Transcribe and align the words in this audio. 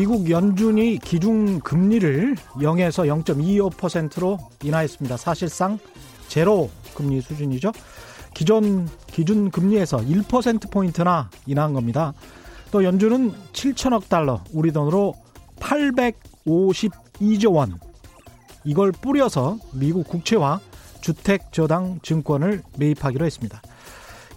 미국 0.00 0.30
연준이 0.30 0.96
기준 0.96 1.60
금리를 1.60 2.34
0에서 2.54 3.22
0.25%로 3.22 4.38
인하했습니다. 4.62 5.18
사실상 5.18 5.78
제로 6.26 6.70
금리 6.94 7.20
수준이죠. 7.20 7.70
기존 8.32 8.88
기준 9.08 9.50
금리에서 9.50 9.98
1% 9.98 10.70
포인트나 10.70 11.28
인하한 11.44 11.74
겁니다. 11.74 12.14
또 12.70 12.82
연준은 12.82 13.34
7천억 13.52 14.08
달러, 14.08 14.42
우리 14.54 14.72
돈으로 14.72 15.16
852조 15.56 17.52
원 17.52 17.78
이걸 18.64 18.92
뿌려서 18.92 19.58
미국 19.74 20.08
국채와 20.08 20.60
주택 21.02 21.52
저당 21.52 22.00
증권을 22.02 22.62
매입하기로 22.78 23.26
했습니다. 23.26 23.60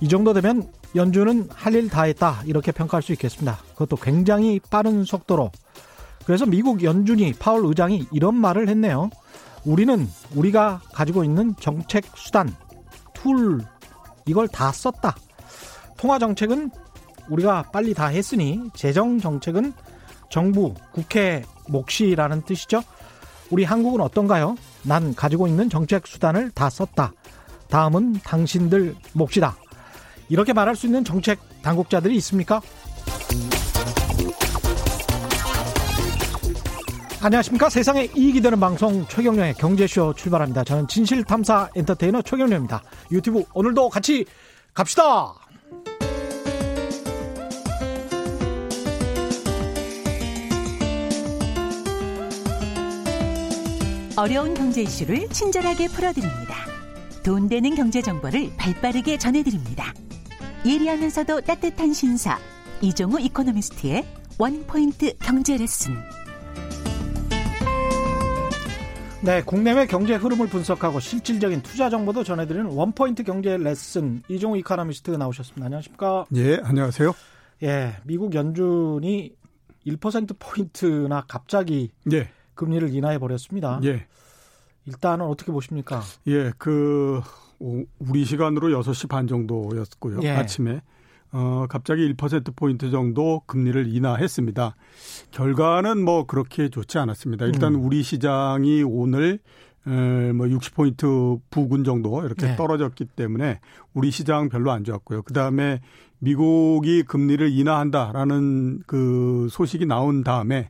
이 0.02 0.10
정도 0.10 0.34
되면 0.34 0.70
연준은 0.96 1.50
할 1.52 1.76
일 1.76 1.90
다 1.90 2.04
했다 2.04 2.42
이렇게 2.46 2.72
평가할 2.72 3.02
수 3.02 3.12
있겠습니다. 3.14 3.58
그것도 3.74 3.96
굉장히 3.98 4.60
빠른 4.70 5.04
속도로. 5.04 5.52
그래서 6.26 6.46
미국 6.46 6.84
연준이 6.84 7.34
파월 7.34 7.66
의장이 7.66 8.08
이런 8.12 8.36
말을 8.36 8.70
했네요. 8.70 9.10
우리는 9.66 10.08
우리가 10.36 10.82
가지고 10.94 11.24
있는 11.24 11.56
정책 11.60 12.06
수단, 12.16 12.54
툴 13.14 13.62
이걸 14.26 14.48
다 14.48 14.72
썼다. 14.72 15.16
통화 15.98 16.20
정책은 16.20 16.70
우리가 17.30 17.64
빨리 17.72 17.94
다 17.94 18.08
했으니 18.08 18.60
재정 18.74 19.20
정책은 19.20 19.74
정부, 20.30 20.74
국회 20.92 21.44
몫이라는 21.70 22.42
뜻이죠. 22.44 22.82
우리 23.52 23.64
한국은 23.64 24.02
어떤가요? 24.02 24.56
난 24.84 25.14
가지고 25.16 25.48
있는 25.48 25.70
정책 25.70 26.08
수단을 26.08 26.52
다 26.52 26.70
썼다. 26.70 27.14
다음은 27.70 28.14
당신들 28.24 28.96
몫이다. 29.14 29.56
이렇게 30.34 30.52
말할 30.52 30.76
수 30.76 30.88
있는 30.88 31.04
정책 31.04 31.38
당국자들이 31.62 32.16
있습니까? 32.16 32.60
안녕하십니까. 37.22 37.70
세상에 37.70 38.10
이익이 38.18 38.42
되는 38.42 38.60
방송 38.60 39.08
최경련의 39.08 39.54
경제쇼 39.54 40.16
출발합니다. 40.16 40.64
저는 40.64 40.88
진실탐사 40.88 41.70
엔터테이너 41.76 42.24
최경련입니다. 42.24 42.82
유튜브 43.12 43.44
오늘도 43.54 43.90
같이 43.90 44.26
갑시다! 44.74 45.36
어려운 54.18 54.56
경제 54.56 54.82
이슈를 54.82 55.30
친절하게 55.30 55.90
풀어드립니다. 55.90 56.56
돈 57.22 57.48
되는 57.48 57.76
경제 57.76 58.02
정보를 58.02 58.50
발빠르게 58.58 59.20
전해드립니다. 59.20 59.94
예리하면서도 60.66 61.42
따뜻한 61.42 61.94
신사 61.94 62.40
이종우 62.82 63.20
이코노미스트의 63.20 64.06
원포인트 64.40 65.18
경제 65.18 65.58
레슨. 65.58 65.94
네, 69.22 69.42
국내외 69.42 69.88
경제 69.88 70.16
흐름을 70.16 70.48
분석하고 70.48 71.00
실질적인 71.00 71.62
투자 71.62 71.90
정보도 71.90 72.24
전해드리는 72.24 72.66
원포인트 72.66 73.24
경제 73.24 73.58
레슨 73.58 74.22
이종우 74.28 74.58
이코노미스트 74.58 75.12
나오셨습니다. 75.12 75.66
안녕하십니까? 75.66 76.26
예, 76.36 76.60
안녕하세요. 76.64 77.14
예, 77.64 77.98
미국 78.04 78.34
연준이 78.34 79.34
1% 79.86 80.36
포인트나 80.40 81.26
갑자기 81.28 81.92
예. 82.12 82.30
금리를 82.56 82.94
인하해 82.94 83.18
버렸습니다. 83.18 83.80
예. 83.84 84.06
일단은 84.86 85.26
어떻게 85.26 85.52
보십니까? 85.52 86.02
예, 86.28 86.52
그 86.58 87.22
우리 88.00 88.26
시간으로 88.26 88.70
6시 88.82 89.10
반 89.10 89.28
정도였고요. 89.28 90.20
예. 90.24 90.32
아침에 90.32 90.82
어 91.32 91.66
갑자기 91.68 92.14
1% 92.14 92.56
포인트 92.56 92.92
정도 92.92 93.42
금리를 93.48 93.88
인하했습니다. 93.94 94.76
결과는 95.32 96.04
뭐 96.04 96.26
그렇게 96.26 96.70
좋지 96.70 96.98
않았습니다. 97.00 97.46
일단 97.46 97.76
음. 97.76 97.86
우리 97.86 98.04
시장이 98.04 98.84
오늘 98.84 99.40
뭐 99.86 100.48
60포인트 100.48 101.40
부근 101.50 101.84
정도 101.84 102.24
이렇게 102.24 102.48
네. 102.48 102.56
떨어졌기 102.56 103.06
때문에 103.16 103.60
우리 103.94 104.12
시장 104.12 104.50
별로 104.50 104.72
안 104.72 104.84
좋았고요. 104.84 105.24
그 105.24 105.34
다음에 105.34 105.82
미국이 106.20 107.04
금리를 107.04 107.52
인하한다라는 107.52 108.84
그 108.86 109.48
소식이 109.50 109.86
나온 109.86 110.24
다음에 110.24 110.70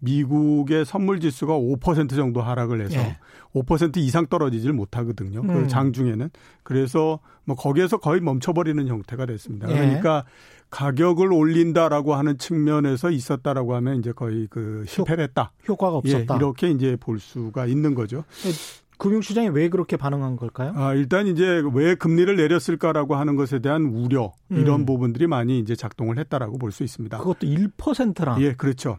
미국의 0.00 0.84
선물 0.84 1.20
지수가 1.20 1.52
5% 1.54 2.10
정도 2.16 2.42
하락을 2.42 2.80
해서 2.82 2.98
예. 2.98 3.16
5% 3.54 3.96
이상 3.98 4.26
떨어지질 4.26 4.72
못하거든요. 4.72 5.42
그 5.42 5.48
음. 5.48 5.62
그 5.62 5.68
장중에는. 5.68 6.30
그래서 6.62 7.20
뭐 7.44 7.56
거기에서 7.56 7.98
거의 7.98 8.20
멈춰버리는 8.20 8.86
형태가 8.86 9.26
됐습니다. 9.26 9.70
예. 9.70 9.74
그러니까 9.74 10.24
가격을 10.70 11.32
올린다라고 11.32 12.14
하는 12.14 12.36
측면에서 12.36 13.10
있었다라고 13.10 13.74
하면 13.76 13.98
이제 13.98 14.12
거의 14.12 14.48
그 14.50 14.84
실패를 14.88 15.24
했다. 15.24 15.52
효과가 15.68 15.96
없었다. 15.98 16.34
예, 16.34 16.36
이렇게 16.36 16.70
이제 16.70 16.96
볼 16.98 17.20
수가 17.20 17.66
있는 17.66 17.94
거죠. 17.94 18.24
예, 18.46 18.50
금융시장이 18.98 19.48
왜 19.50 19.68
그렇게 19.68 19.96
반응한 19.96 20.34
걸까요? 20.36 20.72
아, 20.74 20.94
일단 20.94 21.26
이제 21.28 21.62
왜 21.74 21.94
금리를 21.94 22.34
내렸을까라고 22.36 23.14
하는 23.14 23.36
것에 23.36 23.60
대한 23.60 23.86
우려, 23.86 24.32
이런 24.50 24.80
음. 24.80 24.86
부분들이 24.86 25.26
많이 25.28 25.58
이제 25.60 25.76
작동을 25.76 26.18
했다라고 26.18 26.58
볼 26.58 26.72
수 26.72 26.82
있습니다. 26.82 27.18
그것도 27.18 27.46
1%라. 27.46 28.36
예, 28.40 28.54
그렇죠. 28.54 28.98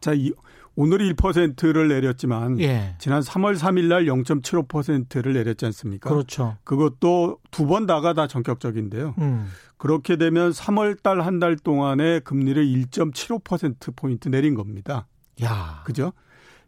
자, 0.00 0.12
이, 0.14 0.32
오늘이 0.76 1.12
1%를 1.14 1.88
내렸지만 1.88 2.58
예. 2.60 2.94
지난 2.98 3.20
3월 3.22 3.58
3일 3.58 3.86
날 3.88 4.04
0.75%를 4.06 5.32
내렸지 5.34 5.66
않습니까? 5.66 6.08
그렇죠. 6.10 6.56
그것도 6.64 7.38
두 7.50 7.66
번 7.66 7.86
다가 7.86 8.14
다 8.14 8.26
전격적인데요. 8.26 9.14
음. 9.18 9.48
그렇게 9.76 10.16
되면 10.16 10.52
3월 10.52 11.02
달 11.02 11.20
한 11.20 11.38
달 11.40 11.56
동안에 11.56 12.20
금리를 12.20 12.64
1.75% 12.64 13.94
포인트 13.96 14.28
내린 14.28 14.54
겁니다. 14.54 15.06
야. 15.42 15.82
그죠? 15.84 16.12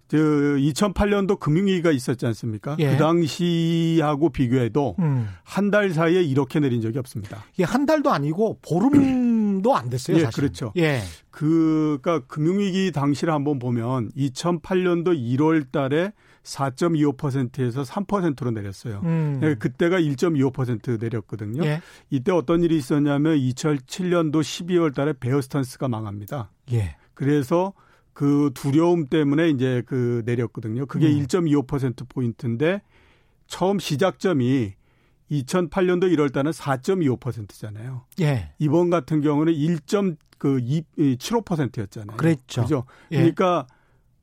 그 0.08 0.58
2008년도 0.60 1.38
금융위기가 1.40 1.90
있었지 1.90 2.26
않습니까? 2.26 2.76
예. 2.80 2.90
그 2.90 2.96
당시하고 2.98 4.28
비교해도 4.28 4.96
음. 4.98 5.26
한달 5.42 5.90
사이에 5.90 6.22
이렇게 6.22 6.60
내린 6.60 6.82
적이 6.82 6.98
없습니다. 6.98 7.44
이게 7.54 7.64
한 7.64 7.86
달도 7.86 8.10
아니고 8.10 8.58
보름 8.60 8.92
도 9.62 9.74
안 9.74 9.88
됐어요. 9.88 10.18
예, 10.18 10.24
사실. 10.24 10.40
그렇죠. 10.42 10.72
예. 10.76 11.00
그, 11.30 11.98
그니까 12.02 12.26
금융위기 12.26 12.92
당시를 12.92 13.32
한번 13.32 13.58
보면 13.58 14.10
2008년도 14.16 15.16
1월 15.16 15.70
달에 15.70 16.12
4.25%에서 16.42 17.82
3%로 17.82 18.50
내렸어요. 18.50 19.00
음. 19.04 19.38
네, 19.40 19.54
그때가 19.54 20.00
1.25% 20.00 21.00
내렸거든요. 21.00 21.64
예. 21.64 21.80
이때 22.10 22.32
어떤 22.32 22.62
일이 22.62 22.76
있었냐면 22.76 23.36
2007년도 23.38 24.40
12월 24.40 24.94
달에 24.94 25.12
베어스턴스가 25.14 25.88
망합니다. 25.88 26.50
예. 26.72 26.96
그래서 27.14 27.72
그 28.12 28.50
두려움 28.54 29.06
때문에 29.06 29.48
이제 29.50 29.82
그 29.86 30.22
내렸거든요. 30.26 30.86
그게 30.86 31.06
음. 31.06 31.24
1.25% 31.26 32.08
포인트인데 32.08 32.82
처음 33.46 33.78
시작점이 33.78 34.74
2008년도 35.32 36.12
1월 36.14 36.32
달은 36.32 36.52
4.25%잖아요. 36.52 38.04
예. 38.20 38.52
이번 38.58 38.90
같은 38.90 39.22
경우는 39.22 39.54
1.75%였잖아요. 39.54 42.16
그랬죠. 42.16 42.62
그죠? 42.62 42.84
예. 43.10 43.16
그러니까 43.16 43.66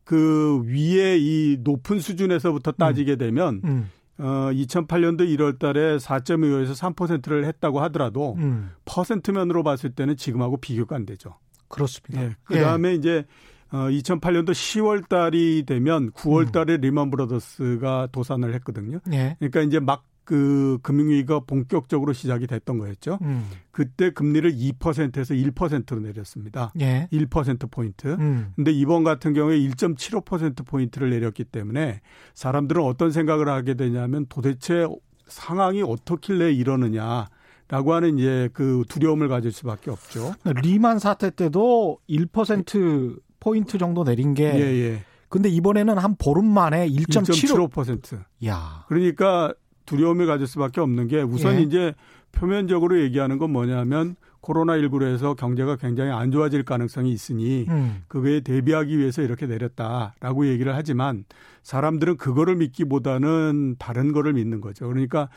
그 0.04 0.62
위에 0.66 1.18
이 1.20 1.58
높은 1.62 2.00
수준에서부터 2.00 2.72
따지게 2.74 3.14
음. 3.14 3.18
되면 3.18 3.62
음. 3.64 3.90
어 4.18 4.50
2008년도 4.52 5.22
1월 5.22 5.58
달에 5.60 5.98
4.25에서 5.98 6.96
3%를 6.96 7.46
했다고 7.46 7.80
하더라도 7.82 8.34
음. 8.40 8.72
퍼센트면으로 8.86 9.62
봤을 9.64 9.92
때는 9.92 10.18
지금하고 10.18 10.58
비교가 10.58 10.96
안 10.96 11.06
되죠. 11.06 11.36
그렇습니다. 11.68 12.26
예. 12.26 12.36
그다음에 12.44 12.90
예. 12.90 12.96
이제 12.96 13.26
어 13.72 13.88
2008년도 13.88 14.50
10월 14.50 15.08
달이 15.08 15.66
되면 15.68 16.12
9월 16.12 16.48
음. 16.48 16.52
달에 16.52 16.74
음. 16.76 16.82
리먼 16.82 17.12
브라더스가 17.12 18.08
도산을 18.12 18.54
했거든요. 18.56 19.00
예. 19.14 19.38
그러니까 19.40 19.62
이제 19.62 19.80
막 19.80 20.04
그 20.30 20.78
금융위기가 20.84 21.40
본격적으로 21.40 22.14
시작이 22.14 22.46
됐던 22.46 22.78
거였죠. 22.78 23.18
음. 23.24 23.50
그때 23.72 24.12
금리를 24.12 24.54
2%에서 24.54 25.34
1%로 25.34 26.02
내렸습니다. 26.02 26.72
예. 26.80 27.10
1% 27.12 27.72
포인트. 27.72 28.10
음. 28.10 28.54
근데 28.56 28.72
이번 28.72 29.04
같은 29.04 29.34
경우에 29.34 29.58
1.75% 29.58 30.68
포인트를 30.68 31.10
내렸기 31.10 31.46
때문에 31.46 32.02
사람들은 32.36 32.84
어떤 32.84 33.12
생각을 33.12 33.50
하게 33.50 33.74
되냐면 33.74 34.28
도대체 34.30 34.86
상황이 35.28 35.82
어떻길래 35.82 36.52
이러느냐. 36.52 37.28
라고 37.68 37.94
하는 37.94 38.20
이제 38.20 38.50
그 38.54 38.84
두려움을 38.88 39.30
가질 39.30 39.52
수밖에 39.52 39.90
없죠. 39.90 40.34
리만 40.64 41.00
사태 41.00 41.30
때도 41.32 42.00
1% 42.08 43.20
포인트 43.40 43.80
정도 43.80 44.04
내린 44.04 44.36
게. 44.36 44.46
예, 44.46 44.60
예. 44.60 45.04
근데 45.28 45.50
이번에는 45.50 45.98
한 45.98 46.16
보름 46.18 46.46
만에 46.46 46.88
1.75%. 46.88 47.72
1.75%. 47.72 48.24
야. 48.46 48.86
그러니까 48.88 49.54
두려움을 49.90 50.28
가질 50.28 50.46
수밖에 50.46 50.82
없는 50.82 51.08
게 51.08 51.22
우선 51.22 51.56
예. 51.56 51.62
이제 51.62 51.96
표면적으로 52.32 53.02
얘기하는 53.02 53.40
건 53.40 53.52
뭐냐면 53.52 54.16
코로나19로 54.42 55.12
해서 55.12 55.34
경제가 55.34 55.78
굉장히 55.78 56.12
안 56.12 56.32
좋아질 56.32 56.64
가능성이 56.64 57.12
있으니 57.12 57.66
음. 57.68 58.04
그거에 58.08 58.42
대비하기 58.42 58.98
위해서 58.98 59.22
이렇게 59.24 59.48
내렸다라고 59.48 60.48
얘기를 60.48 60.76
하지만 60.76 61.26
사람들은 61.64 62.18
그거를 62.18 62.56
믿기보다는 62.56 63.78
다른 63.80 64.14
거를 64.14 64.34
믿는 64.34 64.62
거죠. 64.62 64.88
그러니까 64.88 65.28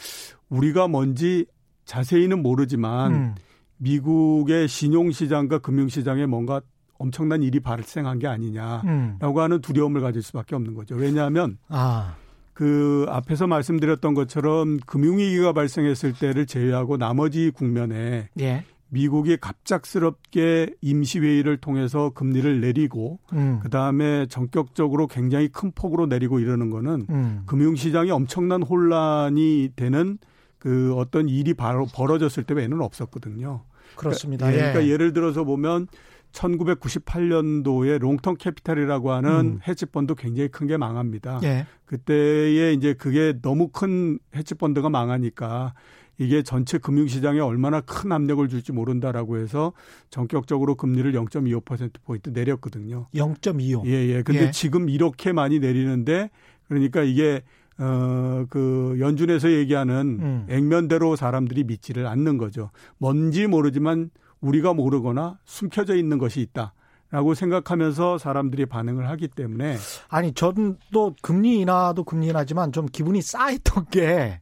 우리가 0.50 0.86
뭔지 0.86 1.46
자세히는 1.86 2.42
모르지만 2.42 3.12
음. 3.12 3.34
미국의 3.78 4.68
신용시장과 4.68 5.58
금융시장에 5.58 6.26
뭔가 6.26 6.60
엄청난 6.98 7.42
일이 7.42 7.58
발생한 7.58 8.20
게 8.20 8.28
아니냐라고 8.28 8.86
음. 8.86 9.38
하는 9.38 9.60
두려움을 9.60 10.02
가질 10.02 10.22
수밖에 10.22 10.54
없는 10.54 10.74
거죠. 10.74 10.94
왜냐하면 10.94 11.58
아. 11.68 12.14
그 12.52 13.06
앞에서 13.08 13.46
말씀드렸던 13.46 14.14
것처럼 14.14 14.78
금융위기가 14.86 15.52
발생했을 15.52 16.12
때를 16.12 16.46
제외하고 16.46 16.96
나머지 16.96 17.50
국면에 17.50 18.28
예. 18.40 18.64
미국이 18.88 19.38
갑작스럽게 19.38 20.74
임시회의를 20.82 21.56
통해서 21.56 22.10
금리를 22.10 22.60
내리고 22.60 23.20
음. 23.32 23.60
그다음에 23.62 24.26
전격적으로 24.26 25.06
굉장히 25.06 25.48
큰 25.48 25.72
폭으로 25.72 26.04
내리고 26.04 26.40
이러는 26.40 26.68
거는 26.68 27.06
음. 27.08 27.42
금융시장이 27.46 28.10
엄청난 28.10 28.62
혼란이 28.62 29.70
되는 29.76 30.18
그 30.58 30.94
어떤 30.94 31.30
일이 31.30 31.54
바로 31.54 31.86
벌어졌을 31.86 32.44
때 32.44 32.52
외에는 32.52 32.82
없었거든요. 32.82 33.62
그렇습니다. 33.96 34.46
그러니까, 34.46 34.68
예. 34.68 34.72
그러니까 34.72 34.92
예를 34.92 35.14
들어서 35.14 35.44
보면 35.44 35.88
1998년도에 36.32 37.98
롱텀 37.98 38.36
캐피탈이라고 38.36 39.12
하는 39.12 39.30
음. 39.30 39.58
헤지펀드 39.66 40.14
굉장히 40.14 40.48
큰 40.48 40.62
게 40.66 40.76
망합니다. 40.76 41.40
예. 41.42 41.66
그때에 41.86 42.72
이제 42.72 42.94
그게 42.94 43.34
너무 43.42 43.68
큰 43.68 44.18
헤지펀드가 44.34 44.88
망하니까 44.88 45.74
이게 46.18 46.42
전체 46.42 46.78
금융시장에 46.78 47.40
얼마나 47.40 47.80
큰 47.80 48.12
압력을 48.12 48.46
줄지 48.48 48.70
모른다라고 48.72 49.38
해서 49.38 49.72
전격적으로 50.08 50.76
금리를 50.76 51.12
0.25%포인트 51.12 52.30
내렸거든요. 52.30 53.08
0.25. 53.14 53.86
예, 53.86 53.90
예. 53.90 54.22
근데 54.22 54.46
예. 54.46 54.50
지금 54.52 54.88
이렇게 54.88 55.32
많이 55.32 55.58
내리는데 55.58 56.30
그러니까 56.68 57.02
이게 57.02 57.42
어, 57.78 58.44
그, 58.50 58.96
연준에서 59.00 59.50
얘기하는 59.50 60.18
음. 60.20 60.46
액면대로 60.48 61.16
사람들이 61.16 61.64
믿지를 61.64 62.06
않는 62.06 62.38
거죠. 62.38 62.70
뭔지 62.98 63.46
모르지만 63.46 64.10
우리가 64.42 64.74
모르거나 64.74 65.38
숨겨져 65.44 65.96
있는 65.96 66.18
것이 66.18 66.40
있다. 66.40 66.74
라고 67.10 67.34
생각하면서 67.34 68.16
사람들이 68.16 68.64
반응을 68.64 69.06
하기 69.10 69.28
때문에 69.28 69.76
아니 70.08 70.32
저도 70.32 71.14
금리 71.20 71.60
인하도 71.60 72.04
금리 72.04 72.28
인하지만 72.28 72.72
좀 72.72 72.86
기분이 72.86 73.20
쌓였던 73.20 73.88
게 73.90 74.40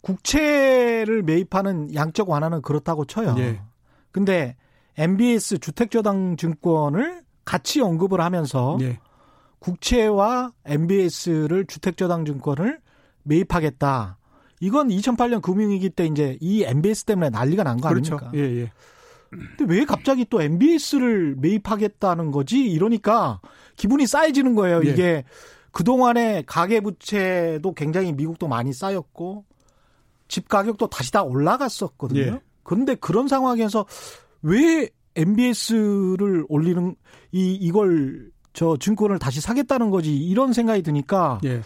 국채를 0.00 1.22
매입하는 1.22 1.92
양적 1.92 2.30
완화는 2.30 2.62
그렇다고 2.62 3.06
쳐요. 3.06 3.34
예. 3.38 3.60
근데 4.12 4.56
MBS 4.98 5.58
주택저당 5.58 6.36
증권을 6.36 7.22
같이 7.44 7.80
언급을 7.80 8.20
하면서 8.20 8.78
예. 8.82 9.00
국채와 9.58 10.52
MBS를 10.64 11.66
주택저당 11.66 12.24
증권을 12.24 12.80
매입하겠다. 13.24 14.16
이건 14.60 14.88
2008년 14.88 15.42
금융위기 15.42 15.90
때 15.90 16.06
이제 16.06 16.38
이 16.40 16.62
MBS 16.62 17.04
때문에 17.04 17.30
난리가 17.30 17.64
난거 17.64 17.88
아닙니까? 17.88 18.16
그렇죠. 18.16 18.36
예, 18.36 18.62
예. 18.62 18.72
근데 19.30 19.72
왜 19.72 19.84
갑자기 19.84 20.26
또 20.28 20.42
MBS를 20.42 21.36
매입하겠다는 21.38 22.30
거지? 22.30 22.60
이러니까 22.60 23.40
기분이 23.76 24.06
쌓여지는 24.06 24.54
거예요. 24.54 24.82
예. 24.84 24.90
이게 24.90 25.24
그동안에 25.72 26.42
가계부채도 26.46 27.74
굉장히 27.74 28.12
미국도 28.12 28.48
많이 28.48 28.72
쌓였고 28.72 29.44
집 30.28 30.48
가격도 30.48 30.88
다시 30.88 31.12
다 31.12 31.22
올라갔었거든요. 31.22 32.20
예. 32.20 32.40
그런데 32.62 32.94
그런 32.94 33.28
상황에서 33.28 33.86
왜 34.42 34.88
MBS를 35.16 36.44
올리는 36.48 36.94
이 37.32 37.54
이걸 37.54 38.30
저 38.52 38.76
증권을 38.76 39.18
다시 39.18 39.40
사겠다는 39.40 39.90
거지 39.90 40.16
이런 40.16 40.52
생각이 40.52 40.82
드니까 40.82 41.40
예. 41.44 41.62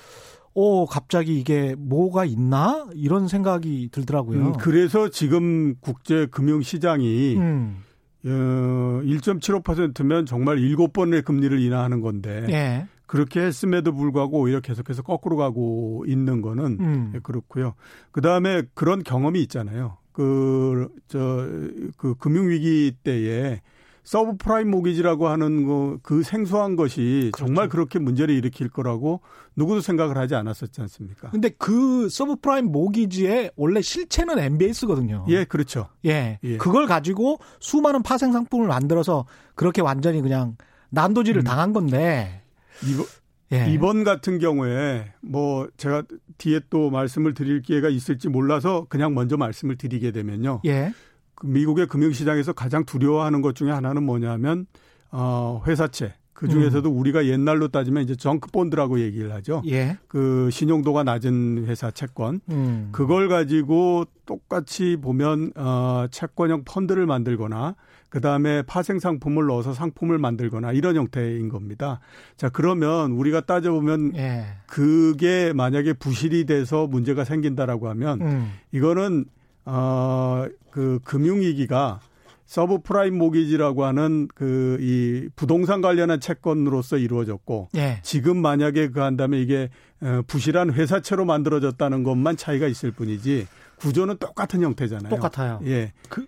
어, 0.55 0.87
갑자기 0.87 1.39
이게 1.39 1.75
뭐가 1.77 2.25
있나? 2.25 2.87
이런 2.95 3.29
생각이 3.29 3.89
들더라고요. 3.91 4.39
음, 4.39 4.53
그래서 4.55 5.09
지금 5.09 5.75
국제 5.81 6.27
금융 6.27 6.63
시장이 6.63 7.37
음. 7.37 7.79
어, 8.27 9.01
1.75%면 9.05 10.27
정말 10.27 10.59
7번의 10.59 11.25
금리를 11.25 11.61
인하하는 11.61 12.01
건데 12.01 12.47
예. 12.49 12.87
그렇게 13.07 13.41
했음에도 13.41 13.93
불구하고 13.93 14.41
오히려 14.41 14.61
계속해서 14.61 15.03
거꾸로 15.03 15.37
가고 15.37 16.05
있는 16.07 16.41
거는 16.41 16.79
음. 16.81 17.13
예, 17.15 17.19
그렇고요. 17.19 17.75
그다음에 18.13 18.63
그런 18.75 19.03
경험이 19.03 19.43
있잖아요. 19.43 19.99
그, 20.13 20.89
저, 21.09 21.49
그 21.97 22.15
금융위기 22.15 22.97
때에 23.03 23.61
서브프라임 24.05 24.71
모기지라고 24.71 25.29
하는 25.29 25.67
거, 25.67 25.99
그 26.03 26.23
생소한 26.23 26.77
것이 26.77 27.31
그렇죠. 27.33 27.47
정말 27.47 27.69
그렇게 27.69 27.99
문제를 27.99 28.35
일으킬 28.35 28.69
거라고 28.69 29.23
누구도 29.57 29.81
생각을 29.81 30.19
하지 30.19 30.35
않았었지 30.35 30.81
않습니까? 30.83 31.31
근데 31.31 31.49
그 31.49 32.09
서브프라임 32.11 32.67
모기지의 32.67 33.53
원래 33.57 33.81
실체는 33.81 34.39
MBS거든요. 34.39 35.25
예, 35.29 35.45
그렇죠. 35.45 35.89
예. 36.05 36.39
예. 36.45 36.57
그걸 36.59 36.87
가지고 36.87 37.39
수많은 37.61 38.03
파생 38.03 38.33
상품을 38.33 38.69
만들어서 38.69 39.27
그렇게 39.55 39.81
완전히 39.81 40.21
그냥 40.21 40.57
난도질을 40.91 41.43
음. 41.43 41.45
당한 41.45 41.73
건데. 41.73 42.43
이거, 42.87 43.05
예. 43.53 43.73
이번 43.73 44.05
같은 44.05 44.39
경우에 44.39 45.13
뭐 45.23 45.69
제가 45.77 46.03
뒤에 46.39 46.61
또 46.69 46.91
말씀을 46.91 47.35
드릴 47.35 47.63
기회가 47.63 47.89
있을지 47.89 48.29
몰라서 48.29 48.87
그냥 48.89 49.15
먼저 49.15 49.37
말씀을 49.37 49.77
드리게 49.77 50.11
되면요. 50.13 50.61
예. 50.67 50.93
그 51.35 51.47
미국의 51.47 51.87
금융시장에서 51.87 52.53
가장 52.53 52.85
두려워하는 52.85 53.43
것 53.43 53.55
중에 53.55 53.71
하나는 53.71 54.03
뭐냐면 54.05 54.67
어 55.11 55.63
회사채 55.67 56.15
그 56.35 56.49
중에서도 56.49 56.91
음. 56.91 56.99
우리가 56.99 57.27
옛날로 57.27 57.69
따지면 57.69 58.03
이제 58.03 58.17
정크 58.17 58.51
본드라고 58.51 59.01
얘기를 59.01 59.33
하죠. 59.33 59.63
예. 59.67 59.97
그 60.09 60.51
신용도가 60.51 61.05
낮은 61.05 61.65
회사 61.67 61.93
채권. 61.93 62.41
음. 62.51 62.89
그걸 62.91 63.29
가지고 63.29 64.05
똑같이 64.27 64.97
보면 65.01 65.53
어 65.55 66.07
채권형 66.11 66.65
펀드를 66.65 67.07
만들거나 67.07 67.77
그다음에 68.15 68.63
파생 68.63 69.01
상품을 69.01 69.47
넣어서 69.47 69.73
상품을 69.73 70.19
만들거나 70.19 70.73
이런 70.73 70.95
형태인 70.95 71.49
겁니다. 71.49 71.99
자, 72.37 72.49
그러면 72.49 73.13
우리가 73.13 73.41
따져 73.41 73.73
보면 73.73 74.13
예. 74.17 74.45
그게 74.67 75.53
만약에 75.53 75.95
부실이 75.95 76.47
돼서 76.47 76.87
문제가 76.87 77.25
생긴다라고 77.25 77.89
하면 77.89 78.21
음. 78.21 78.53
이거는 78.71 79.25
어, 79.65 80.47
그 80.71 81.01
금융위기가 81.05 82.01
서브프라임 82.47 83.17
모기지라고 83.17 83.85
하는 83.85 84.29
그 84.35 84.79
이 84.81 85.29
부동산 85.35 85.81
관련한 85.81 86.21
채권으로서 86.21 86.99
이루어졌고 86.99 87.71
예. 87.77 88.01
지금 88.03 88.37
만약에 88.39 88.89
그 88.91 89.01
한다면 89.01 89.41
이게 89.41 89.71
어, 90.03 90.23
부실한 90.27 90.73
회사채로 90.73 91.25
만들어졌다는 91.25 92.03
것만 92.03 92.37
차이가 92.37 92.67
있을 92.67 92.91
뿐이지 92.93 93.47
구조는 93.77 94.19
똑같은 94.19 94.63
형태잖아요. 94.63 95.11
똑같아요. 95.11 95.61
예. 95.65 95.93
그, 96.09 96.27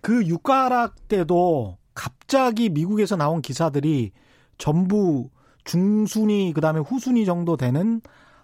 그 0.00 0.26
유가락 0.26 1.08
때도 1.08 1.78
갑자기 1.94 2.68
미국에서 2.70 3.16
나온 3.16 3.40
기사들이 3.42 4.12
전부 4.58 5.30
중순위 5.64 6.52
그다음에 6.54 6.80
후순위 6.80 7.24
정도 7.24 7.56
되는 7.56 8.00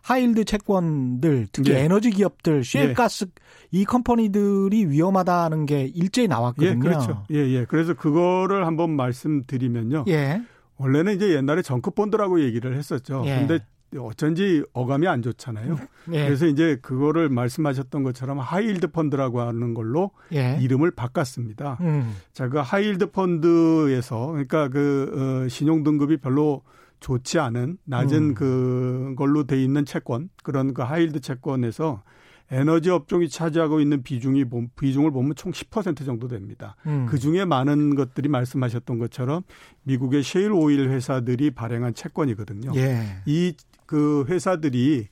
high 0.09 0.26
yield 0.26 0.47
채권들 0.47 1.49
특히 1.53 1.73
예. 1.73 1.81
에너지 1.81 2.11
기업들 2.11 2.65
셰일가스 2.65 3.27
예. 3.27 3.29
이 3.73 3.85
company들이 3.85 4.87
위험하다는 4.87 5.67
게 5.67 5.83
일제히 5.85 6.27
나왔거든요. 6.27 6.71
예, 6.71 6.79
그렇죠. 6.79 7.25
예, 7.31 7.37
예. 7.37 7.67
그래서 7.67 7.93
그거를 7.93 8.67
한번 8.67 8.97
말씀드리면요. 8.97 10.07
예. 10.09 10.41
원래는 10.79 11.15
이제 11.17 11.35
옛날에 11.35 11.61
정크 11.61 11.91
본드라고 11.91 12.41
얘기를 12.41 12.75
했었죠. 12.75 13.23
예. 13.27 13.47
근데 13.47 13.59
어쩐지 13.99 14.65
어감이 14.73 15.07
안 15.07 15.21
좋잖아요. 15.21 15.79
예. 16.13 16.25
그래서 16.25 16.47
이제 16.47 16.79
그거를 16.81 17.29
말씀하셨던 17.29 18.03
것처럼 18.03 18.39
high 18.39 18.60
yield 18.60 18.87
펀드라고 18.87 19.43
하는 19.43 19.75
걸로 19.75 20.13
예. 20.33 20.57
이름을 20.59 20.91
바꿨습니다. 20.93 21.77
음. 21.83 22.15
자, 22.33 22.49
그 22.49 22.57
high 22.57 22.81
yield 22.81 23.11
펀드에서 23.11 24.29
그러니까 24.29 24.69
그 24.69 25.45
어, 25.45 25.49
신용 25.51 25.83
등급이 25.83 26.17
별로 26.17 26.63
좋지 27.01 27.39
않은 27.39 27.79
낮은 27.85 28.23
음. 28.23 28.35
그 28.35 29.15
걸로 29.17 29.45
돼 29.45 29.63
있는 29.63 29.85
채권 29.85 30.29
그런 30.43 30.75
그 30.75 30.83
high 30.83 31.00
yield 31.00 31.21
채권에서 31.21 32.03
에너지 32.51 32.91
업종이 32.91 33.29
차지하고 33.29 33.81
있는 33.81 34.03
비중이 34.03 34.47
비중을 34.79 35.11
보면 35.11 35.35
총 35.35 35.53
10% 35.53 36.05
정도 36.07 36.29
됩니다. 36.29 36.77
음. 36.87 37.07
그 37.07 37.19
중에 37.19 37.45
많은 37.45 37.95
것들이 37.95 38.29
말씀하셨던 38.29 38.99
것처럼 38.99 39.43
미국의 39.83 40.23
셰일 40.23 40.53
오일 40.53 40.89
회사들이 40.89 41.51
발행한 41.51 41.93
채권이거든요. 41.95 42.73
예. 42.77 43.23
이그 43.27 44.25
회사들이 44.29 45.09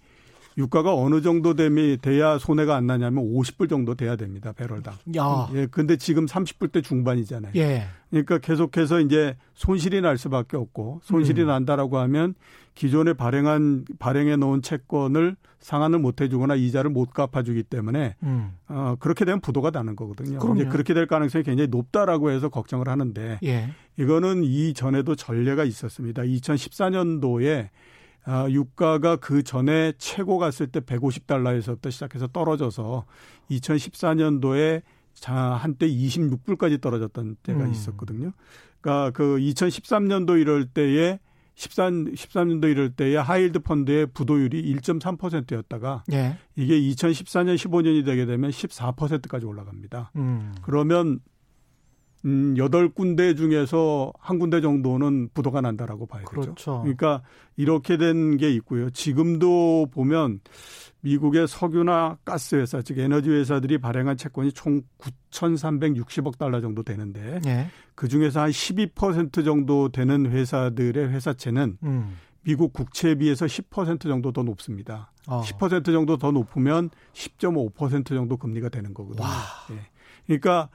유가가 0.59 0.95
어느 0.95 1.21
정도 1.21 1.55
되면 1.55 1.99
돼야 2.01 2.39
손해가 2.39 2.77
안 2.77 2.87
나냐면 2.87 3.25
50불 3.25 3.69
정도 3.69 3.95
돼야 3.95 4.17
됩니다. 4.17 4.53
배럴당. 4.53 4.95
야. 5.17 5.51
예. 5.55 5.67
근데 5.67 5.97
지금 5.97 6.25
30불대 6.25 6.83
중반이잖아요. 6.83 7.53
예. 7.57 7.87
그러니까 8.11 8.39
계속해서 8.39 9.01
이제 9.01 9.37
손실이 9.55 10.01
날 10.01 10.17
수밖에 10.17 10.57
없고 10.57 11.01
손실이 11.03 11.43
음. 11.43 11.49
난다라고 11.49 11.99
하면 11.99 12.35
기존에 12.75 13.13
발행한 13.13 13.85
발행해 13.99 14.37
놓은 14.37 14.63
채권을 14.63 15.37
상환을 15.59 15.99
못 15.99 16.21
해주거나 16.21 16.55
이자를 16.55 16.91
못 16.91 17.13
갚아주기 17.13 17.65
때문에 17.65 18.15
음. 18.23 18.53
어 18.69 18.97
그렇게 19.01 19.25
되면 19.25 19.41
부도가 19.41 19.71
나는 19.71 19.97
거거든요. 19.97 20.39
그럼요. 20.39 20.61
이제 20.61 20.69
그렇게 20.71 20.95
될 20.95 21.07
가능성이 21.07 21.43
굉장히 21.43 21.69
높다라고 21.69 22.31
해서 22.31 22.49
걱정을 22.49 22.89
하는데 22.89 23.39
예. 23.43 23.71
이거는 23.99 24.45
이 24.45 24.73
전에도 24.75 25.17
전례가 25.17 25.65
있었습니다. 25.65 26.23
2014년도에 26.23 27.71
아, 28.27 28.49
유가가 28.51 29.17
그 29.17 29.43
전에 29.43 29.93
최고 29.99 30.39
갔을 30.39 30.67
때 30.67 30.81
150달러에서부터 30.81 31.91
시작해서 31.93 32.27
떨어져서 32.27 33.05
2014년도에 33.51 34.83
자, 35.15 35.35
한때 35.35 35.89
26불까지 35.89 36.81
떨어졌던 36.81 37.37
때가 37.43 37.65
음. 37.65 37.71
있었거든요. 37.71 38.33
그러니까 38.81 39.13
그 39.13 39.39
2013년도 39.39 40.41
이럴 40.41 40.67
때에 40.67 41.21
13, 41.55 42.13
13년도 42.13 42.71
이럴 42.71 42.91
때에 42.91 43.17
하이힐드 43.17 43.61
펀드의 43.61 44.07
부도율이 44.09 44.75
1.3%였다가 44.75 46.05
예. 46.13 46.37
이게 46.55 46.79
2014년 46.79 47.55
15년이 47.55 48.05
되게 48.05 48.27
되면 48.27 48.51
14%까지 48.51 49.47
올라갑니다. 49.47 50.11
음. 50.17 50.55
그러면 50.63 51.21
음, 52.27 52.55
8군데 52.57 53.37
중에서 53.37 54.13
한 54.19 54.39
군데 54.39 54.61
정도는 54.61 55.31
부도가 55.33 55.61
난다라고 55.61 56.07
봐야 56.07 56.25
그렇죠. 56.25 56.55
되죠. 56.55 56.81
그러니까 56.81 57.23
이렇게 57.57 57.97
된 57.97 58.37
게 58.37 58.51
있고요. 58.51 58.91
지금도 58.91 59.87
보면 59.93 60.41
미국의 61.03 61.47
석유나 61.47 62.19
가스 62.25 62.57
회사, 62.57 62.83
즉 62.83 62.99
에너지 62.99 63.31
회사들이 63.31 63.79
발행한 63.79 64.17
채권이 64.17 64.53
총 64.53 64.83
9,360억 64.99 66.37
달러 66.39 66.61
정도 66.61 66.83
되는데 66.83 67.41
네. 67.45 67.69
그 67.95 68.09
중에서 68.09 68.41
한 68.41 68.51
12% 68.51 69.45
정도 69.45 69.89
되는 69.91 70.27
회사들의 70.31 71.09
회사채는 71.09 71.79
음. 71.83 72.17
미국 72.43 72.73
국채에 72.73 73.15
비해서 73.17 73.47
10% 73.47 74.03
정도 74.03 74.33
더 74.33 74.43
높습니다. 74.43 75.13
어. 75.27 75.43
10% 75.43 75.85
정도 75.87 76.17
더 76.17 76.31
높으면 76.31 76.91
10.5% 77.13 78.09
정도 78.09 78.37
금리가 78.37 78.69
되는 78.69 78.95
거거든요. 78.95 79.27
예. 79.73 79.81
그러니까 80.27 80.69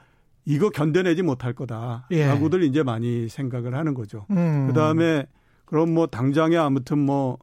이거 0.44 0.70
견뎌내지 0.70 1.22
못할 1.22 1.52
거다라고들 1.52 2.62
예. 2.62 2.66
이제 2.66 2.82
많이 2.82 3.28
생각을 3.28 3.74
하는 3.74 3.94
거죠. 3.94 4.26
음. 4.30 4.66
그 4.68 4.72
다음에 4.72 5.26
그럼 5.64 5.94
뭐 5.94 6.06
당장에 6.06 6.56
아무튼 6.56 6.98
뭐 6.98 7.38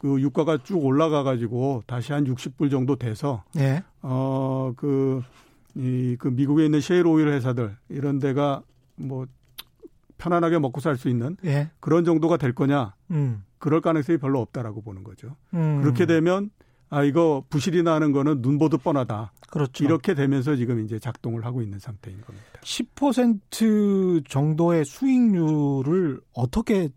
그 0.00 0.18
유가가 0.22 0.56
쭉 0.56 0.82
올라가 0.82 1.22
가지고 1.22 1.82
다시 1.86 2.14
한 2.14 2.24
60불 2.24 2.70
정도 2.70 2.96
돼서 2.96 3.44
예. 3.58 3.82
어그 4.00 5.22
이 5.76 6.16
그 6.18 6.28
미국에 6.28 6.64
있는 6.64 6.80
셰일 6.80 7.06
오일 7.06 7.28
회사들 7.28 7.76
이런 7.90 8.18
데가 8.18 8.62
뭐 8.96 9.26
편안하게 10.16 10.58
먹고 10.58 10.80
살 10.80 10.96
수 10.96 11.10
있는 11.10 11.36
예. 11.44 11.68
그런 11.80 12.04
정도가 12.06 12.38
될 12.38 12.54
거냐? 12.54 12.94
음. 13.10 13.44
그럴 13.58 13.82
가능성이 13.82 14.16
별로 14.16 14.40
없다라고 14.40 14.80
보는 14.80 15.04
거죠. 15.04 15.36
음. 15.52 15.80
그렇게 15.82 16.06
되면 16.06 16.48
아 16.90 17.04
이거 17.04 17.44
부실이 17.48 17.82
나는 17.84 18.12
거는 18.12 18.42
눈 18.42 18.58
보듯 18.58 18.82
뻔하다. 18.82 19.32
그렇죠. 19.48 19.84
이렇게 19.84 20.14
되면서 20.14 20.56
지금 20.56 20.84
이제 20.84 20.98
작동을 20.98 21.44
하고 21.44 21.62
있는 21.62 21.78
상태인 21.78 22.20
겁니다. 22.20 22.60
10% 22.62 24.28
정도의 24.28 24.84
수익률을 24.84 26.20
어떻게 26.34 26.88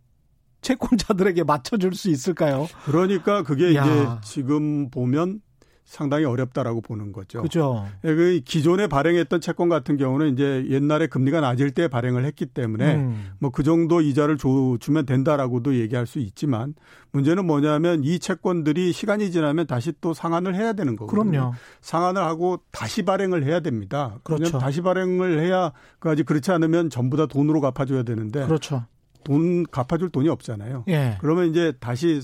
채권자들에게 0.61 1.43
맞춰줄 1.43 1.93
수 1.93 2.09
있을까요? 2.09 2.67
그러니까 2.85 3.43
그게 3.43 3.75
야. 3.75 3.83
이제 3.83 4.07
지금 4.23 4.89
보면 4.89 5.41
상당히 5.85 6.25
어렵다라고 6.25 6.81
보는 6.81 7.11
거죠. 7.11 7.41
그죠. 7.41 7.85
예, 8.05 8.15
그 8.15 8.39
기존에 8.43 8.87
발행했던 8.87 9.41
채권 9.41 9.69
같은 9.69 9.97
경우는 9.97 10.33
이제 10.33 10.65
옛날에 10.69 11.07
금리가 11.07 11.41
낮을 11.41 11.71
때 11.71 11.87
발행을 11.87 12.25
했기 12.25 12.45
때문에 12.45 12.95
음. 12.95 13.31
뭐그 13.39 13.63
정도 13.63 14.01
이자를 14.01 14.37
줘, 14.37 14.77
주면 14.79 15.05
된다라고도 15.05 15.75
얘기할 15.75 16.07
수 16.07 16.19
있지만 16.19 16.73
문제는 17.11 17.45
뭐냐면 17.45 18.03
이 18.03 18.17
채권들이 18.17 18.91
시간이 18.91 19.31
지나면 19.31 19.67
다시 19.67 19.93
또 20.01 20.13
상환을 20.13 20.55
해야 20.55 20.73
되는 20.73 20.95
거거든요. 20.95 21.31
그럼요. 21.31 21.53
상환을 21.81 22.21
하고 22.23 22.59
다시 22.71 23.03
발행을 23.03 23.43
해야 23.43 23.59
됩니다. 23.59 24.17
그렇죠. 24.23 24.57
다시 24.57 24.81
발행을 24.81 25.39
해야 25.39 25.73
그까지 25.99 26.23
그렇지 26.23 26.51
않으면 26.51 26.89
전부 26.89 27.17
다 27.17 27.25
돈으로 27.27 27.61
갚아줘야 27.61 28.03
되는데 28.03 28.45
그렇죠. 28.45 28.85
돈 29.23 29.63
갚아줄 29.63 30.09
돈이 30.09 30.29
없잖아요. 30.29 30.85
예. 30.87 31.17
그러면 31.19 31.47
이제 31.49 31.73
다시 31.79 32.21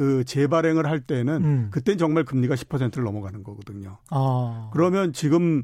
그 0.00 0.24
재발행을 0.24 0.86
할 0.86 1.00
때는 1.00 1.44
음. 1.44 1.68
그땐 1.70 1.98
정말 1.98 2.24
금리가 2.24 2.54
10%를 2.54 3.04
넘어가는 3.04 3.42
거거든요. 3.42 3.98
아. 4.08 4.70
그러면 4.72 5.12
지금 5.12 5.62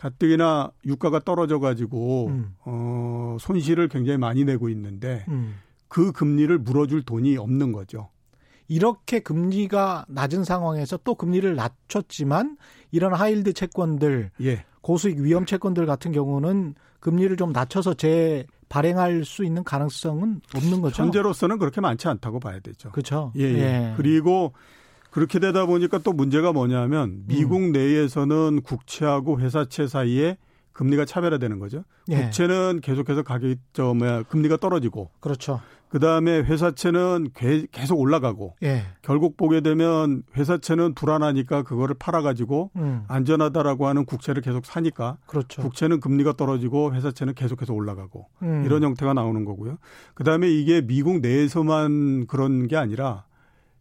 가뜩이나 0.00 0.72
유가가 0.84 1.20
떨어져 1.20 1.60
가지고 1.60 2.26
음. 2.26 2.56
어 2.64 3.36
손실을 3.38 3.86
굉장히 3.86 4.18
많이 4.18 4.44
내고 4.44 4.68
있는데 4.70 5.24
음. 5.28 5.54
그 5.86 6.10
금리를 6.10 6.58
물어줄 6.58 7.04
돈이 7.04 7.36
없는 7.36 7.70
거죠. 7.70 8.10
이렇게 8.66 9.20
금리가 9.20 10.06
낮은 10.08 10.42
상황에서 10.42 10.98
또 11.04 11.14
금리를 11.14 11.54
낮췄지만 11.54 12.56
이런 12.90 13.14
하일드 13.14 13.52
채권들, 13.52 14.32
예. 14.42 14.64
고수익 14.80 15.18
위험 15.18 15.46
채권들 15.46 15.86
같은 15.86 16.10
경우는 16.10 16.74
금리를 16.98 17.36
좀 17.36 17.52
낮춰서 17.52 17.94
재 17.94 18.48
발행할 18.68 19.24
수 19.24 19.44
있는 19.44 19.64
가능성은 19.64 20.40
없는 20.54 20.80
거죠. 20.80 21.02
현재로서는 21.02 21.58
그렇게 21.58 21.80
많지 21.80 22.08
않다고 22.08 22.40
봐야 22.40 22.60
되죠. 22.60 22.90
그렇죠. 22.90 23.32
예, 23.36 23.42
예. 23.42 23.58
예. 23.58 23.94
그리고 23.96 24.52
그렇게 25.10 25.38
되다 25.38 25.66
보니까 25.66 25.98
또 25.98 26.12
문제가 26.12 26.52
뭐냐면 26.52 27.22
미국 27.26 27.58
음. 27.58 27.72
내에서는 27.72 28.62
국채하고 28.62 29.40
회사채 29.40 29.86
사이에 29.86 30.36
금리가 30.76 31.06
차별화되는 31.06 31.58
거죠. 31.58 31.84
예. 32.10 32.16
국채는 32.16 32.80
계속해서 32.82 33.22
가격이 33.22 33.56
저 33.72 33.94
뭐야 33.94 34.24
금리가 34.24 34.58
떨어지고 34.58 35.08
그렇죠. 35.20 35.60
그다음에 35.88 36.40
회사채는 36.40 37.30
계속 37.72 37.98
올라가고 37.98 38.56
예. 38.62 38.82
결국 39.00 39.38
보게 39.38 39.62
되면 39.62 40.22
회사채는 40.36 40.94
불안하니까 40.94 41.62
그거를 41.62 41.94
팔아 41.98 42.20
가지고 42.20 42.72
음. 42.76 43.04
안전하다라고 43.08 43.86
하는 43.86 44.04
국채를 44.04 44.42
계속 44.42 44.66
사니까 44.66 45.16
그렇죠. 45.26 45.62
국채는 45.62 46.00
금리가 46.00 46.34
떨어지고 46.34 46.92
회사채는 46.92 47.34
계속해서 47.34 47.72
올라가고 47.72 48.26
음. 48.42 48.64
이런 48.66 48.82
형태가 48.82 49.14
나오는 49.14 49.46
거고요. 49.46 49.78
그다음에 50.14 50.50
이게 50.50 50.82
미국 50.82 51.20
내에서만 51.20 52.26
그런 52.26 52.68
게 52.68 52.76
아니라 52.76 53.24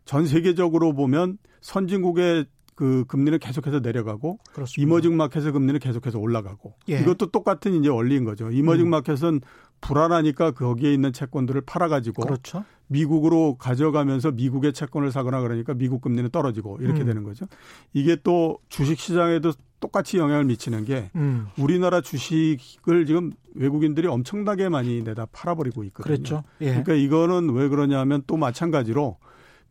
전 0.06 0.28
세계적으로 0.28 0.94
보면 0.94 1.40
선진국의 1.60 2.46
그 2.75 3.05
금리는 3.08 3.39
계속해서 3.39 3.79
내려가고 3.79 4.38
그렇습니다. 4.53 4.82
이머징 4.82 5.17
마켓의 5.17 5.53
금리는 5.53 5.79
계속해서 5.79 6.20
올라가고 6.20 6.75
예. 6.89 7.00
이것도 7.00 7.27
똑같은 7.27 7.74
이제 7.74 7.89
원리인 7.89 8.25
거죠. 8.25 8.51
이머징 8.51 8.88
음. 8.88 8.89
마켓은 8.89 9.41
불안하니까 9.82 10.51
거기에 10.51 10.94
있는 10.94 11.13
채권들을 11.13 11.62
팔아가지고 11.62 12.24
그렇죠. 12.24 12.65
미국으로 12.88 13.55
가져가면서 13.55 14.32
미국의 14.32 14.74
채권을 14.74 15.12
사거나 15.12 15.41
그러니까 15.41 15.74
미국 15.74 16.01
금리는 16.01 16.29
떨어지고 16.29 16.77
이렇게 16.82 17.01
음. 17.01 17.05
되는 17.05 17.24
거죠. 17.24 17.46
이게 17.94 18.17
또 18.24 18.60
주식 18.70 19.00
시장에도 19.00 19.53
똑같이 19.79 20.17
영향을 20.17 20.46
미치는 20.46 20.86
게 20.86 21.12
음. 21.15 21.48
우리나라 21.58 22.01
주식을 22.01 23.05
지금 23.05 23.32
외국인들이 23.53 24.08
엄청나게 24.08 24.70
많이 24.70 25.01
내다 25.01 25.27
팔아버리고 25.32 25.84
있거든요. 25.86 26.15
그렇죠. 26.15 26.44
예. 26.62 26.67
그러니까 26.67 26.94
이거는 26.94 27.51
왜 27.51 27.70
그러냐면 27.70 28.24
또 28.27 28.36
마찬가지로 28.38 29.17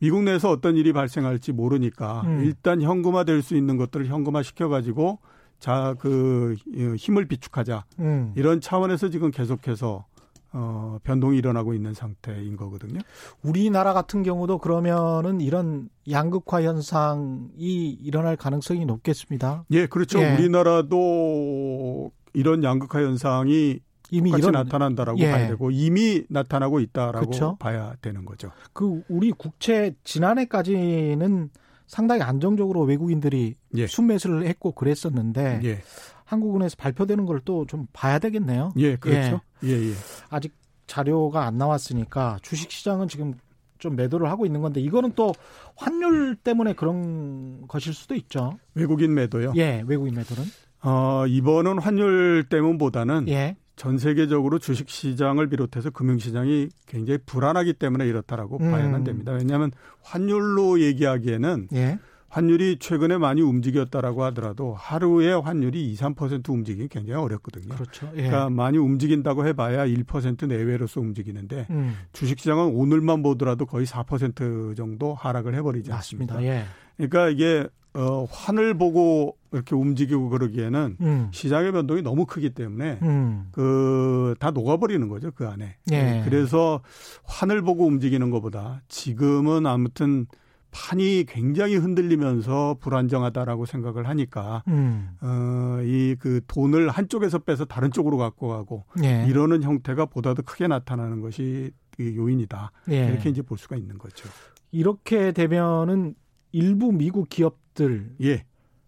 미국 0.04 0.23
내에서 0.23 0.50
어떤 0.50 0.76
일이 0.76 0.92
발생할지 0.92 1.52
모르니까 1.52 2.25
음. 2.26 2.44
일단 2.44 2.82
현금화 2.82 3.25
될 3.25 3.40
수 3.40 3.56
있는 3.56 3.78
것들을 3.78 4.04
현금화 4.06 4.42
시켜가지고 4.42 5.18
자, 5.58 5.94
그 5.99 6.56
힘을 6.99 7.26
비축하자. 7.26 7.84
음. 8.00 8.32
이런 8.37 8.61
차원에서 8.61 9.08
지금 9.08 9.30
계속해서 9.30 10.04
어, 10.52 10.99
변동이 11.04 11.38
일어나고 11.38 11.73
있는 11.73 11.94
상태인 11.94 12.56
거거든요. 12.56 13.00
우리나라 13.42 13.94
같은 13.94 14.23
경우도 14.23 14.58
그러면은 14.58 15.40
이런 15.40 15.88
양극화 16.11 16.62
현상이 16.62 17.90
일어날 18.02 18.37
가능성이 18.37 18.84
높겠습니다. 18.84 19.64
예, 19.70 19.87
그렇죠. 19.87 20.20
예. 20.20 20.34
우리나라도 20.34 22.12
이런 22.34 22.62
양극화 22.62 23.00
현상이 23.00 23.80
이미 24.11 24.30
이런, 24.30 24.52
나타난다라고 24.52 25.18
예. 25.20 25.30
봐야 25.30 25.49
되고 25.49 25.70
이미 25.70 26.25
나타나고 26.28 26.80
있다라고 26.80 27.26
그렇죠? 27.26 27.56
봐야 27.58 27.94
되는 28.02 28.25
거죠. 28.25 28.50
그 28.73 29.02
우리 29.08 29.30
국채 29.32 29.94
지난해까지는 30.04 31.50
상당히 31.87 32.23
안정적으로 32.23 32.82
외국인들이 32.82 33.54
예. 33.76 33.87
순매수를 33.87 34.46
했고 34.46 34.73
그랬었는데 34.73 35.61
예. 35.64 35.82
한국은행에서 36.25 36.76
발표되는 36.78 37.26
걸 37.26 37.40
또 37.44 37.66
좀 37.66 37.87
봐야 37.92 38.18
되겠네요. 38.18 38.73
예, 38.76 38.96
그렇죠. 38.96 39.40
예. 39.64 39.68
예, 39.68 39.90
예. 39.90 39.92
아직 40.30 40.54
자료가 40.87 41.44
안 41.46 41.56
나왔으니까 41.58 42.38
주식 42.42 42.70
시장은 42.70 43.08
지금 43.08 43.34
좀 43.78 43.96
매도를 43.96 44.30
하고 44.30 44.46
있는 44.46 44.61
건데 44.62 44.80
이거는 44.80 45.12
또 45.14 45.34
환율 45.76 46.37
때문에 46.37 46.73
그런 46.75 47.66
것일 47.68 47.92
수도 47.92 48.14
있죠. 48.14 48.58
외국인 48.75 49.14
매도요? 49.14 49.52
예, 49.56 49.82
외국인 49.87 50.14
매도는. 50.14 50.44
어, 50.82 51.26
이번은 51.26 51.78
환율 51.78 52.44
때문보다는 52.49 53.28
예. 53.28 53.56
전 53.76 53.99
세계적으로 53.99 54.59
주식 54.59 54.88
시장을 54.88 55.49
비롯해서 55.49 55.90
금융 55.90 56.19
시장이 56.19 56.69
굉장히 56.87 57.19
불안하기 57.26 57.75
때문에 57.75 58.07
이렇다라고 58.07 58.59
음. 58.61 58.71
봐야만 58.71 59.04
됩니다. 59.04 59.33
왜냐하면 59.33 59.73
환율로 60.02 60.81
얘기하기에는 60.81 61.69
예. 61.75 61.99
환율이 62.28 62.78
최근에 62.81 63.16
많이 63.16 63.43
움직였다라고 63.43 64.25
하더라도 64.25 64.75
하루에 64.75 65.33
환율이 65.33 65.93
2, 65.93 65.95
3% 65.95 66.49
움직이기 66.50 66.88
굉장히 66.88 67.21
어렵거든요. 67.21 67.75
그렇죠. 67.75 68.11
예. 68.14 68.23
그러니까 68.23 68.50
많이 68.50 68.76
움직인다고 68.76 69.47
해봐야 69.47 69.87
1% 69.87 70.49
내외로서 70.49 71.00
움직이는데 71.00 71.69
음. 71.71 71.95
주식시장은 72.12 72.75
오늘만 72.75 73.23
보더라도 73.23 73.66
거의 73.66 73.87
4% 73.87 74.76
정도 74.76 75.14
하락을 75.14 75.54
해버리지 75.54 75.90
맞습니다. 75.90 76.35
않습니다. 76.35 76.57
예. 76.57 76.64
그러니까 76.97 77.28
이게 77.28 77.69
어, 77.95 78.26
환을 78.28 78.75
보고 78.75 79.37
이렇게 79.54 79.75
움직이고 79.75 80.28
그러기에는 80.28 80.96
음. 81.00 81.28
시장의 81.32 81.73
변동이 81.73 82.02
너무 82.02 82.26
크기 82.26 82.50
때문에 82.50 82.99
음. 83.02 83.49
그다 83.52 84.50
녹아버리는 84.50 85.08
거죠 85.08 85.30
그 85.32 85.46
안에. 85.49 85.76
예. 85.92 86.23
그래서 86.25 86.80
환을 87.25 87.62
보고 87.62 87.87
움직이는 87.87 88.30
것보다 88.30 88.82
지금은 88.88 89.66
아무튼 89.66 90.26
판이 90.73 91.26
굉장히 91.28 91.76
흔들리면서 91.76 92.78
불안정하다라고 92.80 93.64
생각을 93.64 94.08
하니까 94.08 94.64
음. 94.66 95.11
어이 95.23 96.16
그 96.18 96.40
돈을 96.49 96.88
한쪽에서 96.88 97.38
빼서 97.38 97.64
다른 97.64 97.92
쪽으로 97.92 98.16
갖고 98.18 98.49
가고 98.49 98.84
예. 99.04 99.25
이러는 99.28 99.62
형태가 99.62 100.06
보다 100.06 100.34
더 100.34 100.42
크게 100.42 100.66
나타나는 100.66 101.20
것이 101.20 101.70
그 101.96 102.16
요인이다. 102.16 102.73
예. 102.90 103.06
이렇게 103.06 103.30
이제 103.30 103.40
볼 103.40 103.56
수가 103.56 103.76
있는 103.76 103.99
거죠. 103.99 104.28
이렇게 104.73 105.30
되면은 105.30 106.16
일부 106.50 106.90
미국 106.90 107.28
기업들 107.28 108.16
예. 108.23 108.44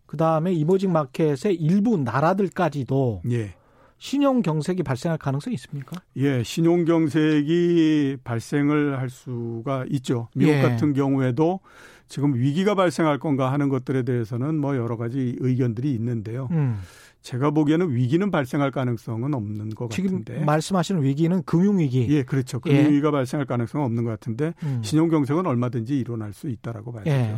그 0.06 0.16
다음에 0.16 0.52
이모징 0.52 0.92
마켓의 0.92 1.54
일부 1.56 1.96
나라들까지도 1.96 3.22
예. 3.30 3.54
신용 3.98 4.42
경색이 4.42 4.82
발생할 4.82 5.18
가능성이 5.18 5.54
있습니까? 5.54 6.00
예, 6.16 6.42
신용 6.42 6.84
경색이 6.84 8.18
발생을 8.24 8.98
할 8.98 9.08
수가 9.08 9.84
있죠. 9.90 10.28
미국 10.34 10.52
예. 10.52 10.62
같은 10.62 10.92
경우에도 10.92 11.60
지금 12.06 12.34
위기가 12.34 12.74
발생할 12.74 13.18
건가 13.18 13.52
하는 13.52 13.68
것들에 13.68 14.02
대해서는 14.04 14.56
뭐 14.58 14.76
여러 14.76 14.96
가지 14.96 15.36
의견들이 15.40 15.92
있는데요. 15.94 16.48
음. 16.52 16.78
제가 17.22 17.50
보기에는 17.50 17.92
위기는 17.92 18.30
발생할 18.30 18.70
가능성은 18.70 19.34
없는 19.34 19.70
것 19.70 19.90
지금 19.90 20.22
같은데. 20.22 20.44
말씀하시는 20.44 21.02
위기는 21.02 21.42
금융 21.42 21.78
위기. 21.78 22.06
예, 22.10 22.22
그렇죠. 22.22 22.60
금융 22.60 22.84
예. 22.84 22.88
위기가 22.88 23.10
발생할 23.10 23.46
가능성은 23.46 23.84
없는 23.86 24.04
것 24.04 24.10
같은데 24.10 24.54
음. 24.62 24.80
신용 24.84 25.08
경색은 25.08 25.44
얼마든지 25.44 25.98
일어날 25.98 26.32
수 26.32 26.48
있다라고 26.48 26.92
봐야죠. 26.92 27.10
예. 27.10 27.34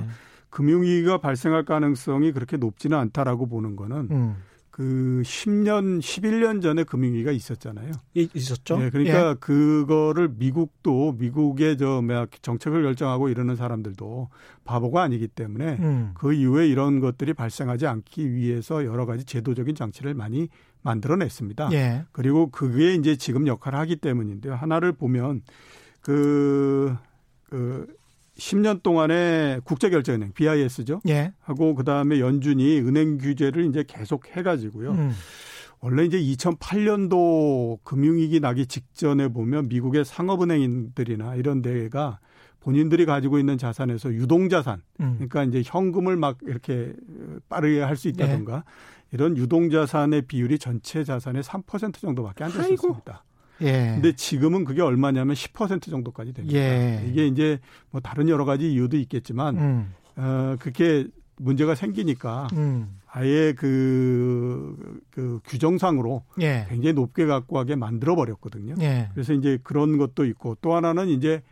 금융 0.50 0.82
위기가 0.82 1.18
발생할 1.18 1.64
가능성이 1.64 2.32
그렇게 2.32 2.56
높지는 2.56 2.96
않다라고 2.98 3.46
보는 3.46 3.76
거는 3.76 4.08
음. 4.10 4.36
그 4.78 5.22
10년, 5.24 5.98
11년 5.98 6.62
전에 6.62 6.84
금융위기가 6.84 7.32
있었잖아요. 7.32 7.90
있었죠. 8.14 8.78
네, 8.78 8.90
그러니까 8.90 9.30
예. 9.30 9.34
그거를 9.40 10.28
미국도 10.28 11.16
미국의 11.18 11.76
저 11.78 12.00
정책을 12.42 12.84
결정하고 12.84 13.28
이러는 13.28 13.56
사람들도 13.56 14.28
바보가 14.64 15.02
아니기 15.02 15.26
때문에 15.26 15.78
음. 15.80 16.12
그 16.14 16.32
이후에 16.32 16.68
이런 16.68 17.00
것들이 17.00 17.34
발생하지 17.34 17.88
않기 17.88 18.32
위해서 18.32 18.84
여러 18.84 19.04
가지 19.04 19.24
제도적인 19.24 19.74
장치를 19.74 20.14
많이 20.14 20.48
만들어냈습니다. 20.82 21.70
예. 21.72 22.04
그리고 22.12 22.48
그게 22.52 22.94
이제 22.94 23.16
지금 23.16 23.48
역할을 23.48 23.76
하기 23.80 23.96
때문인데요. 23.96 24.54
하나를 24.54 24.92
보면 24.92 25.42
그, 26.00 26.94
그 27.50 27.97
10년 28.38 28.82
동안에 28.82 29.60
국제결제은행 29.64 30.32
BIS죠. 30.32 31.00
예. 31.08 31.32
하고 31.40 31.74
그다음에 31.74 32.20
연준이 32.20 32.78
은행 32.80 33.18
규제를 33.18 33.66
이제 33.66 33.84
계속 33.86 34.36
해 34.36 34.42
가지고요. 34.42 34.92
음. 34.92 35.12
원래 35.80 36.04
이제 36.04 36.20
2008년도 36.20 37.78
금융위기 37.84 38.40
나기 38.40 38.66
직전에 38.66 39.28
보면 39.28 39.68
미국의 39.68 40.04
상업은행들이나 40.04 41.36
이런 41.36 41.62
데가 41.62 42.18
본인들이 42.60 43.06
가지고 43.06 43.38
있는 43.38 43.56
자산에서 43.56 44.12
유동자산, 44.12 44.82
음. 45.00 45.14
그러니까 45.14 45.44
이제 45.44 45.62
현금을 45.64 46.16
막 46.16 46.38
이렇게 46.42 46.92
빠르게 47.48 47.80
할 47.80 47.96
수 47.96 48.08
있다던가 48.08 48.56
네. 48.56 48.62
이런 49.12 49.36
유동자산의 49.36 50.22
비율이 50.22 50.58
전체 50.58 51.04
자산의 51.04 51.42
3% 51.42 51.94
정도밖에 52.00 52.44
안 52.44 52.52
됐었습니다. 52.52 53.24
예. 53.62 53.92
근데 53.94 54.12
지금은 54.12 54.64
그게 54.64 54.82
얼마냐면 54.82 55.34
10% 55.34 55.90
정도까지 55.90 56.32
됩니다. 56.32 56.58
예. 56.58 57.04
이게 57.08 57.26
이제 57.26 57.58
뭐 57.90 58.00
다른 58.00 58.28
여러 58.28 58.44
가지 58.44 58.72
이유도 58.72 58.96
있겠지만 58.96 59.58
음. 59.58 59.94
어 60.16 60.56
그렇게 60.58 61.06
문제가 61.36 61.74
생기니까 61.74 62.48
음. 62.54 62.98
아예 63.10 63.54
그, 63.56 65.00
그 65.10 65.40
규정상으로 65.44 66.24
예. 66.40 66.66
굉장히 66.68 66.92
높게 66.92 67.26
갖고 67.26 67.54
가게 67.54 67.74
만들어 67.74 68.14
버렸거든요. 68.16 68.74
예. 68.80 69.08
그래서 69.14 69.32
이제 69.32 69.58
그런 69.62 69.96
것도 69.98 70.24
있고 70.26 70.56
또 70.60 70.74
하나는 70.74 71.08
이제 71.08 71.42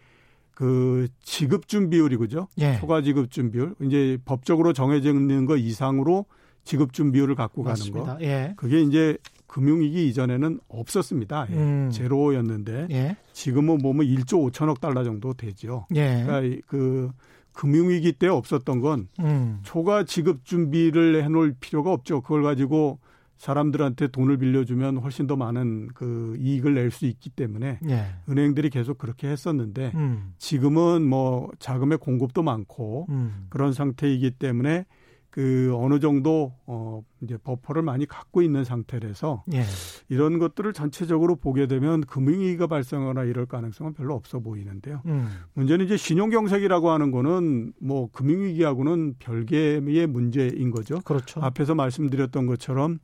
그 0.54 1.08
지급 1.22 1.68
준 1.68 1.90
비율이 1.90 2.16
그죠? 2.16 2.49
예. 2.58 2.78
초과 2.78 3.02
지급 3.02 3.30
준 3.30 3.50
비율. 3.50 3.75
이제 3.82 4.19
법적으로 4.25 4.73
정해져 4.73 5.10
있는 5.10 5.47
거 5.47 5.56
이상으로 5.56 6.26
지급 6.64 6.92
준 6.92 7.12
비율을 7.12 7.34
갖고 7.34 7.62
맞습니다. 7.62 8.04
가는 8.04 8.19
거. 8.19 8.25
예. 8.25 8.54
그게 8.56 8.80
이제 8.80 9.16
금융위기 9.47 10.09
이전에는 10.09 10.61
없었습니다. 10.69 11.47
예. 11.50 11.54
음. 11.54 11.91
제로였는데 11.93 12.89
예. 12.91 13.17
지금은 13.32 13.78
보면 13.78 14.06
1조 14.06 14.50
5천억 14.50 14.80
달러 14.80 15.04
정도 15.04 15.32
되죠. 15.35 15.87
예. 15.95 16.23
그러니까 16.25 16.63
그 16.67 17.11
금융위기 17.52 18.13
때 18.13 18.28
없었던 18.28 18.80
건 18.80 19.09
음. 19.21 19.61
초과 19.63 20.04
지급 20.04 20.45
준비를 20.45 21.25
해놓을 21.25 21.56
필요가 21.59 21.93
없죠. 21.93 22.21
그걸 22.21 22.43
가지고 22.43 22.99
사람들한테 23.39 24.09
돈을 24.09 24.39
빌려주면 24.39 24.97
훨씬 24.99 25.26
더 25.26 25.37
많은 25.37 25.89
그 25.95 26.37
이익을 26.39 26.75
낼 26.75 26.91
수 26.91 27.04
있기 27.06 27.30
때문에 27.30 27.78
예. 27.89 28.06
은행들이 28.28 28.71
계속 28.71 28.99
그렇게 28.99 29.28
했었는데 29.28 29.93
음. 29.95 30.32
지금은 30.39 31.06
뭐 31.06 31.50
자금의 31.59 31.99
공급도 31.99 32.43
많고 32.43 33.06
음. 33.11 33.47
그런 33.50 33.73
상태이기 33.73 34.32
때문에 34.32 34.87
그 35.36 35.70
어느 35.76 36.00
정도 36.00 36.54
어 36.64 37.02
이제 37.20 37.36
버퍼를 37.36 37.82
많이 37.82 38.06
갖고 38.06 38.40
있는 38.40 38.64
상태라서 38.64 39.44
예. 39.52 39.64
이런 40.08 40.38
것들을 40.38 40.72
전체적으로 40.72 41.36
보게 41.36 41.66
되면 41.66 42.00
금융위기가 42.00 42.66
발생하거나 42.66 43.25
이럴 43.25 43.44
가능성은 43.44 43.92
별로 43.92 44.14
없어 44.14 44.40
보이는데요. 44.40 45.02
음. 45.04 45.28
문제는 45.52 45.84
이제 45.84 45.99
신용경색이라고 45.99 46.88
하는 46.90 47.10
거는 47.10 47.75
뭐 47.82 48.10
금융위기하고는 48.12 49.16
별개의 49.18 50.06
문제인 50.06 50.70
거죠. 50.70 51.02
그렇죠. 51.04 51.42
앞에서 51.42 51.75
말씀드렸던 51.75 52.46
것처럼 52.46 52.99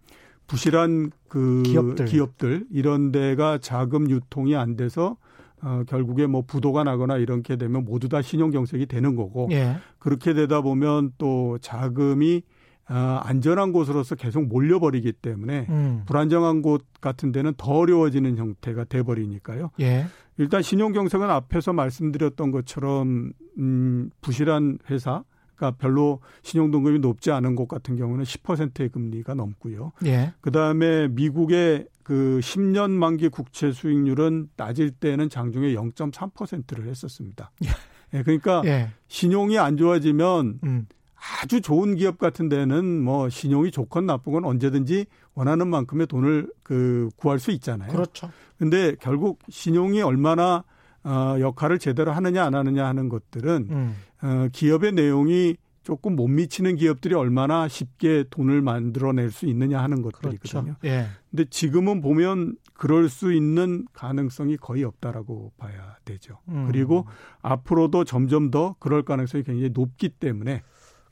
부실한 0.46 1.10
그 1.28 1.62
기업들, 1.66 2.06
기업들 2.06 2.66
이런 2.70 3.12
데가 3.12 3.58
자금 3.58 4.08
유통이 4.08 4.56
안 4.56 4.76
돼서 4.76 5.18
어, 5.62 5.84
결국에 5.86 6.26
뭐 6.26 6.42
부도가 6.42 6.84
나거나 6.84 7.16
이렇게 7.16 7.56
되면 7.56 7.84
모두 7.84 8.08
다 8.08 8.20
신용 8.20 8.50
경색이 8.50 8.86
되는 8.86 9.14
거고 9.14 9.48
예. 9.52 9.76
그렇게 9.98 10.34
되다 10.34 10.60
보면 10.60 11.12
또 11.18 11.58
자금이 11.60 12.42
어, 12.90 13.20
안전한 13.22 13.72
곳으로서 13.72 14.16
계속 14.16 14.46
몰려버리기 14.46 15.12
때문에 15.12 15.66
음. 15.68 16.02
불안정한 16.06 16.62
곳 16.62 16.84
같은 17.00 17.30
데는 17.30 17.54
더 17.56 17.72
어려워지는 17.74 18.36
형태가 18.36 18.84
돼버리니까요. 18.84 19.70
예. 19.80 20.06
일단 20.38 20.62
신용 20.62 20.92
경색은 20.92 21.30
앞에서 21.30 21.72
말씀드렸던 21.72 22.50
것처럼 22.50 23.32
음, 23.58 24.10
부실한 24.20 24.78
회사 24.90 25.22
그러니까 25.62 25.70
별로 25.78 26.20
신용등급이 26.42 26.98
높지 26.98 27.30
않은 27.30 27.54
곳 27.54 27.68
같은 27.68 27.96
경우는 27.96 28.24
10%의 28.24 28.88
금리가 28.88 29.34
넘고요. 29.34 29.92
예. 30.04 30.32
그다음에 30.40 31.06
미국의 31.08 31.86
그 32.02 32.40
10년 32.42 32.90
만기 32.90 33.28
국채 33.28 33.70
수익률은 33.70 34.48
낮을 34.56 34.90
때는 34.90 35.28
장중에 35.28 35.72
0.3%를 35.74 36.88
했었습니다. 36.88 37.52
예. 37.64 37.68
예 38.18 38.22
그러니까 38.24 38.62
예. 38.64 38.90
신용이 39.06 39.58
안 39.58 39.76
좋아지면 39.76 40.58
음. 40.64 40.86
아주 41.40 41.60
좋은 41.60 41.94
기업 41.94 42.18
같은 42.18 42.48
데는 42.48 43.00
뭐 43.00 43.28
신용이 43.28 43.70
좋건 43.70 44.06
나쁘건 44.06 44.44
언제든지 44.44 45.06
원하는 45.34 45.68
만큼의 45.68 46.08
돈을 46.08 46.50
그 46.64 47.08
구할 47.14 47.38
수 47.38 47.52
있잖아요. 47.52 47.92
그렇죠. 47.92 48.30
근데 48.58 48.96
결국 49.00 49.38
신용이 49.48 50.02
얼마나 50.02 50.64
어 51.04 51.36
역할을 51.38 51.78
제대로 51.78 52.12
하느냐 52.12 52.44
안 52.44 52.54
하느냐 52.54 52.86
하는 52.86 53.08
것들은 53.08 53.68
음. 53.70 53.96
어 54.22 54.48
기업의 54.52 54.92
내용이 54.92 55.56
조금 55.82 56.14
못 56.14 56.28
미치는 56.28 56.76
기업들이 56.76 57.14
얼마나 57.14 57.66
쉽게 57.66 58.24
돈을 58.30 58.62
만들어낼 58.62 59.30
수 59.30 59.46
있느냐 59.46 59.82
하는 59.82 60.00
것들이거든요. 60.02 60.62
그렇죠. 60.62 60.76
예. 60.84 61.06
근데 61.30 61.44
지금은 61.50 62.00
보면 62.00 62.56
그럴 62.74 63.08
수 63.08 63.32
있는 63.32 63.86
가능성이 63.92 64.56
거의 64.56 64.84
없다라고 64.84 65.52
봐야 65.56 65.96
되죠. 66.04 66.38
음. 66.48 66.66
그리고 66.68 67.06
앞으로도 67.42 68.04
점점 68.04 68.50
더 68.50 68.76
그럴 68.78 69.02
가능성이 69.02 69.42
굉장히 69.42 69.70
높기 69.72 70.08
때문에 70.08 70.62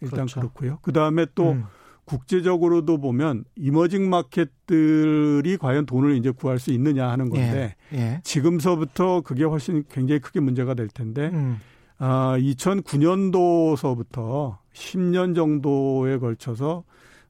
일단 0.01 0.27
그렇죠. 0.27 0.41
그렇고요. 0.41 0.79
그 0.83 0.93
다음에 0.93 1.27
또 1.35 1.53
음. 1.53 1.65
국제적으로도 2.05 2.99
보면 2.99 3.45
이머징 3.55 4.11
마켓들이 4.11 5.57
과연 5.59 5.87
돈을 5.87 6.17
이제 6.17 6.31
구할 6.31 6.59
수 6.59 6.73
있느냐 6.73 7.09
하는 7.09 7.29
건데 7.29 7.77
예. 7.93 7.99
예. 7.99 8.21
지금서부터 8.25 9.21
그게 9.21 9.45
훨씬 9.45 9.85
굉장히 9.89 10.21
크게 10.21 10.41
문제가 10.41 10.75
될 10.75 10.89
텐데 10.89 11.31
음. 11.33 11.59
아, 12.03 12.35
2009년도서부터 12.39 14.57
10년 14.73 15.35
정도에 15.35 16.17
걸쳐서 16.19 16.85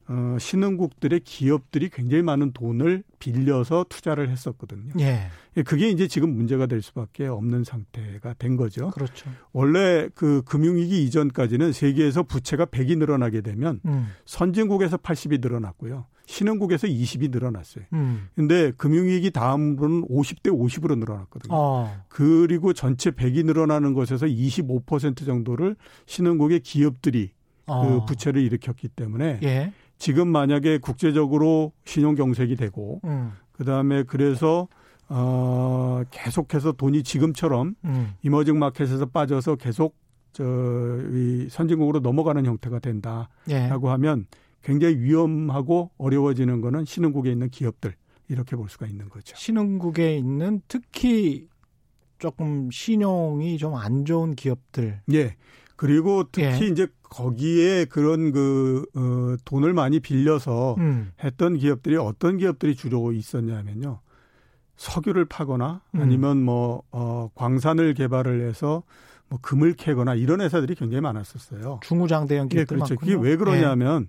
어, 0.07 0.37
신흥국들의 0.39 1.19
기업들이 1.21 1.89
굉장히 1.89 2.23
많은 2.23 2.53
돈을 2.53 3.03
빌려서 3.19 3.85
투자를 3.87 4.29
했었거든요. 4.29 4.93
예. 4.99 5.27
예. 5.57 5.63
그게 5.63 5.89
이제 5.89 6.07
지금 6.07 6.33
문제가 6.33 6.65
될 6.65 6.81
수밖에 6.81 7.27
없는 7.27 7.65
상태가 7.65 8.33
된 8.33 8.57
거죠. 8.57 8.89
그렇죠. 8.91 9.29
원래 9.51 10.09
그 10.15 10.41
금융위기 10.43 11.03
이전까지는 11.03 11.73
세계에서 11.73 12.23
부채가 12.23 12.65
100이 12.65 12.97
늘어나게 12.97 13.41
되면 13.41 13.79
음. 13.85 14.07
선진국에서 14.25 14.97
80이 14.97 15.39
늘어났고요. 15.41 16.07
신흥국에서 16.31 16.87
20이 16.87 17.29
늘어났어요. 17.29 17.83
음. 17.93 18.29
근데 18.35 18.71
금융위기 18.71 19.31
다음으로는 19.31 20.07
50대 20.07 20.47
50으로 20.47 20.97
늘어났거든요. 20.97 21.53
어. 21.53 22.03
그리고 22.07 22.71
전체 22.71 23.11
100이 23.11 23.45
늘어나는 23.45 23.93
것에서 23.93 24.25
25% 24.25 25.25
정도를 25.25 25.75
신흥국의 26.05 26.61
기업들이 26.61 27.31
그 27.65 27.73
어. 27.73 27.81
그 27.83 28.05
부채를 28.05 28.41
일으켰기 28.41 28.87
때문에 28.87 29.39
예. 29.43 29.73
지금 29.97 30.29
만약에 30.29 30.77
국제적으로 30.77 31.73
신용 31.85 32.15
경색이 32.15 32.55
되고 32.55 33.01
음. 33.03 33.33
그다음에 33.51 34.03
그래서 34.03 34.67
어 35.09 36.01
계속해서 36.09 36.71
돈이 36.71 37.03
지금처럼 37.03 37.75
음. 37.83 38.13
이머징 38.23 38.57
마켓에서 38.57 39.05
빠져서 39.07 39.57
계속 39.57 39.95
저이 40.31 41.49
선진국으로 41.49 41.99
넘어가는 41.99 42.45
형태가 42.45 42.79
된다라고 42.79 43.27
예. 43.49 43.91
하면 43.91 44.25
굉장히 44.63 44.97
위험하고 44.97 45.91
어려워지는 45.97 46.61
거는 46.61 46.85
신흥국에 46.85 47.31
있는 47.31 47.49
기업들 47.49 47.95
이렇게 48.27 48.55
볼 48.55 48.69
수가 48.69 48.85
있는 48.87 49.09
거죠. 49.09 49.35
신흥국에 49.35 50.15
있는 50.17 50.61
특히 50.67 51.47
조금 52.19 52.69
신용이 52.71 53.57
좀 53.57 53.75
안 53.75 54.05
좋은 54.05 54.35
기업들. 54.35 55.01
예. 55.13 55.35
그리고 55.75 56.23
특히 56.31 56.65
예. 56.65 56.67
이제 56.67 56.87
거기에 57.01 57.85
그런 57.85 58.31
그 58.31 58.85
어, 58.95 59.35
돈을 59.45 59.73
많이 59.73 59.99
빌려서 59.99 60.75
음. 60.77 61.11
했던 61.23 61.57
기업들이 61.57 61.97
어떤 61.97 62.37
기업들이 62.37 62.75
주로 62.75 63.11
있었냐면요. 63.11 63.99
석유를 64.77 65.25
파거나 65.25 65.81
음. 65.95 66.01
아니면 66.01 66.43
뭐 66.43 66.83
어, 66.91 67.29
광산을 67.35 67.95
개발을 67.95 68.47
해서 68.47 68.83
뭐 69.27 69.39
금을 69.41 69.73
캐거나 69.73 70.13
이런 70.15 70.41
회사들이 70.41 70.75
굉장히 70.75 71.01
많았었어요. 71.01 71.79
중우장 71.83 72.27
대형 72.27 72.45
예, 72.51 72.55
기업들 72.57 72.77
그렇죠. 72.77 72.95
그게. 72.95 73.15
왜 73.15 73.35
그러냐면 73.35 74.07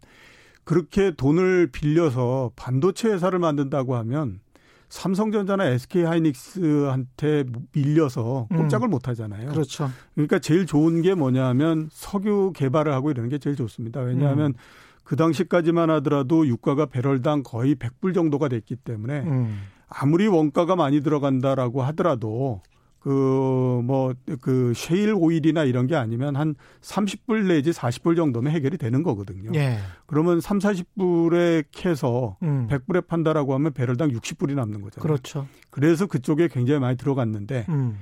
그렇게 0.65 1.11
돈을 1.13 1.69
빌려서 1.73 2.53
반도체 2.57 3.09
회사를 3.09 3.39
만든다고 3.39 3.97
하면 3.97 4.41
삼성전자나 4.89 5.69
SK 5.69 6.05
하이닉스한테 6.05 7.45
밀려서 7.73 8.47
음. 8.53 8.57
꼼짝을 8.59 8.89
못 8.89 9.09
하잖아요. 9.09 9.49
예. 9.49 9.53
그렇죠. 9.53 9.91
그러니까 10.15 10.39
제일 10.39 10.67
좋은 10.67 11.01
게 11.01 11.15
뭐냐면 11.15 11.89
석유 11.91 12.53
개발을 12.55 12.93
하고 12.93 13.11
이러는 13.11 13.31
게 13.31 13.39
제일 13.39 13.57
좋습니다. 13.57 14.01
왜냐하면 14.01 14.51
음. 14.51 14.55
그 15.03 15.17
당시까지만 15.17 15.89
하더라도 15.91 16.47
유가가 16.47 16.87
배럴당 16.87 17.43
거의 17.43 17.75
100불 17.75 18.15
정도가 18.15 18.49
됐기 18.49 18.77
때문에 18.77 19.21
음. 19.21 19.63
아무리 19.89 20.27
원가가 20.27 20.77
많이 20.77 21.01
들어간다라고 21.01 21.83
하더라도 21.85 22.61
그 23.03 23.81
뭐그 23.85 24.75
셰일 24.77 25.15
오일이나 25.17 25.65
이런 25.65 25.89
게 25.89 25.97
아니면 25.97 26.37
한 26.37 26.55
30불 26.83 27.49
내지 27.49 27.73
40불 27.73 28.15
정도면 28.15 28.53
해결이 28.53 28.79
되는 28.79 29.03
거거든요. 29.03 29.51
예. 29.57 29.79
그러면 30.07 30.41
3, 30.41 30.61
40불에 30.61 31.65
캐서 31.73 32.37
음. 32.43 32.69
100불에 32.71 33.07
판다라고 33.07 33.55
하면 33.55 33.73
배럴당 33.73 34.11
60불이 34.11 34.55
남는 34.55 34.83
거잖아요. 34.83 35.03
그렇죠. 35.03 35.49
그래서 35.71 36.07
그쪽에 36.07 36.47
굉장히 36.47 36.79
많이 36.79 36.97
들어갔는데 36.97 37.67
음. 37.71 37.99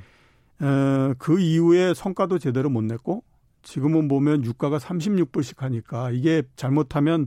어, 0.60 1.14
그 1.18 1.40
이후에 1.40 1.94
성과도 1.94 2.38
제대로 2.38 2.68
못 2.68 2.82
냈고 2.82 3.24
지금은 3.62 4.06
보면 4.06 4.44
유가가 4.44 4.76
36불씩 4.76 5.60
하니까 5.60 6.10
이게 6.10 6.42
잘못하면 6.56 7.26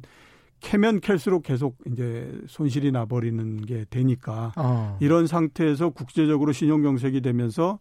캐면 0.64 1.02
캘수록 1.02 1.44
계속 1.44 1.78
이제 1.92 2.32
손실이 2.48 2.92
나버리는 2.92 3.62
게 3.62 3.86
되니까 3.90 4.54
어. 4.56 4.98
이런 5.02 5.28
상태에서 5.28 5.90
국제적으로 5.90 6.54
신용 6.54 6.82
경색이 6.82 7.22
되면서 7.22 7.80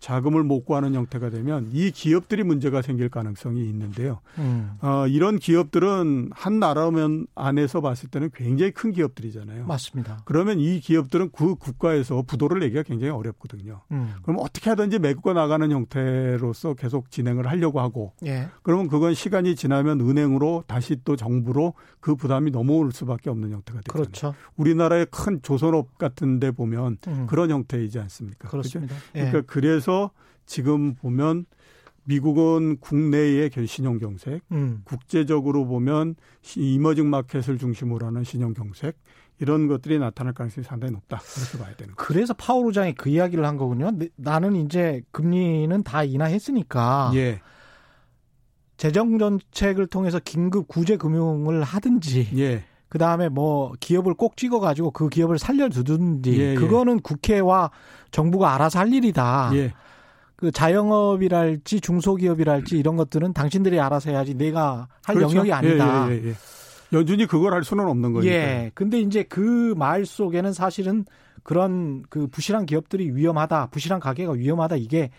자금을 0.00 0.44
못 0.44 0.64
구하는 0.64 0.94
형태가 0.94 1.30
되면 1.30 1.68
이 1.72 1.90
기업들이 1.90 2.44
문제가 2.44 2.82
생길 2.82 3.08
가능성이 3.08 3.64
있는데요. 3.68 4.20
음. 4.38 4.72
어, 4.80 5.06
이런 5.08 5.38
기업들은 5.38 6.30
한 6.32 6.58
나라면 6.60 7.26
안에서 7.34 7.80
봤을 7.80 8.08
때는 8.08 8.30
굉장히 8.34 8.70
큰 8.70 8.92
기업들이잖아요. 8.92 9.66
맞습니다. 9.66 10.22
그러면 10.24 10.60
이 10.60 10.80
기업들은 10.80 11.30
그 11.32 11.56
국가에서 11.56 12.22
부도를 12.22 12.60
내기가 12.60 12.82
굉장히 12.82 13.12
어렵거든요. 13.12 13.80
음. 13.90 14.14
그럼 14.22 14.38
어떻게 14.40 14.70
하든지 14.70 15.00
메꾸고 15.00 15.32
나가는 15.32 15.68
형태로서 15.70 16.74
계속 16.74 17.10
진행을 17.10 17.48
하려고 17.48 17.80
하고 17.80 18.12
예. 18.24 18.48
그러면 18.62 18.88
그건 18.88 19.14
시간이 19.14 19.56
지나면 19.56 20.00
은행으로 20.00 20.64
다시 20.66 20.96
또 21.04 21.16
정부로 21.16 21.74
그 22.00 22.14
부담이 22.14 22.50
넘어올 22.52 22.92
수밖에 22.92 23.30
없는 23.30 23.50
형태가 23.50 23.80
되잖아요. 23.80 24.04
그렇죠. 24.04 24.34
우리나라의 24.56 25.06
큰 25.10 25.42
조선업 25.42 25.98
같은 25.98 26.38
데 26.38 26.50
보면 26.50 26.98
음. 27.08 27.26
그런 27.28 27.50
형태이지 27.50 27.98
않습니까? 27.98 28.48
그렇습니다. 28.48 28.94
예. 29.16 29.30
그러니까 29.30 29.42
그래서 29.46 29.87
지금 30.46 30.94
보면 30.94 31.46
미국은 32.04 32.78
국내의 32.80 33.50
신용 33.66 33.98
경색, 33.98 34.40
음. 34.50 34.80
국제적으로 34.84 35.66
보면 35.66 36.16
이머징 36.56 37.10
마켓을 37.10 37.58
중심으로 37.58 38.06
하는 38.06 38.24
신용 38.24 38.54
경색 38.54 38.96
이런 39.40 39.68
것들이 39.68 39.98
나타날 39.98 40.32
가능성이 40.32 40.64
상당히 40.64 40.92
높다. 40.92 41.18
그렇게 41.18 41.58
봐야 41.62 41.76
되는 41.76 41.94
거죠. 41.94 42.06
그래서 42.08 42.32
파월 42.34 42.66
의장이 42.66 42.94
그 42.94 43.10
이야기를 43.10 43.44
한 43.44 43.56
거군요. 43.56 43.90
네, 43.90 44.08
나는 44.16 44.56
이제 44.56 45.02
금리는 45.12 45.82
다 45.82 46.02
인하했으니까 46.02 47.12
예. 47.14 47.40
재정 48.78 49.18
정책을 49.18 49.86
통해서 49.88 50.18
긴급 50.18 50.66
구제 50.66 50.96
금융을 50.96 51.62
하든지 51.62 52.30
예. 52.38 52.64
그 52.88 52.98
다음에 52.98 53.28
뭐 53.28 53.72
기업을 53.80 54.14
꼭 54.14 54.36
찍어가지고 54.36 54.92
그 54.92 55.08
기업을 55.08 55.38
살려두든지 55.38 56.40
예, 56.40 56.50
예. 56.50 56.54
그거는 56.54 57.00
국회와 57.00 57.70
정부가 58.10 58.54
알아서 58.54 58.78
할 58.78 58.92
일이다. 58.92 59.50
예. 59.54 59.74
그 60.36 60.50
자영업이랄지 60.52 61.80
중소기업이랄지 61.80 62.78
이런 62.78 62.96
것들은 62.96 63.32
당신들이 63.32 63.80
알아서 63.80 64.10
해야지 64.10 64.34
내가 64.34 64.88
할 65.04 65.16
그렇죠. 65.16 65.36
영역이 65.36 65.52
아니다. 65.52 66.06
예, 66.10 66.12
예, 66.14 66.22
예, 66.22 66.28
예. 66.28 66.34
연준이 66.92 67.26
그걸 67.26 67.52
할 67.52 67.64
수는 67.64 67.86
없는 67.86 68.12
거니까. 68.14 68.32
예. 68.32 68.70
근데 68.74 69.00
이제 69.00 69.22
그 69.24 69.74
말 69.76 70.06
속에는 70.06 70.52
사실은 70.52 71.04
그런 71.42 72.02
그 72.08 72.26
부실한 72.28 72.66
기업들이 72.66 73.10
위험하다, 73.14 73.66
부실한 73.70 74.00
가게가 74.00 74.32
위험하다 74.32 74.76
이게 74.76 75.10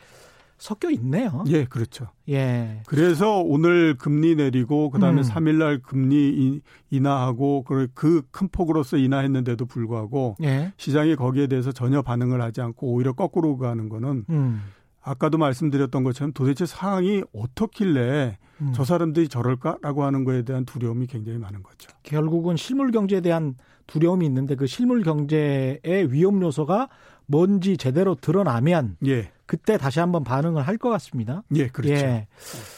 섞여 0.60 0.89
있네요. 0.91 1.43
예, 1.48 1.63
그렇죠. 1.65 2.08
예. 2.30 2.82
그래서 2.86 3.39
오늘 3.39 3.95
금리 3.98 4.36
내리고 4.36 4.89
그다음에 4.91 5.22
음. 5.22 5.24
3일 5.24 5.56
날 5.56 5.82
금리 5.82 6.30
인- 6.30 6.62
인하하고 6.91 7.63
그 7.63 7.88
큰 8.32 8.48
폭으로서 8.50 8.98
인하했는데도 8.98 9.65
불구하고 9.65 10.36
예. 10.43 10.74
시장이 10.78 11.15
거기에 11.15 11.48
대해서 11.48 11.72
전혀 11.72 12.02
반응을 12.02 12.41
하지 12.41 12.62
않고 12.62 12.88
오히려 12.93 13.13
거꾸로 13.13 13.58
가는 13.58 13.89
거는 13.89 14.26
음. 14.30 14.62
아까도 15.02 15.38
말씀드렸던 15.38 16.04
것처럼 16.04 16.34
도대체 16.34 16.65
상황이 16.65 17.24
어떻길래 17.34 18.38
음. 18.62 18.72
저 18.76 18.84
사람들이 18.84 19.30
저럴까라고 19.30 20.04
하는 20.04 20.26
거에 20.26 20.41
대한 20.43 20.65
두려움이 20.65 21.08
굉장히 21.08 21.38
많은 21.39 21.63
거죠. 21.63 21.89
결국은 22.04 22.58
실물 22.58 22.91
경제에 22.91 23.22
대한 23.22 23.56
두려움이 23.88 24.26
있는데 24.26 24.56
그 24.56 24.67
실물 24.67 25.02
경제의 25.04 26.12
위험 26.12 26.41
요소가 26.41 26.89
뭔지 27.26 27.78
제대로 27.78 28.15
드러나면 28.15 28.98
예. 29.08 29.32
그때 29.49 29.79
다시 29.79 29.99
한번 29.99 30.23
반응을 30.23 30.62
할 30.62 30.77
것 30.77 30.89
같습니다. 30.89 31.43
예, 31.55 31.67
그렇죠. 31.67 31.93
예. 31.93 32.27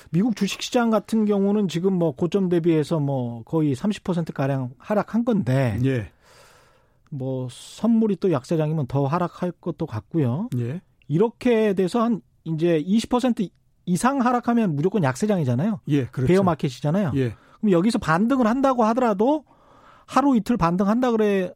미국 0.10 0.38
주식시장 0.38 0.90
같은 0.90 1.26
경우는 1.26 1.68
지금 1.68 1.92
뭐 1.94 2.16
고점 2.16 2.48
대비해서 2.48 2.98
뭐 3.00 3.44
거의 3.44 3.76
30% 3.76 4.34
가량 4.34 4.72
하락한 4.80 5.26
건데 5.26 5.78
예. 5.84 6.10
뭐 7.10 7.50
선물이 7.52 8.16
또 8.22 8.32
약세장이면 8.32 8.88
더 8.88 9.06
하락할 9.06 9.52
것도 9.60 9.86
같고요. 9.86 10.50
예. 10.58 10.82
이렇게 11.10 11.74
돼서 11.74 12.02
한 12.02 12.22
이제 12.46 12.82
20% 12.82 13.50
이상 13.86 14.22
하락하면 14.22 14.76
무조건 14.78 15.04
약세장이잖아요. 15.04 15.82
예, 15.90 16.06
그렇죠. 16.06 16.32
베어 16.32 16.42
마켓이잖아요. 16.44 17.12
예. 17.16 17.36
그럼 17.60 17.72
여기서 17.72 18.00
반등을 18.00 18.48
한다고 18.48 18.86
하더라도 18.86 19.44
하루 20.08 20.38
이틀 20.38 20.56
반등한다 20.56 21.12
그래 21.12 21.52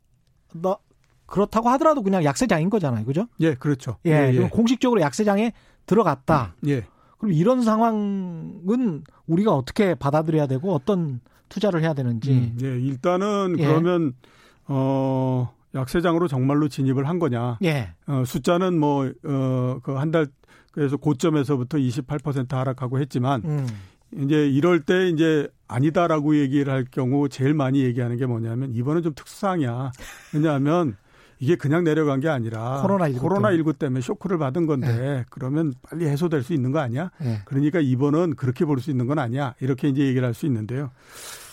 너 0.53 0.77
그렇다고 1.25 1.69
하더라도 1.69 2.01
그냥 2.03 2.23
약세장인 2.23 2.69
거잖아요. 2.69 3.05
그죠? 3.05 3.27
예, 3.39 3.55
그렇죠. 3.55 3.97
예. 4.05 4.31
그럼 4.33 4.49
공식적으로 4.49 5.01
약세장에 5.01 5.53
들어갔다. 5.85 6.55
예. 6.67 6.85
그럼 7.17 7.33
이런 7.33 7.61
상황은 7.63 9.03
우리가 9.27 9.53
어떻게 9.55 9.95
받아들여야 9.95 10.47
되고 10.47 10.73
어떤 10.73 11.21
투자를 11.49 11.81
해야 11.81 11.93
되는지. 11.93 12.31
음, 12.31 12.57
예, 12.61 12.67
일단은 12.79 13.55
예. 13.59 13.65
그러면 13.65 14.13
어 14.67 15.53
약세장으로 15.73 16.27
정말로 16.27 16.67
진입을 16.67 17.07
한 17.07 17.19
거냐? 17.19 17.57
예. 17.63 17.93
어, 18.07 18.23
숫자는 18.25 18.79
뭐 18.79 19.05
어 19.25 19.79
그 19.83 19.97
한 19.97 20.11
달 20.11 20.27
그래서 20.71 20.97
고점에서부터 20.97 21.77
28% 21.77 22.51
하락하고 22.51 22.99
했지만 22.99 23.41
음. 23.45 23.67
이제 24.17 24.47
이럴 24.49 24.81
때 24.81 25.07
이제 25.07 25.47
아니다라고 25.67 26.37
얘기를 26.37 26.71
할 26.71 26.83
경우 26.91 27.29
제일 27.29 27.53
많이 27.53 27.79
얘기하는 27.83 28.17
게 28.17 28.25
뭐냐면 28.25 28.73
이번은 28.73 29.01
좀 29.01 29.13
특수상이야. 29.15 29.91
왜냐하면 30.33 30.97
이게 31.39 31.55
그냥 31.55 31.83
내려간 31.83 32.19
게 32.21 32.29
아니라 32.29 32.81
코로나19 32.85 33.19
코로나19 33.19 33.77
때문에 33.77 34.01
쇼크를 34.01 34.37
받은 34.37 34.65
건데 34.67 35.25
그러면 35.29 35.73
빨리 35.81 36.05
해소될 36.07 36.43
수 36.43 36.53
있는 36.53 36.71
거 36.71 36.79
아니야? 36.79 37.11
예. 37.21 37.41
그러니까 37.45 37.79
이번은 37.81 38.35
그렇게 38.35 38.63
볼 38.65 38.79
수 38.79 38.89
있는 38.91 39.05
건 39.07 39.19
아니야. 39.19 39.53
이렇게 39.59 39.89
이제 39.89 40.01
얘기를 40.05 40.25
할 40.25 40.33
수 40.33 40.45
있는데요. 40.45 40.91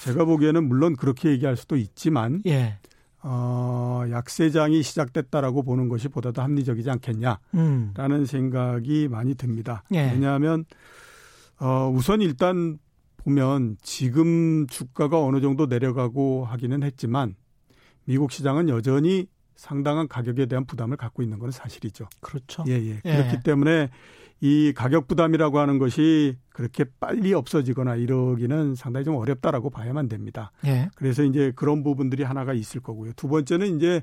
제가 0.04 0.24
보기에는 0.24 0.64
물론 0.68 0.96
그렇게 0.96 1.30
얘기할 1.30 1.56
수도 1.56 1.76
있지만 1.76 2.42
예. 2.46 2.78
어, 3.24 4.04
약세장이 4.10 4.82
시작됐다라고 4.82 5.62
보는 5.62 5.88
것이 5.88 6.08
보다도 6.08 6.42
합리적이지 6.42 6.90
않겠냐라는 6.90 7.40
음. 7.54 8.24
생각이 8.26 9.08
많이 9.08 9.34
듭니다. 9.36 9.84
예. 9.94 10.10
왜냐하면 10.12 10.64
어, 11.60 11.88
우선 11.94 12.20
일단 12.20 12.78
보면 13.18 13.76
지금 13.82 14.66
주가가 14.66 15.20
어느 15.22 15.40
정도 15.40 15.66
내려가고 15.66 16.44
하기는 16.44 16.82
했지만 16.82 17.36
미국 18.04 18.32
시장은 18.32 18.68
여전히 18.68 19.28
상당한 19.62 20.08
가격에 20.08 20.46
대한 20.46 20.64
부담을 20.64 20.96
갖고 20.96 21.22
있는 21.22 21.38
것은 21.38 21.52
사실이죠. 21.52 22.08
그렇죠. 22.20 22.64
예, 22.66 22.72
예. 22.72 23.00
예. 23.04 23.16
그렇기 23.16 23.44
때문에 23.44 23.90
이 24.40 24.72
가격 24.74 25.06
부담이라고 25.06 25.60
하는 25.60 25.78
것이 25.78 26.36
그렇게 26.48 26.84
빨리 26.98 27.32
없어지거나 27.32 27.94
이러기는 27.94 28.74
상당히 28.74 29.04
좀 29.04 29.14
어렵다라고 29.14 29.70
봐야만 29.70 30.08
됩니다. 30.08 30.50
예. 30.66 30.90
그래서 30.96 31.22
이제 31.22 31.52
그런 31.54 31.84
부분들이 31.84 32.24
하나가 32.24 32.52
있을 32.54 32.80
거고요. 32.80 33.12
두 33.14 33.28
번째는 33.28 33.76
이제 33.76 34.02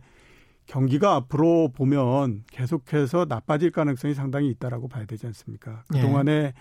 경기가 0.66 1.16
앞으로 1.16 1.74
보면 1.76 2.44
계속해서 2.50 3.26
나빠질 3.28 3.72
가능성이 3.72 4.14
상당히 4.14 4.48
있다라고 4.52 4.88
봐야 4.88 5.04
되지 5.04 5.28
않습니까? 5.28 5.84
예. 5.94 6.00
그동안에 6.00 6.54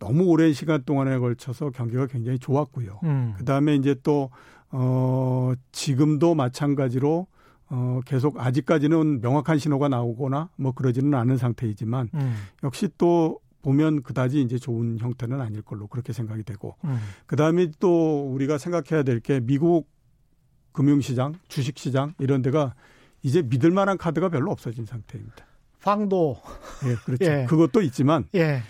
너무 0.00 0.24
오랜 0.24 0.52
시간 0.52 0.82
동안에 0.82 1.18
걸쳐서 1.18 1.70
경기가 1.70 2.08
굉장히 2.08 2.40
좋았고요. 2.40 2.98
음. 3.04 3.34
그 3.38 3.44
다음에 3.44 3.76
이제 3.76 3.94
또, 4.02 4.30
어, 4.72 5.52
지금도 5.70 6.34
마찬가지로 6.34 7.28
어, 7.70 8.00
계속 8.04 8.38
아직까지는 8.38 9.20
명확한 9.20 9.58
신호가 9.58 9.88
나오거나 9.88 10.50
뭐 10.56 10.72
그러지는 10.72 11.14
않은 11.14 11.36
상태이지만 11.36 12.10
음. 12.14 12.34
역시 12.64 12.88
또 12.98 13.38
보면 13.62 14.02
그다지 14.02 14.40
이제 14.42 14.58
좋은 14.58 14.98
형태는 14.98 15.40
아닐 15.40 15.62
걸로 15.62 15.86
그렇게 15.86 16.12
생각이 16.12 16.42
되고 16.42 16.76
음. 16.84 16.98
그다음에 17.26 17.68
또 17.78 18.30
우리가 18.32 18.58
생각해야 18.58 19.02
될 19.04 19.20
게 19.20 19.40
미국 19.40 19.88
금융시장, 20.72 21.34
주식시장 21.48 22.14
이런 22.18 22.42
데가 22.42 22.74
이제 23.22 23.42
믿을 23.42 23.70
만한 23.70 23.98
카드가 23.98 24.28
별로 24.30 24.50
없어진 24.50 24.84
상태입니다. 24.86 25.44
황도. 25.82 26.36
예, 26.86 26.94
그렇죠. 27.04 27.24
예. 27.30 27.46
그것도 27.48 27.82
있지만 27.82 28.24
예. 28.34 28.62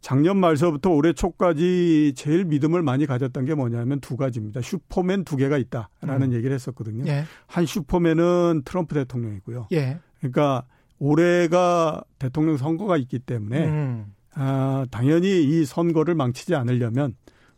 작년 0.00 0.38
말서부터 0.38 0.90
올해 0.90 1.12
초까지 1.12 2.12
제일 2.16 2.44
믿음을 2.44 2.82
많이 2.82 3.06
가졌던 3.06 3.44
게 3.44 3.54
뭐냐면 3.54 4.00
두 4.00 4.16
가지입니다. 4.16 4.60
슈퍼맨 4.60 5.24
두 5.24 5.36
개가 5.36 5.58
있다라는 5.58 6.28
음. 6.28 6.32
얘기를 6.32 6.54
했었거든요. 6.54 7.04
예. 7.08 7.24
한 7.46 7.66
슈퍼맨은 7.66 8.62
트럼프 8.64 8.94
대통령이고요. 8.94 9.68
예. 9.72 9.98
그러니까 10.18 10.64
올해가 10.98 12.02
대통령 12.18 12.56
선거가 12.56 12.96
있기 12.96 13.18
때문에 13.20 13.66
음. 13.66 14.12
아, 14.34 14.86
당연히 14.90 15.42
이 15.42 15.64
선거를 15.64 16.14
망치지 16.14 16.54
않으려면 16.54 17.14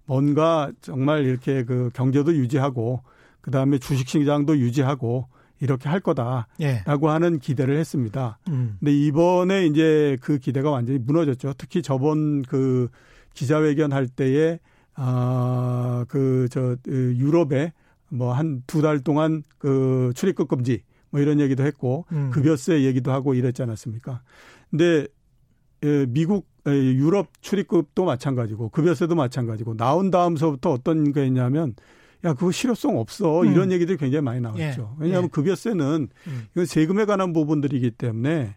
뭔가 0.06 0.72
정말 0.80 1.24
이렇게 1.24 1.64
그 1.64 1.90
경제도 1.92 2.34
유지하고 2.34 3.02
그다음에 3.42 3.78
주식 3.78 4.08
시장도 4.08 4.58
유지하고 4.58 5.28
이렇게 5.60 5.88
할 5.88 6.00
거다라고 6.00 6.46
예. 6.62 6.82
하는 6.86 7.38
기대를 7.38 7.76
했습니다. 7.78 8.38
음. 8.48 8.76
근데 8.80 8.92
이번에 8.92 9.66
이제 9.66 10.16
그 10.20 10.38
기대가 10.38 10.70
완전히 10.70 10.98
무너졌죠. 10.98 11.54
특히 11.58 11.82
저번 11.82 12.42
그 12.42 12.88
기자회견 13.34 13.92
할 13.92 14.08
때에 14.08 14.58
아그저 14.94 16.76
유럽에 16.86 17.72
뭐 18.08 18.32
한 18.32 18.62
두 18.66 18.82
달 18.82 19.00
동안 19.00 19.42
그 19.58 20.12
출입국 20.16 20.48
금지 20.48 20.82
뭐 21.10 21.20
이런 21.20 21.40
얘기도 21.40 21.64
했고 21.64 22.06
음. 22.12 22.30
급여세 22.30 22.82
얘기도 22.82 23.12
하고 23.12 23.34
이랬지 23.34 23.62
않았습니까? 23.62 24.22
근데 24.70 25.06
미국 26.08 26.48
유럽 26.66 27.28
출입국도 27.40 28.04
마찬가지고 28.04 28.68
급여세도 28.70 29.14
마찬가지고 29.14 29.76
나온 29.76 30.10
다음서부터 30.10 30.70
어떤 30.72 31.12
게 31.12 31.26
있냐면 31.26 31.74
야 32.24 32.34
그거 32.34 32.50
실효성 32.50 32.98
없어 32.98 33.42
음. 33.42 33.52
이런 33.52 33.72
얘기들이 33.72 33.96
굉장히 33.96 34.22
많이 34.22 34.40
나왔죠. 34.40 34.60
예. 34.98 35.02
왜냐하면 35.02 35.24
예. 35.24 35.28
급여세는 35.28 36.08
음. 36.26 36.46
이건 36.52 36.66
세금에 36.66 37.04
관한 37.06 37.32
부분들이기 37.32 37.92
때문에 37.92 38.56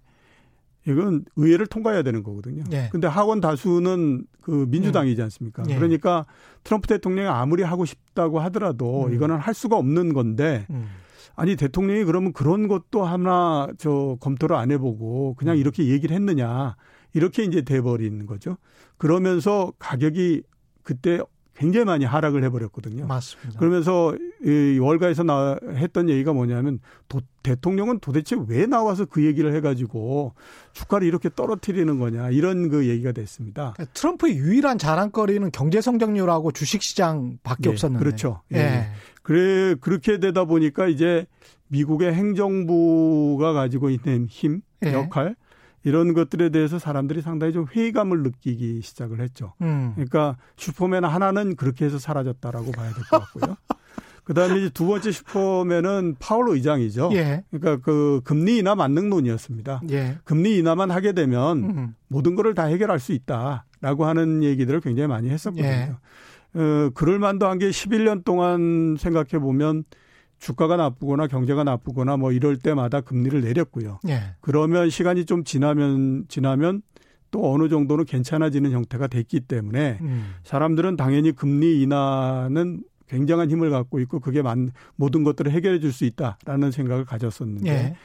이건 0.86 1.24
의회를 1.38 1.68
통과해야 1.68 2.04
되는 2.04 2.24
거거든요. 2.24 2.64
예. 2.74 2.90
근데 2.92 3.08
하원 3.08 3.40
다수는 3.40 4.26
그 4.42 4.66
민주당이지 4.70 5.22
음. 5.22 5.24
않습니까? 5.24 5.64
예. 5.70 5.76
그러니까 5.76 6.26
트럼프 6.64 6.88
대통령이 6.88 7.28
아무리 7.28 7.64
하고 7.64 7.86
싶다고 7.86 8.40
하더라도 8.42 9.06
음. 9.06 9.14
이거는 9.14 9.38
할 9.38 9.54
수가 9.54 9.78
없는 9.78 10.14
건데 10.14 10.66
음. 10.70 10.88
아니 11.36 11.56
대통령이 11.56 12.04
그러면 12.04 12.34
그런 12.34 12.68
것도 12.68 13.06
하나 13.06 13.68
저 13.78 14.18
검토를 14.20 14.56
안 14.56 14.72
해보고 14.72 15.36
그냥 15.36 15.56
음. 15.56 15.60
이렇게 15.60 15.88
얘기를 15.88 16.16
했느냐 16.16 16.76
이렇게 17.14 17.44
이제 17.44 17.62
돼버리는 17.62 18.26
거죠. 18.26 18.58
그러면서 18.98 19.72
가격이 19.80 20.44
그때 20.84 21.22
굉장히 21.64 21.86
많이 21.86 22.04
하락을 22.04 22.44
해버렸거든요. 22.44 23.08
맞습니다. 23.08 23.58
그러면서 23.58 24.14
이 24.44 24.78
월가에서 24.82 25.24
나 25.24 25.58
했던 25.76 26.10
얘기가 26.10 26.34
뭐냐면 26.34 26.80
도, 27.08 27.22
대통령은 27.42 28.00
도대체 28.00 28.36
왜 28.50 28.66
나와서 28.66 29.06
그 29.06 29.24
얘기를 29.24 29.56
해가지고 29.56 30.34
주가를 30.74 31.08
이렇게 31.08 31.30
떨어뜨리는 31.34 31.98
거냐 32.00 32.32
이런 32.32 32.68
그 32.68 32.90
얘기가 32.90 33.14
됐습니다. 33.14 33.72
그러니까 33.78 33.94
트럼프의 33.94 34.36
유일한 34.36 34.78
자랑거리는 34.78 35.52
경제 35.52 35.80
성장률하고 35.80 36.52
주식시장밖에 36.52 37.64
네, 37.64 37.70
없었는데. 37.70 38.04
그렇죠. 38.04 38.42
예. 38.52 38.56
네. 38.58 38.90
그래 39.22 39.76
그렇게 39.80 40.20
되다 40.20 40.44
보니까 40.44 40.88
이제 40.88 41.26
미국의 41.70 42.14
행정부가 42.14 43.54
가지고 43.54 43.90
있는 43.90 44.28
힘 44.30 44.62
네. 44.82 44.92
역할 44.92 45.38
이런 45.84 46.14
것들에 46.14 46.50
대해서 46.50 46.80
사람들이 46.80 47.22
상당히 47.22 47.54
좀 47.54 47.66
회의감을 47.70 48.24
느끼기 48.24 48.82
시작을 48.82 49.20
했죠. 49.22 49.54
음. 49.62 49.92
그러니까 49.96 50.38
슈퍼맨 50.58 51.04
하나는 51.04 51.56
그렇게 51.56 51.86
해서 51.86 52.00
사라졌다라고 52.00 52.72
봐야 52.72 52.92
될 52.94 53.04
것 53.10 53.20
같고요. 53.20 53.58
그다음에 54.24 54.58
이제 54.60 54.70
두 54.70 54.88
번째 54.88 55.12
슈퍼맨은 55.12 56.16
파월 56.20 56.50
의장이죠. 56.56 57.10
예. 57.12 57.44
그러니까 57.52 57.84
그 57.84 58.22
금리 58.24 58.58
인하 58.60 58.74
만능론이었습니다. 58.76 59.82
예. 59.92 60.18
금리 60.24 60.58
인하만 60.58 60.92
하게 60.92 61.12
되면 61.12 61.58
음. 61.64 61.96
모든 62.08 62.36
것을 62.36 62.54
다 62.56 62.64
해결할 62.64 63.00
수 63.02 63.12
있다라고 63.12 64.06
하는 64.06 64.42
얘기들을 64.42 64.80
굉장히 64.80 65.08
많이 65.10 65.30
했었거든요. 65.30 65.68
예. 65.68 65.92
어, 66.56 66.90
그럴 66.94 67.20
만도 67.20 67.48
한 67.48 67.58
게 67.58 67.70
11년 67.70 68.24
동안 68.24 68.96
생각해 68.98 69.40
보면 69.40 69.84
주가가 70.44 70.76
나쁘거나 70.76 71.28
경제가 71.28 71.64
나쁘거나 71.64 72.18
뭐 72.18 72.34
이럴 72.34 72.58
때마다 72.58 73.00
금리를 73.00 73.40
내렸고요. 73.42 74.00
예. 74.10 74.36
그러면 74.42 74.90
시간이 74.90 75.26
좀 75.26 75.46
지나면 75.46 76.26
지나면 76.28 76.82
또 77.32 77.54
어느 77.54 77.70
정도는 77.70 78.04
괜찮아지는 78.04 78.72
형태가 78.72 79.08
됐기 79.08 79.40
때문에 79.40 80.00
음. 80.02 80.36
사람들은 80.44 80.98
당연히 80.98 81.32
금리 81.32 81.82
인하는 81.82 82.84
굉장한 83.08 83.50
힘을 83.52 83.70
갖고 83.70 84.02
있고 84.02 84.20
그게 84.20 84.42
만, 84.42 84.72
모든 84.98 85.24
것들을 85.24 85.50
해결해 85.50 85.80
줄 85.80 85.94
수 85.94 86.04
있다라는 86.04 86.72
생각을 86.72 87.06
가졌었는데 87.06 87.70
예. 87.70 87.96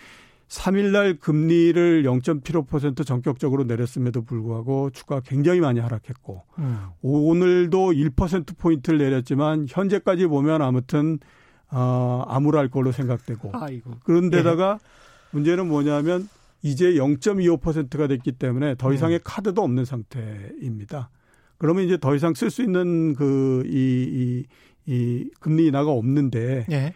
3일날 0.46 1.18
금리를 1.18 2.04
0.75% 2.04 3.04
전격적으로 3.04 3.64
내렸음에도 3.64 4.22
불구하고 4.22 4.90
주가가 4.90 5.22
굉장히 5.24 5.60
많이 5.60 5.80
하락했고 5.80 6.44
음. 6.58 6.86
오늘도 7.02 7.92
1%포인트를 7.92 8.98
내렸지만 9.00 9.66
현재까지 9.68 10.26
보면 10.26 10.62
아무튼 10.62 11.18
어, 11.70 12.24
암울할 12.28 12.68
걸로 12.68 12.92
생각되고. 12.92 13.50
아이고. 13.54 13.94
그런데다가 14.04 14.78
예. 14.82 14.88
문제는 15.30 15.68
뭐냐면 15.68 16.28
이제 16.62 16.92
0.25%가 16.94 18.06
됐기 18.06 18.32
때문에 18.32 18.74
더 18.76 18.92
이상의 18.92 19.18
음. 19.18 19.20
카드도 19.24 19.62
없는 19.62 19.84
상태입니다. 19.84 21.10
그러면 21.58 21.84
이제 21.84 21.98
더 21.98 22.14
이상 22.14 22.34
쓸 22.34 22.50
수 22.50 22.62
있는 22.62 23.14
그, 23.14 23.62
이, 23.66 24.46
이, 24.86 24.92
이 24.92 25.30
금리 25.40 25.66
인하가 25.66 25.90
없는데 25.90 26.66
예. 26.70 26.94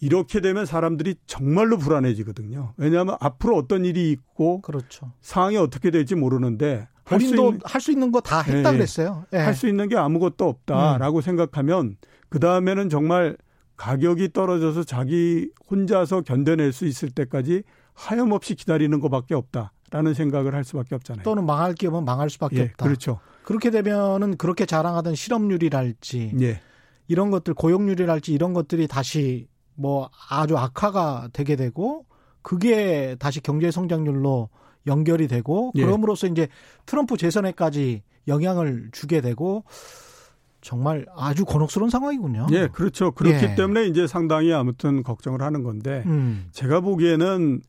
이렇게 0.00 0.40
되면 0.40 0.66
사람들이 0.66 1.14
정말로 1.26 1.78
불안해지거든요. 1.78 2.74
왜냐하면 2.76 3.16
앞으로 3.20 3.56
어떤 3.56 3.84
일이 3.84 4.10
있고 4.10 4.60
그렇죠. 4.60 5.12
상황이 5.20 5.56
어떻게 5.56 5.90
될지 5.92 6.16
모르는데 6.16 6.88
본인도 7.04 7.58
할 7.64 7.80
수 7.80 7.92
있는 7.92 8.10
거다 8.10 8.42
했다 8.42 8.72
예, 8.72 8.76
그랬어요. 8.76 9.24
예. 9.32 9.38
할수 9.38 9.68
있는 9.68 9.88
게 9.88 9.96
아무것도 9.96 10.48
없다라고 10.48 11.18
음. 11.18 11.22
생각하면 11.22 11.96
그 12.28 12.40
다음에는 12.40 12.88
정말 12.88 13.36
가격이 13.82 14.32
떨어져서 14.32 14.84
자기 14.84 15.50
혼자서 15.68 16.20
견뎌낼 16.20 16.72
수 16.72 16.86
있을 16.86 17.10
때까지 17.10 17.64
하염없이 17.94 18.54
기다리는 18.54 19.00
것밖에 19.00 19.34
없다라는 19.34 20.14
생각을 20.14 20.54
할 20.54 20.62
수밖에 20.62 20.94
없잖아요. 20.94 21.24
또는 21.24 21.44
망할 21.44 21.74
기업은 21.74 22.04
망할 22.04 22.30
수밖에 22.30 22.58
예, 22.58 22.62
없다. 22.62 22.86
그렇죠. 22.86 23.18
그렇게 23.42 23.70
되면은 23.70 24.36
그렇게 24.36 24.66
자랑하던 24.66 25.16
실업률이랄지 25.16 26.34
예. 26.42 26.60
이런 27.08 27.32
것들 27.32 27.54
고용률이랄지 27.54 28.32
이런 28.32 28.54
것들이 28.54 28.86
다시 28.86 29.48
뭐 29.74 30.10
아주 30.30 30.56
악화가 30.56 31.30
되게 31.32 31.56
되고 31.56 32.06
그게 32.42 33.16
다시 33.18 33.40
경제 33.40 33.72
성장률로 33.72 34.48
연결이 34.86 35.26
되고 35.26 35.72
예. 35.74 35.82
그럼으로써 35.82 36.28
이제 36.28 36.46
트럼프 36.86 37.16
재선에까지 37.16 38.04
영향을 38.28 38.90
주게 38.92 39.20
되고 39.20 39.64
정말 40.62 41.04
아주 41.14 41.44
곤혹스러운 41.44 41.90
상황이군요. 41.90 42.46
예, 42.52 42.68
그렇죠. 42.68 43.10
그렇기 43.10 43.44
예. 43.44 43.54
때문에 43.54 43.84
이제 43.86 44.06
상당히 44.06 44.52
아무튼 44.52 45.02
걱정을 45.02 45.42
하는 45.42 45.62
건데 45.62 46.02
음. 46.06 46.46
제가 46.52 46.80
보기에는 46.80 47.60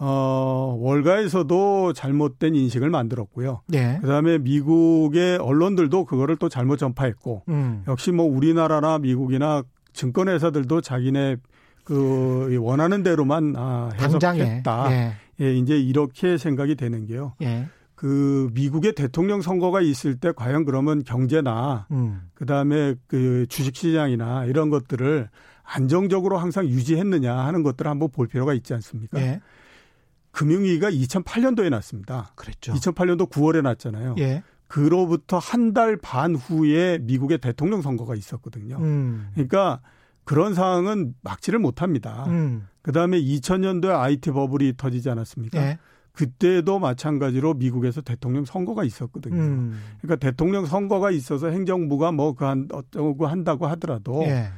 어, 0.00 0.76
월가에서도 0.80 1.92
잘못된 1.92 2.54
인식을 2.54 2.88
만들었고요. 2.88 3.62
예. 3.74 3.98
그다음에 4.00 4.38
미국의 4.38 5.38
언론들도 5.38 6.04
그거를 6.06 6.36
또 6.36 6.48
잘못 6.48 6.78
전파했고 6.78 7.42
음. 7.48 7.84
역시 7.86 8.12
뭐 8.12 8.24
우리나라나 8.26 8.98
미국이나 8.98 9.62
증권회사들도 9.92 10.80
자기네 10.80 11.36
그 11.84 12.56
원하는 12.60 13.02
대로만 13.02 13.54
아, 13.56 13.90
해석했다. 13.98 14.92
예. 14.92 15.12
예, 15.40 15.54
이제 15.54 15.78
이렇게 15.78 16.36
생각이 16.38 16.74
되는 16.76 17.06
게요. 17.06 17.34
예. 17.42 17.66
그 17.98 18.48
미국의 18.54 18.94
대통령 18.94 19.42
선거가 19.42 19.80
있을 19.80 20.14
때 20.20 20.30
과연 20.30 20.64
그러면 20.64 21.02
경제나 21.02 21.88
음. 21.90 22.30
그다음에 22.34 22.94
그 23.08 23.44
주식 23.48 23.74
시장이나 23.74 24.44
이런 24.44 24.70
것들을 24.70 25.28
안정적으로 25.64 26.38
항상 26.38 26.64
유지했느냐 26.68 27.36
하는 27.36 27.64
것들을 27.64 27.90
한번 27.90 28.08
볼 28.12 28.28
필요가 28.28 28.54
있지 28.54 28.72
않습니까? 28.74 29.20
예. 29.20 29.40
금융위기가 30.30 30.90
2008년도에 30.92 31.70
났습니다. 31.70 32.30
그랬죠. 32.36 32.72
2008년도 32.72 33.28
9월에 33.30 33.62
났잖아요. 33.62 34.14
예. 34.18 34.44
그로부터 34.68 35.38
한 35.38 35.72
달 35.74 35.96
반 36.00 36.36
후에 36.36 36.98
미국의 36.98 37.38
대통령 37.38 37.82
선거가 37.82 38.14
있었거든요. 38.14 38.76
음. 38.76 39.30
그러니까 39.34 39.80
그런 40.22 40.54
상황은 40.54 41.14
막지를 41.22 41.58
못합니다. 41.58 42.26
음. 42.28 42.68
그다음에 42.82 43.20
2000년도에 43.20 43.98
IT 43.98 44.30
버블이 44.30 44.74
터지지 44.76 45.10
않았습니까? 45.10 45.58
예. 45.60 45.78
그때도 46.18 46.80
마찬가지로 46.80 47.54
미국에서 47.54 48.00
대통령 48.00 48.44
선거가 48.44 48.82
있었거든요. 48.82 49.36
음. 49.40 49.80
그러니까 50.00 50.16
대통령 50.16 50.66
선거가 50.66 51.12
있어서 51.12 51.48
행정부가 51.48 52.10
뭐 52.10 52.34
그 52.34 52.44
한 52.44 52.66
어쩌고 52.72 53.28
한다고 53.28 53.68
하더라도 53.68 54.24
예. 54.24 54.48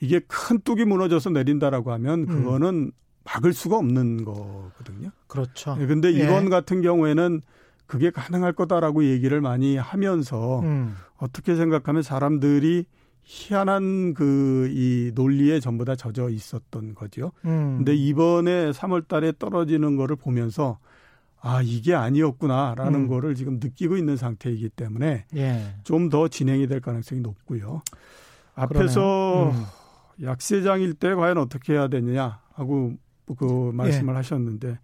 이게 0.00 0.20
큰 0.28 0.60
뚝이 0.60 0.84
무너져서 0.84 1.30
내린다라고 1.30 1.90
하면 1.92 2.20
음. 2.20 2.26
그거는 2.26 2.68
음. 2.68 2.90
막을 3.24 3.54
수가 3.54 3.78
없는 3.78 4.26
거거든요. 4.26 5.08
그렇죠. 5.26 5.74
예, 5.80 5.86
근데 5.86 6.10
이번 6.10 6.44
예. 6.46 6.48
같은 6.50 6.82
경우에는 6.82 7.40
그게 7.86 8.10
가능할 8.10 8.52
거다라고 8.52 9.04
얘기를 9.04 9.40
많이 9.40 9.76
하면서 9.78 10.60
음. 10.60 10.96
어떻게 11.16 11.56
생각하면 11.56 12.02
사람들이 12.02 12.84
희한한 13.22 14.12
그 14.14 14.68
이 14.70 15.12
논리에 15.14 15.60
전부 15.60 15.84
다 15.86 15.96
젖어 15.96 16.28
있었던 16.28 16.94
거죠. 16.94 17.32
음. 17.46 17.76
근데 17.78 17.94
이번에 17.94 18.70
3월 18.72 19.08
달에 19.08 19.32
떨어지는 19.38 19.96
거를 19.96 20.16
보면서 20.16 20.78
아, 21.42 21.62
이게 21.62 21.94
아니었구나라는 21.94 22.94
음. 23.00 23.08
거를 23.08 23.34
지금 23.34 23.58
느끼고 23.60 23.96
있는 23.96 24.16
상태이기 24.16 24.68
때문에 24.70 25.24
예. 25.36 25.74
좀더 25.84 26.28
진행이 26.28 26.66
될 26.66 26.80
가능성이 26.80 27.22
높고요. 27.22 27.82
앞에서 28.54 29.50
음. 29.50 29.64
약세장일 30.22 30.94
때 30.94 31.14
과연 31.14 31.38
어떻게 31.38 31.72
해야 31.72 31.88
되느냐 31.88 32.40
하고 32.52 32.94
그 33.38 33.70
말씀을 33.72 34.12
예. 34.12 34.16
하셨는데 34.16 34.78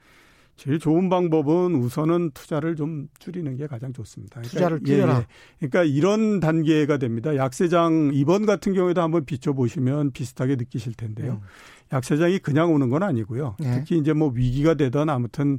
제일 0.56 0.78
좋은 0.78 1.08
방법은 1.08 1.74
우선은 1.74 2.30
투자를 2.32 2.76
좀 2.76 3.08
줄이는 3.18 3.56
게 3.56 3.66
가장 3.66 3.92
좋습니다. 3.92 4.40
그러니까 4.40 4.50
투자를 4.50 4.80
줄여라. 4.82 5.14
예, 5.14 5.18
예. 5.18 5.26
그러니까 5.68 5.84
이런 5.84 6.40
단계가 6.40 6.96
됩니다. 6.96 7.36
약세장 7.36 8.12
이번 8.14 8.46
같은 8.46 8.72
경우에도 8.72 9.02
한번 9.02 9.26
비춰보시면 9.26 10.12
비슷하게 10.12 10.56
느끼실 10.56 10.94
텐데요. 10.94 11.40
음. 11.42 11.46
약세장이 11.92 12.38
그냥 12.38 12.72
오는 12.72 12.88
건 12.88 13.02
아니고요. 13.02 13.56
예. 13.62 13.70
특히 13.74 13.98
이제 13.98 14.12
뭐 14.12 14.30
위기가 14.34 14.74
되던 14.74 15.10
아무튼 15.10 15.58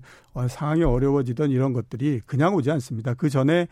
상황이 0.50 0.84
어려워지던 0.84 1.52
이런 1.52 1.74
것들이 1.74 2.22
그냥 2.26 2.56
오지 2.56 2.72
않습니다. 2.72 3.14
그 3.14 3.30
전에 3.30 3.68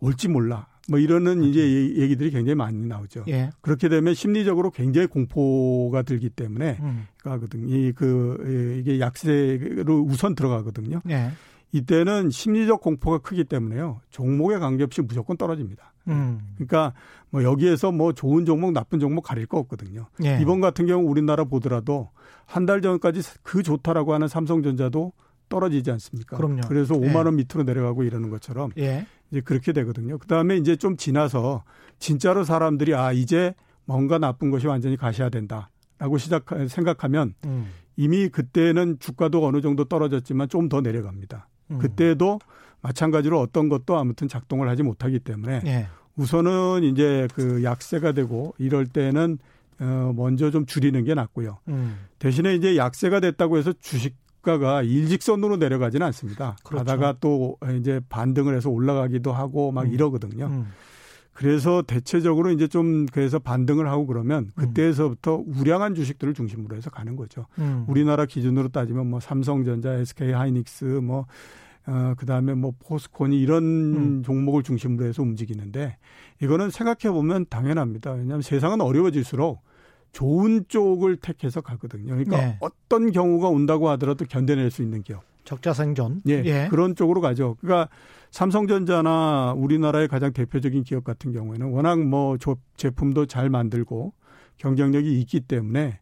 올지 0.00 0.28
몰라. 0.28 0.66
뭐 0.88 0.98
이러는 0.98 1.42
이제 1.44 1.60
얘기들이 1.96 2.30
굉장히 2.30 2.54
많이 2.54 2.86
나오죠. 2.86 3.24
예. 3.28 3.50
그렇게 3.60 3.88
되면 3.88 4.14
심리적으로 4.14 4.70
굉장히 4.70 5.06
공포가 5.08 6.02
들기 6.02 6.28
때문에 6.30 6.78
음. 6.80 7.06
가거든. 7.22 7.68
이그 7.68 8.78
이게 8.80 9.00
약세로 9.00 10.02
우선 10.08 10.34
들어가거든요. 10.34 11.00
예. 11.10 11.30
이때는 11.72 12.30
심리적 12.30 12.80
공포가 12.80 13.18
크기 13.18 13.44
때문에요. 13.44 14.00
종목에 14.10 14.58
관계없이 14.58 15.02
무조건 15.02 15.36
떨어집니다. 15.36 15.92
음. 16.08 16.38
그러니까 16.54 16.94
뭐 17.30 17.42
여기에서 17.42 17.90
뭐 17.90 18.12
좋은 18.12 18.44
종목, 18.46 18.72
나쁜 18.72 19.00
종목 19.00 19.22
가릴 19.22 19.46
거 19.46 19.58
없거든요. 19.58 20.06
예. 20.24 20.38
이번 20.40 20.60
같은 20.60 20.86
경우 20.86 21.08
우리나라 21.08 21.44
보더라도 21.44 22.10
한 22.46 22.64
달 22.64 22.80
전까지 22.80 23.22
그 23.42 23.62
좋다라고 23.64 24.14
하는 24.14 24.28
삼성전자도 24.28 25.12
떨어지지 25.48 25.90
않습니까? 25.92 26.36
그럼요. 26.36 26.60
그래서 26.68 26.94
5만 26.94 27.26
원 27.26 27.36
밑으로 27.36 27.64
내려가고 27.64 28.04
이러는 28.04 28.30
것처럼 28.30 28.70
예. 28.78 29.06
이제 29.30 29.40
그렇게 29.40 29.72
되거든요. 29.72 30.18
그 30.18 30.26
다음에 30.26 30.56
이제 30.56 30.76
좀 30.76 30.96
지나서 30.96 31.64
진짜로 31.98 32.44
사람들이 32.44 32.94
아 32.94 33.12
이제 33.12 33.54
뭔가 33.84 34.18
나쁜 34.18 34.50
것이 34.50 34.66
완전히 34.66 34.96
가셔야 34.96 35.28
된다라고 35.28 36.18
시작 36.18 36.44
생각하면 36.68 37.34
음. 37.44 37.68
이미 37.96 38.28
그때는 38.28 38.98
주가도 38.98 39.44
어느 39.46 39.60
정도 39.60 39.84
떨어졌지만 39.84 40.48
좀 40.48 40.68
더 40.68 40.80
내려갑니다. 40.80 41.48
음. 41.70 41.78
그때도 41.78 42.38
마찬가지로 42.82 43.40
어떤 43.40 43.68
것도 43.68 43.96
아무튼 43.96 44.28
작동을 44.28 44.68
하지 44.68 44.82
못하기 44.82 45.20
때문에 45.20 45.62
예. 45.66 45.88
우선은 46.16 46.84
이제 46.84 47.26
그 47.34 47.62
약세가 47.64 48.12
되고 48.12 48.54
이럴 48.58 48.86
때는 48.86 49.38
어 49.80 50.12
먼저 50.16 50.50
좀 50.50 50.64
줄이는 50.66 51.04
게 51.04 51.14
낫고요. 51.14 51.58
음. 51.68 51.98
대신에 52.18 52.54
이제 52.54 52.76
약세가 52.76 53.20
됐다고 53.20 53.58
해서 53.58 53.72
주식 53.80 54.14
주가가 54.46 54.82
일직선으로 54.82 55.56
내려가지는 55.56 56.06
않습니다. 56.06 56.56
그렇죠. 56.62 56.84
가다가 56.84 57.16
또 57.20 57.58
이제 57.78 58.00
반등을 58.08 58.54
해서 58.56 58.70
올라가기도 58.70 59.32
하고 59.32 59.72
막 59.72 59.86
음. 59.86 59.92
이러거든요. 59.92 60.46
음. 60.46 60.66
그래서 61.32 61.82
대체적으로 61.82 62.50
이제 62.50 62.66
좀 62.66 63.04
그래서 63.06 63.38
반등을 63.38 63.88
하고 63.90 64.06
그러면 64.06 64.50
음. 64.56 64.68
그때에서부터 64.68 65.42
우량한 65.46 65.94
주식들을 65.94 66.32
중심으로 66.32 66.76
해서 66.76 66.88
가는 66.88 67.16
거죠. 67.16 67.46
음. 67.58 67.84
우리나라 67.88 68.24
기준으로 68.24 68.68
따지면 68.68 69.10
뭐 69.10 69.20
삼성전자, 69.20 69.92
SK 69.94 70.32
하이닉스 70.32 70.84
뭐 70.84 71.26
어, 71.88 72.14
그 72.16 72.24
다음에 72.24 72.54
뭐 72.54 72.72
포스콘이 72.78 73.38
이런 73.38 73.64
음. 73.64 74.22
종목을 74.22 74.62
중심으로 74.62 75.06
해서 75.06 75.22
움직이는데 75.22 75.98
이거는 76.40 76.70
생각해 76.70 77.12
보면 77.12 77.46
당연합니다. 77.50 78.12
왜냐하면 78.12 78.42
세상은 78.42 78.80
어려워질수록 78.80 79.60
좋은 80.12 80.64
쪽을 80.68 81.16
택해서 81.16 81.60
가거든요. 81.60 82.14
그러니까 82.14 82.36
네. 82.38 82.58
어떤 82.60 83.12
경우가 83.12 83.48
온다고 83.48 83.88
하더라도 83.90 84.24
견뎌낼 84.24 84.70
수 84.70 84.82
있는 84.82 85.02
기업. 85.02 85.22
적자 85.44 85.72
생존. 85.72 86.22
예, 86.28 86.42
예. 86.44 86.68
그런 86.70 86.94
쪽으로 86.96 87.20
가죠. 87.20 87.56
그러니까 87.60 87.88
삼성전자나 88.30 89.54
우리나라의 89.56 90.08
가장 90.08 90.32
대표적인 90.32 90.82
기업 90.82 91.04
같은 91.04 91.32
경우에는 91.32 91.70
워낙 91.70 92.00
뭐 92.00 92.36
제품도 92.76 93.26
잘 93.26 93.48
만들고 93.48 94.12
경쟁력이 94.58 95.20
있기 95.20 95.40
때문에 95.40 96.00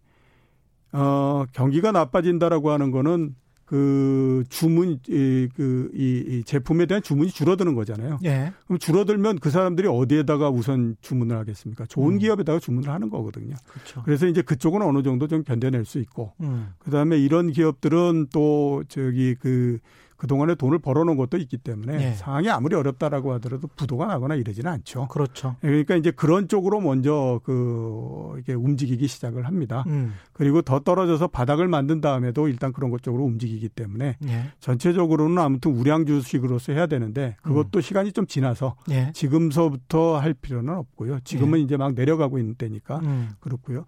어 0.92 1.44
경기가 1.52 1.92
나빠진다라고 1.92 2.70
하는 2.70 2.90
거는 2.90 3.34
그 3.64 4.44
주문 4.48 4.98
그이 5.02 5.90
이 5.94 6.42
제품에 6.44 6.86
대한 6.86 7.02
주문이 7.02 7.30
줄어드는 7.30 7.74
거잖아요. 7.74 8.18
예. 8.24 8.52
그럼 8.66 8.78
줄어들면 8.78 9.38
그 9.38 9.50
사람들이 9.50 9.88
어디에다가 9.88 10.50
우선 10.50 10.96
주문을 11.00 11.36
하겠습니까? 11.36 11.86
좋은 11.86 12.14
음. 12.14 12.18
기업에다가 12.18 12.58
주문을 12.58 12.90
하는 12.90 13.08
거거든요. 13.10 13.54
그렇죠. 13.66 14.02
그래서 14.04 14.26
이제 14.26 14.42
그쪽은 14.42 14.82
어느 14.82 15.02
정도 15.02 15.28
좀 15.28 15.42
견뎌낼 15.44 15.84
수 15.84 15.98
있고 15.98 16.32
음. 16.40 16.68
그다음에 16.78 17.18
이런 17.18 17.52
기업들은 17.52 18.28
또 18.32 18.84
저기 18.88 19.34
그 19.34 19.78
그동안에 20.16 20.54
돈을 20.54 20.78
벌어놓은 20.78 21.16
것도 21.16 21.36
있기 21.38 21.58
때문에 21.58 21.96
네. 21.96 22.14
상황이 22.14 22.48
아무리 22.48 22.76
어렵다라고 22.76 23.32
하더라도 23.34 23.68
부도가 23.76 24.06
나거나 24.06 24.34
이러지는 24.34 24.70
않죠. 24.70 25.08
그렇죠. 25.08 25.56
예, 25.64 25.68
그러니까 25.68 25.96
이제 25.96 26.10
그런 26.10 26.48
쪽으로 26.48 26.80
먼저 26.80 27.40
그 27.44 28.36
이게 28.38 28.54
움직이기 28.54 29.06
시작을 29.06 29.46
합니다. 29.46 29.84
음. 29.88 30.14
그리고 30.32 30.62
더 30.62 30.80
떨어져서 30.80 31.28
바닥을 31.28 31.68
만든 31.68 32.00
다음에도 32.00 32.48
일단 32.48 32.72
그런 32.72 32.90
것 32.90 33.02
쪽으로 33.02 33.24
움직이기 33.24 33.68
때문에 33.68 34.16
네. 34.20 34.44
전체적으로는 34.60 35.38
아무튼 35.38 35.72
우량 35.72 36.06
주식으로서 36.06 36.72
해야 36.72 36.86
되는데 36.86 37.36
그것도 37.42 37.78
음. 37.78 37.80
시간이 37.80 38.12
좀 38.12 38.26
지나서 38.26 38.76
네. 38.86 39.10
지금서부터 39.12 40.18
할 40.18 40.34
필요는 40.34 40.74
없고요. 40.74 41.20
지금은 41.24 41.60
이제 41.60 41.76
막 41.76 41.94
내려가고 41.94 42.38
있는 42.38 42.54
때니까 42.54 42.98
음. 43.00 43.30
그렇고요. 43.40 43.84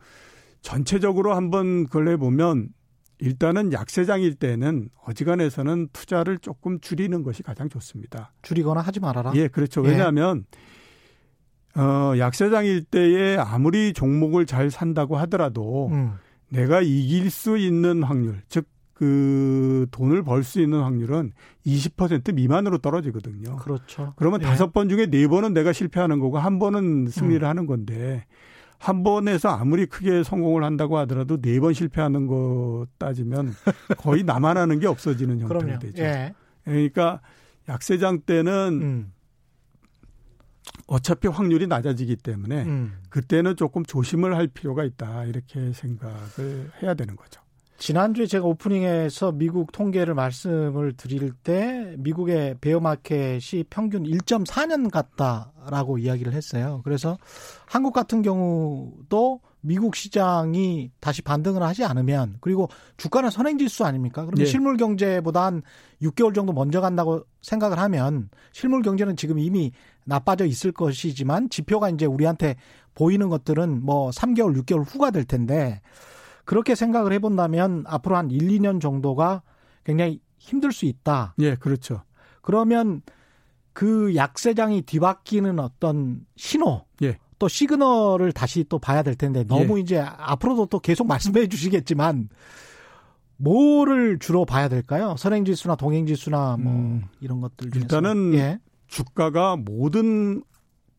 전체적으로 0.62 1.34
한번 1.34 1.84
그걸 1.84 2.08
해보면 2.08 2.70
일단은 3.18 3.72
약세장일 3.72 4.34
때는 4.34 4.90
어지간해서는 5.04 5.88
투자를 5.92 6.38
조금 6.38 6.80
줄이는 6.80 7.22
것이 7.22 7.42
가장 7.42 7.68
좋습니다. 7.68 8.32
줄이거나 8.42 8.80
하지 8.80 9.00
말아라. 9.00 9.32
예, 9.34 9.48
그렇죠. 9.48 9.84
예. 9.84 9.90
왜냐하면 9.90 10.44
어, 11.74 12.16
약세장일 12.18 12.84
때에 12.84 13.36
아무리 13.36 13.92
종목을 13.92 14.46
잘 14.46 14.70
산다고 14.70 15.16
하더라도 15.18 15.88
음. 15.92 16.14
내가 16.48 16.80
이길 16.80 17.30
수 17.30 17.58
있는 17.58 18.02
확률, 18.02 18.42
즉, 18.48 18.66
그 18.94 19.86
돈을 19.90 20.22
벌 20.22 20.42
수 20.42 20.58
있는 20.58 20.80
확률은 20.80 21.32
20% 21.66 22.32
미만으로 22.32 22.78
떨어지거든요. 22.78 23.56
그렇죠. 23.56 24.14
그러면 24.16 24.40
예. 24.40 24.46
다섯 24.46 24.68
예. 24.68 24.72
번 24.72 24.88
중에 24.88 25.06
네 25.10 25.28
번은 25.28 25.52
내가 25.52 25.74
실패하는 25.74 26.18
거고 26.18 26.38
한 26.38 26.58
번은 26.58 27.08
승리를 27.08 27.42
음. 27.42 27.46
하는 27.46 27.66
건데 27.66 28.24
한 28.78 29.02
번에서 29.02 29.48
아무리 29.50 29.86
크게 29.86 30.22
성공을 30.22 30.62
한다고 30.64 30.98
하더라도 30.98 31.40
네 31.40 31.58
번 31.60 31.72
실패하는 31.72 32.26
거 32.26 32.86
따지면 32.98 33.52
거의 33.98 34.22
나만 34.22 34.56
하는 34.56 34.78
게 34.80 34.86
없어지는 34.86 35.40
형태가 35.40 35.78
되죠. 35.78 36.02
예. 36.02 36.34
그러니까 36.64 37.20
약세장 37.68 38.20
때는 38.22 38.52
음. 38.82 39.12
어차피 40.86 41.26
확률이 41.28 41.66
낮아지기 41.66 42.16
때문에 42.16 42.62
음. 42.64 42.98
그때는 43.10 43.56
조금 43.56 43.84
조심을 43.84 44.36
할 44.36 44.46
필요가 44.48 44.84
있다 44.84 45.24
이렇게 45.24 45.72
생각을 45.72 46.70
해야 46.82 46.94
되는 46.94 47.16
거죠. 47.16 47.40
지난주에 47.78 48.26
제가 48.26 48.46
오프닝에서 48.46 49.32
미국 49.32 49.72
통계를 49.72 50.14
말씀을 50.14 50.94
드릴 50.96 51.32
때 51.32 51.94
미국의 51.98 52.56
베어 52.60 52.80
마켓이 52.80 53.64
평균 53.68 54.04
1.4년 54.04 54.90
같다라고 54.90 55.98
이야기를 55.98 56.32
했어요. 56.32 56.80
그래서 56.84 57.18
한국 57.66 57.92
같은 57.92 58.22
경우도 58.22 59.40
미국 59.60 59.96
시장이 59.96 60.92
다시 61.00 61.22
반등을 61.22 61.62
하지 61.62 61.84
않으면 61.84 62.36
그리고 62.40 62.68
주가는 62.98 63.30
선행지수 63.30 63.84
아닙니까? 63.84 64.24
그러면 64.24 64.44
네. 64.44 64.46
실물 64.46 64.76
경제보다 64.76 65.44
한 65.44 65.62
6개월 66.02 66.34
정도 66.34 66.52
먼저 66.52 66.80
간다고 66.80 67.24
생각을 67.42 67.78
하면 67.80 68.30
실물 68.52 68.82
경제는 68.82 69.16
지금 69.16 69.38
이미 69.40 69.72
나빠져 70.04 70.44
있을 70.46 70.70
것이지만 70.70 71.50
지표가 71.50 71.90
이제 71.90 72.06
우리한테 72.06 72.54
보이는 72.94 73.28
것들은 73.28 73.84
뭐 73.84 74.10
3개월, 74.10 74.56
6개월 74.62 74.84
후가 74.86 75.10
될 75.10 75.24
텐데 75.24 75.80
그렇게 76.46 76.74
생각을 76.74 77.12
해본다면 77.12 77.84
앞으로 77.86 78.16
한 78.16 78.30
1, 78.30 78.48
2년 78.48 78.80
정도가 78.80 79.42
굉장히 79.84 80.20
힘들 80.38 80.72
수 80.72 80.86
있다. 80.86 81.34
예, 81.40 81.56
그렇죠. 81.56 82.02
그러면 82.40 83.02
그 83.72 84.14
약세장이 84.14 84.82
뒤바뀌는 84.82 85.58
어떤 85.58 86.24
신호, 86.36 86.86
예. 87.02 87.18
또 87.38 87.48
시그널을 87.48 88.32
다시 88.32 88.64
또 88.68 88.78
봐야 88.78 89.02
될 89.02 89.16
텐데 89.16 89.44
너무 89.44 89.76
예. 89.76 89.82
이제 89.82 89.98
앞으로도 89.98 90.66
또 90.66 90.78
계속 90.78 91.06
말씀해 91.08 91.48
주시겠지만 91.48 92.30
뭐를 93.36 94.18
주로 94.18 94.46
봐야 94.46 94.68
될까요? 94.68 95.14
선행지수나 95.18 95.76
동행지수나 95.76 96.56
뭐 96.58 96.72
음, 96.72 97.04
이런 97.20 97.40
것들 97.40 97.70
중에서. 97.70 97.84
일단은 97.84 98.34
예. 98.34 98.60
주가가 98.86 99.56
모든 99.56 100.42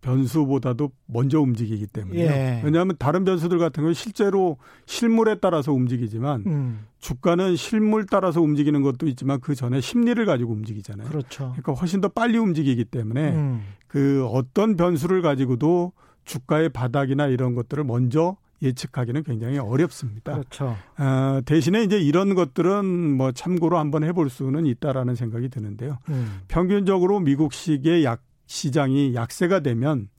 변수보다도 0.02 0.92
먼저 1.06 1.40
움직이기 1.40 1.88
때문에 1.88 2.20
예. 2.20 2.62
왜냐하면 2.64 2.96
다른 3.00 3.26
변수들 3.26 3.58
같은 3.60 3.84
경우 3.84 3.94
실제로 3.94 4.58
실물에 4.86 5.36
따라서 5.36 5.74
움직이지만 5.74 6.44
음. 6.46 6.86
주가는 7.00 7.56
실물 7.56 8.06
따라서 8.06 8.42
움직이는 8.42 8.82
것도 8.82 9.08
있지만 9.08 9.40
그 9.40 9.56
전에 9.56 9.82
심리를 9.82 10.24
가지고 10.26 10.54
움직이잖아요. 10.54 11.08
그렇죠. 11.08 11.54
그러니까 11.56 11.74
훨씬 11.74 12.02
더 12.02 12.10
빨리 12.10 12.38
움직이기 12.38 12.86
때문에 12.86 13.32
음. 13.34 13.64
그 13.88 14.26
어떤 14.32 14.76
변수를 14.76 15.22
가지고도 15.22 15.94
주가의 16.26 16.70
바닥이나 16.70 17.28
이런 17.28 17.56
것들을 17.56 17.84
먼저 17.84 18.38
예측하기는 18.62 19.24
굉장히 19.24 19.60
어렵습니다. 19.60 20.34
그렇죠. 20.34 20.76
어, 20.98 21.42
대신에 21.46 21.84
이제 21.84 22.00
이런 22.00 22.34
것들은 22.34 22.86
뭐 22.86 23.32
참고로 23.32 23.78
한번 23.78 24.04
해볼 24.04 24.30
수는 24.30 24.66
있다라는 24.66 25.16
생각이 25.16 25.50
드는데요. 25.50 26.00
음. 26.10 26.42
평균적으로 26.48 27.20
미국식의 27.20 28.04
약 28.04 28.22
시장이 28.48 29.14
약세가 29.14 29.60
되면 29.60 30.10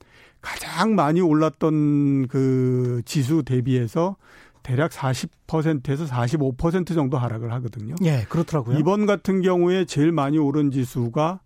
가장 0.41 0.95
많이 0.95 1.19
올랐던 1.21 2.27
그 2.27 3.01
지수 3.05 3.43
대비해서 3.43 4.15
대략 4.63 4.91
40%에서 4.91 6.05
45% 6.05 6.93
정도 6.93 7.17
하락을 7.17 7.51
하거든요. 7.53 7.95
예, 8.03 8.25
그렇더라고요. 8.29 8.77
이번 8.77 9.05
같은 9.05 9.41
경우에 9.41 9.85
제일 9.85 10.11
많이 10.11 10.37
오른 10.37 10.71
지수가 10.71 11.41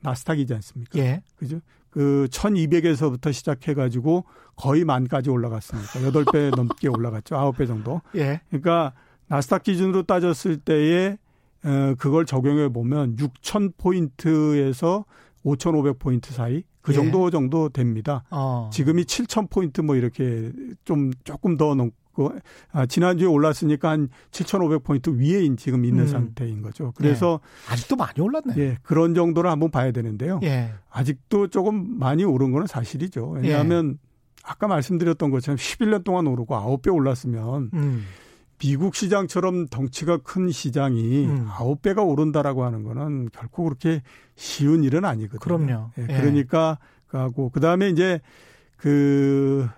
나스닥이지 0.00 0.52
않습니까? 0.54 0.98
예. 0.98 1.22
그죠? 1.36 1.60
그 1.90 2.26
1200에서부터 2.30 3.32
시작해 3.32 3.72
가지고 3.72 4.24
거의 4.54 4.84
만까지 4.84 5.30
올라갔습니다. 5.30 5.90
8배 5.92 6.50
넘게 6.56 6.88
올라갔죠. 6.88 7.36
9배 7.36 7.66
정도. 7.66 8.02
예. 8.14 8.40
그러니까 8.48 8.92
나스닥 9.28 9.62
기준으로 9.62 10.02
따졌을 10.02 10.58
때에 10.58 11.16
어 11.64 11.94
그걸 11.98 12.26
적용해 12.26 12.68
보면 12.68 13.18
6000 13.18 13.72
포인트에서 13.78 15.04
5,500포인트 15.46 16.32
사이 16.32 16.64
그 16.82 16.92
예. 16.92 16.96
정도 16.96 17.26
예. 17.26 17.30
정도 17.30 17.68
됩니다. 17.68 18.24
어. 18.30 18.68
지금이 18.72 19.04
7,000포인트 19.04 19.82
뭐 19.82 19.96
이렇게 19.96 20.52
좀 20.84 21.12
조금 21.24 21.56
더 21.56 21.74
넘고 21.74 22.32
아, 22.72 22.86
지난주에 22.86 23.26
올랐으니까 23.26 23.90
한 23.90 24.08
7,500포인트 24.32 25.16
위에 25.18 25.54
지금 25.56 25.84
있는 25.84 26.04
음. 26.04 26.08
상태인 26.08 26.62
거죠. 26.62 26.92
그래서 26.96 27.40
예. 27.42 27.72
아직도 27.72 27.96
많이 27.96 28.20
올랐네. 28.20 28.54
예, 28.56 28.78
그런 28.82 29.14
정도를 29.14 29.50
한번 29.50 29.70
봐야 29.70 29.92
되는데요. 29.92 30.40
예. 30.42 30.72
아직도 30.90 31.48
조금 31.48 31.98
많이 31.98 32.24
오른 32.24 32.52
거는 32.52 32.66
사실이죠. 32.66 33.30
왜냐하면 33.30 33.98
예. 34.02 34.06
아까 34.42 34.66
말씀드렸던 34.68 35.30
것처럼 35.30 35.56
11년 35.56 36.04
동안 36.04 36.26
오르고 36.26 36.54
9배 36.54 36.92
올랐으면 36.94 37.70
음. 37.74 38.04
미국 38.58 38.94
시장처럼 38.94 39.68
덩치가 39.68 40.18
큰 40.18 40.50
시장이 40.50 41.26
음. 41.26 41.48
9배가 41.48 42.06
오른다라고 42.06 42.64
하는 42.64 42.82
거는 42.82 43.28
결코 43.32 43.64
그렇게 43.64 44.02
쉬운 44.34 44.84
일은 44.84 45.04
아니거든요. 45.04 45.38
그럼요. 45.38 45.90
예, 45.98 46.06
그러니까 46.06 46.78
하고 47.08 47.50
그다음에 47.50 47.88
이제 47.90 48.20
그 48.76 49.68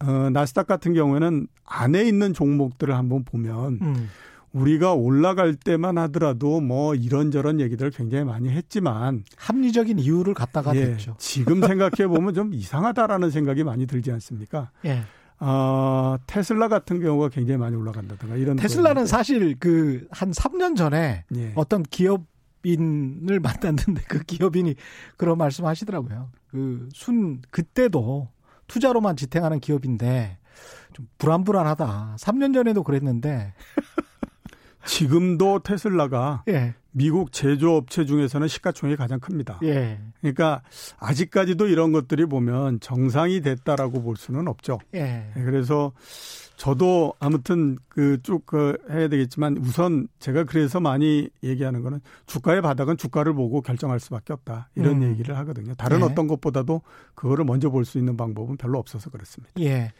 어, 0.00 0.30
나스닥 0.30 0.66
같은 0.66 0.94
경우에는 0.94 1.46
안에 1.64 2.02
있는 2.04 2.34
종목들을 2.34 2.94
한번 2.94 3.24
보면 3.24 3.78
음. 3.80 4.08
우리가 4.52 4.92
올라갈 4.92 5.54
때만 5.54 5.96
하더라도 5.98 6.60
뭐 6.60 6.94
이런저런 6.94 7.60
얘기들 7.60 7.90
굉장히 7.90 8.24
많이 8.24 8.50
했지만 8.50 9.24
합리적인 9.36 9.98
이유를 9.98 10.34
갖다가 10.34 10.74
예, 10.76 10.86
됐죠. 10.86 11.14
지금 11.18 11.60
생각해 11.66 12.06
보면 12.06 12.34
좀 12.34 12.52
이상하다라는 12.52 13.30
생각이 13.30 13.64
많이 13.64 13.86
들지 13.86 14.12
않습니까? 14.12 14.70
예. 14.84 15.02
어, 15.44 16.16
테슬라 16.28 16.68
같은 16.68 17.00
경우가 17.00 17.28
굉장히 17.30 17.58
많이 17.58 17.74
올라간다든가 17.74 18.36
이런 18.36 18.56
테슬라는 18.56 19.06
사실 19.06 19.58
그 19.58 20.06
한 20.10 20.30
3년 20.30 20.76
전에 20.76 21.24
예. 21.34 21.52
어떤 21.56 21.82
기업인을 21.82 23.40
만났는데 23.42 24.02
그 24.08 24.20
기업인이 24.22 24.76
그런 25.16 25.38
말씀 25.38 25.66
하시더라고요. 25.66 26.30
그 26.48 26.88
순 26.94 27.40
그때도 27.50 28.28
투자로만 28.68 29.16
지탱하는 29.16 29.58
기업인데 29.58 30.38
좀 30.92 31.08
불안불안하다. 31.18 32.16
3년 32.20 32.54
전에도 32.54 32.82
그랬는데 32.84 33.52
지금도 34.84 35.60
테슬라가 35.60 36.44
예. 36.48 36.74
미국 36.92 37.32
제조업체 37.32 38.04
중에서는 38.04 38.46
시가총액이 38.48 38.96
가장 38.96 39.18
큽니다. 39.18 39.58
예. 39.64 39.98
그러니까 40.20 40.62
아직까지도 40.98 41.66
이런 41.66 41.92
것들이 41.92 42.26
보면 42.26 42.80
정상이 42.80 43.40
됐다라고 43.40 44.02
볼 44.02 44.16
수는 44.16 44.46
없죠. 44.46 44.78
예. 44.94 45.32
네, 45.34 45.42
그래서 45.44 45.92
저도 46.56 47.14
아무튼 47.18 47.76
그쭉그 47.88 48.76
그 48.86 48.92
해야 48.94 49.08
되겠지만 49.08 49.56
우선 49.58 50.06
제가 50.20 50.44
그래서 50.44 50.78
많이 50.80 51.28
얘기하는 51.42 51.82
거는 51.82 52.00
주가의 52.26 52.62
바닥은 52.62 52.98
주가를 52.98 53.32
보고 53.34 53.62
결정할 53.62 53.98
수밖에 53.98 54.32
없다. 54.32 54.68
이런 54.76 55.02
음. 55.02 55.10
얘기를 55.10 55.36
하거든요. 55.38 55.74
다른 55.74 56.00
예. 56.00 56.04
어떤 56.04 56.28
것보다도 56.28 56.82
그거를 57.14 57.44
먼저 57.44 57.68
볼 57.70 57.84
수 57.84 57.98
있는 57.98 58.16
방법은 58.16 58.58
별로 58.58 58.78
없어서 58.78 59.10
그렇습니다. 59.10 59.52
예. 59.58 59.92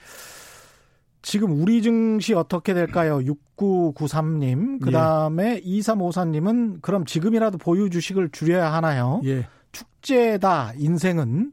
지금 1.22 1.60
우리 1.60 1.82
증시 1.82 2.34
어떻게 2.34 2.74
될까요? 2.74 3.20
6993님. 3.56 4.80
그 4.80 4.90
다음에 4.90 5.60
예. 5.64 5.78
2354님은 5.78 6.82
그럼 6.82 7.06
지금이라도 7.06 7.58
보유 7.58 7.88
주식을 7.90 8.30
줄여야 8.30 8.72
하나요? 8.72 9.22
예. 9.24 9.46
축제다, 9.70 10.72
인생은. 10.76 11.52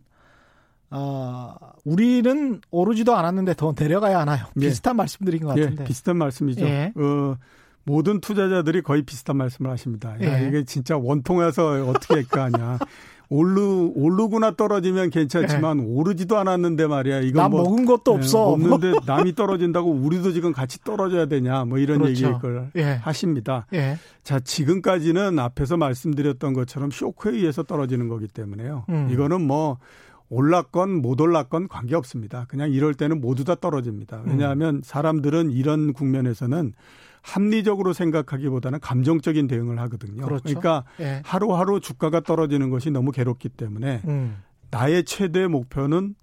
어, 0.92 1.56
우리는 1.86 2.60
오르지도 2.72 3.16
않았는데 3.16 3.54
더 3.54 3.76
내려가야 3.78 4.20
하나요? 4.20 4.48
예. 4.58 4.68
비슷한 4.68 4.96
말씀드린 4.96 5.44
것 5.44 5.56
예, 5.58 5.62
같은데. 5.62 5.84
예, 5.84 5.88
비슷한 5.88 6.18
말씀이죠. 6.18 6.66
예. 6.66 6.92
어, 6.96 7.38
모든 7.84 8.20
투자자들이 8.22 8.82
거의 8.82 9.04
비슷한 9.04 9.38
말씀을 9.38 9.70
하십니다. 9.72 10.20
야, 10.24 10.42
예. 10.42 10.48
이게 10.48 10.64
진짜 10.64 10.98
원통해서 10.98 11.86
어떻게 11.88 12.16
할까 12.16 12.46
하냐. 12.46 12.80
오르 13.30 13.92
오르구나 13.94 14.52
떨어지면 14.56 15.12
괜찮지만 15.12 15.78
네. 15.78 15.84
오르지도 15.86 16.38
않았는데 16.38 16.88
말이야. 16.88 17.20
이거 17.22 17.42
남 17.42 17.52
뭐, 17.52 17.64
먹은 17.64 17.86
것도 17.86 18.12
네, 18.12 18.18
없어. 18.18 18.48
없는데 18.50 18.94
남이 19.06 19.36
떨어진다고 19.36 19.92
우리도 19.92 20.32
지금 20.32 20.52
같이 20.52 20.84
떨어져야 20.84 21.28
되냐. 21.28 21.66
뭐 21.66 21.78
이런 21.78 22.00
그렇죠. 22.00 22.12
얘기를 22.12 22.40
걸 22.40 22.72
예. 22.76 22.84
하십니다. 22.84 23.68
예. 23.74 23.98
자, 24.24 24.40
지금까지는 24.40 25.38
앞에서 25.38 25.78
말씀드렸던 25.78 26.54
것처럼 26.54 26.90
쇼크에 26.90 27.34
의해서 27.34 27.62
떨어지는 27.62 28.08
거기 28.08 28.28
때문에요. 28.28 28.86
음. 28.90 29.10
이거는 29.12 29.42
뭐 29.42 29.78
올랐건 30.30 31.02
못 31.02 31.22
올랐건 31.22 31.68
관계 31.68 31.96
없습니다. 31.96 32.46
그냥 32.50 32.72
이럴 32.72 32.94
때는 32.96 33.22
모두 33.22 33.44
다 33.44 33.56
떨어집니다. 33.56 34.24
왜냐하면 34.26 34.78
음. 34.78 34.82
사람들은 34.84 35.52
이런 35.52 35.94
국면에서는 35.94 36.74
합리적으로 37.30 37.94
생각하기보다는 37.94 38.80
감정적인 38.80 39.48
대응을 39.48 39.80
하거든요. 39.80 40.26
그렇죠. 40.26 40.44
그러니까 40.44 40.84
예. 41.00 41.22
하루하루 41.24 41.80
주가가 41.80 42.22
떨어지는 42.22 42.70
것이 42.70 42.90
너무 42.92 43.12
괴롭기 43.12 43.50
때문에 43.50 44.02
음. 44.08 44.38
나의 44.72 45.04
최대 45.04 45.48
목표는 45.48 46.16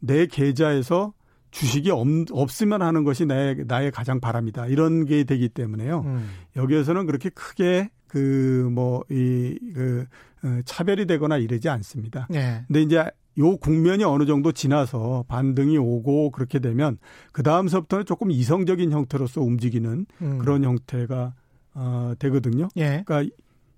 내 0.00 0.26
계좌에서 0.26 1.12
주식이 1.50 1.90
없, 1.90 2.06
없으면 2.30 2.82
하는 2.82 3.04
것이 3.04 3.26
나의, 3.26 3.64
나의 3.66 3.90
가장 3.90 4.20
바람이다. 4.20 4.66
이런 4.66 5.04
게 5.04 5.24
되기 5.24 5.48
때문에요. 5.48 6.00
음. 6.06 6.30
여기에서는 6.56 7.06
그렇게 7.06 7.28
크게 7.30 7.90
그, 8.06 8.68
뭐, 8.72 9.04
이, 9.08 9.58
그, 9.74 10.04
어, 10.42 10.60
차별이 10.64 11.06
되거나 11.06 11.36
이러지 11.36 11.68
않습니다. 11.68 12.26
네. 12.28 12.64
근데 12.66 12.82
이제 12.82 13.04
요 13.38 13.56
국면이 13.56 14.04
어느 14.04 14.26
정도 14.26 14.52
지나서 14.52 15.24
반등이 15.28 15.78
오고 15.78 16.30
그렇게 16.30 16.58
되면 16.58 16.98
그 17.32 17.42
다음서부터는 17.42 18.04
조금 18.04 18.30
이성적인 18.30 18.90
형태로서 18.90 19.40
움직이는 19.40 20.06
음. 20.22 20.38
그런 20.38 20.64
형태가 20.64 21.34
어, 21.74 22.12
되거든요. 22.18 22.68
예. 22.76 23.02
그러니까 23.06 23.34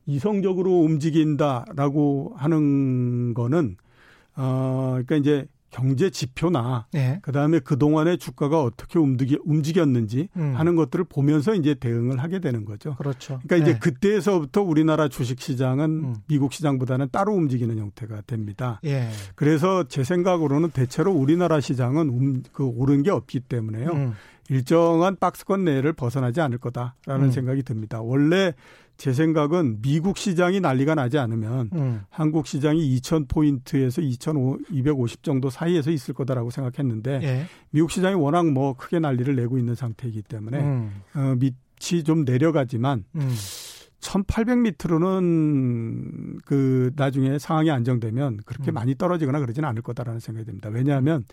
이성적으로 0.07 0.81
움직인다라고 0.81 2.35
하는 2.37 3.35
거는 3.35 3.77
어, 4.37 4.91
그러니까 4.93 5.17
이제 5.17 5.47
경제 5.73 6.11
지표나 6.11 6.87
네. 6.93 7.19
그다음에 7.23 7.59
그동안의 7.59 8.19
주가가 8.19 8.63
어떻게 8.63 8.99
움직이, 8.99 9.39
움직였는지 9.43 10.29
음. 10.37 10.55
하는 10.55 10.77
것들을 10.77 11.07
보면서 11.07 11.55
이제 11.55 11.75
대응을 11.75 12.19
하게 12.23 12.39
되는 12.41 12.65
거죠. 12.65 12.95
그렇죠. 12.97 13.41
그러니까 13.43 13.57
이제 13.57 13.73
네. 13.73 13.79
그때에서부터 13.79 14.63
우리나라 14.63 15.09
주식 15.09 15.41
시장은 15.41 15.85
음. 15.85 16.17
미국 16.29 16.53
시장보다는 16.53 17.09
따로 17.11 17.33
움직이는 17.33 17.79
형태가 17.79 18.23
됩니다. 18.27 18.81
예. 18.85 19.09
그래서 19.35 19.85
제 19.89 20.05
생각으로는 20.05 20.71
대체로 20.71 21.11
우리나라 21.11 21.59
시장은 21.59 22.09
음, 22.09 22.43
그 22.53 22.65
오른 22.65 23.03
게 23.03 23.11
없기 23.11 23.41
때문에요. 23.41 23.91
음. 23.91 24.13
일정한 24.51 25.17
박스권 25.17 25.65
내를 25.65 25.95
벗어나지 25.95 26.43
않을 26.43 26.59
거다라는 26.59 27.27
음. 27.27 27.31
생각이 27.31 27.63
듭니다. 27.63 28.03
원래 28.03 28.53
제 29.03 29.13
생각은 29.13 29.83
미국 29.83 30.17
시장이 30.17 30.61
난리가 30.61 30.95
나지 30.95 31.19
않으면 31.19 31.71
음. 31.73 32.03
한국 32.09 32.47
시장이 32.47 32.97
2,000포인트에서 33.01 34.01
2,250 34.01 35.25
정도 35.25 35.51
사이에서 35.51 35.91
있을 35.91 36.15
거다라고 36.15 36.51
생각했는데 36.51 37.21
예. 37.25 37.47
미국 37.71 37.91
시장이 37.91 38.15
워낙 38.15 38.47
뭐 38.47 38.75
크게 38.75 39.01
난리를 39.01 39.35
내고 39.35 39.59
있는 39.59 39.75
상태이기 39.75 40.23
때문에 40.23 40.61
음. 40.61 41.03
어, 41.17 41.35
밑이 41.37 42.05
좀 42.05 42.25
내려가지만 42.25 43.03
음. 43.17 43.35
1800m로는 43.99 46.41
그 46.45 46.93
나중에 46.95 47.41
상황이 47.41 47.73
안정되면 47.73 48.43
그렇게 48.47 48.71
음. 48.71 48.75
많이 48.75 48.95
떨어지거나 48.95 49.41
그러지는 49.41 49.69
않을 49.69 49.83
거다라는 49.83 50.21
생각이 50.21 50.47
듭니다. 50.47 50.69
왜냐하면 50.69 51.25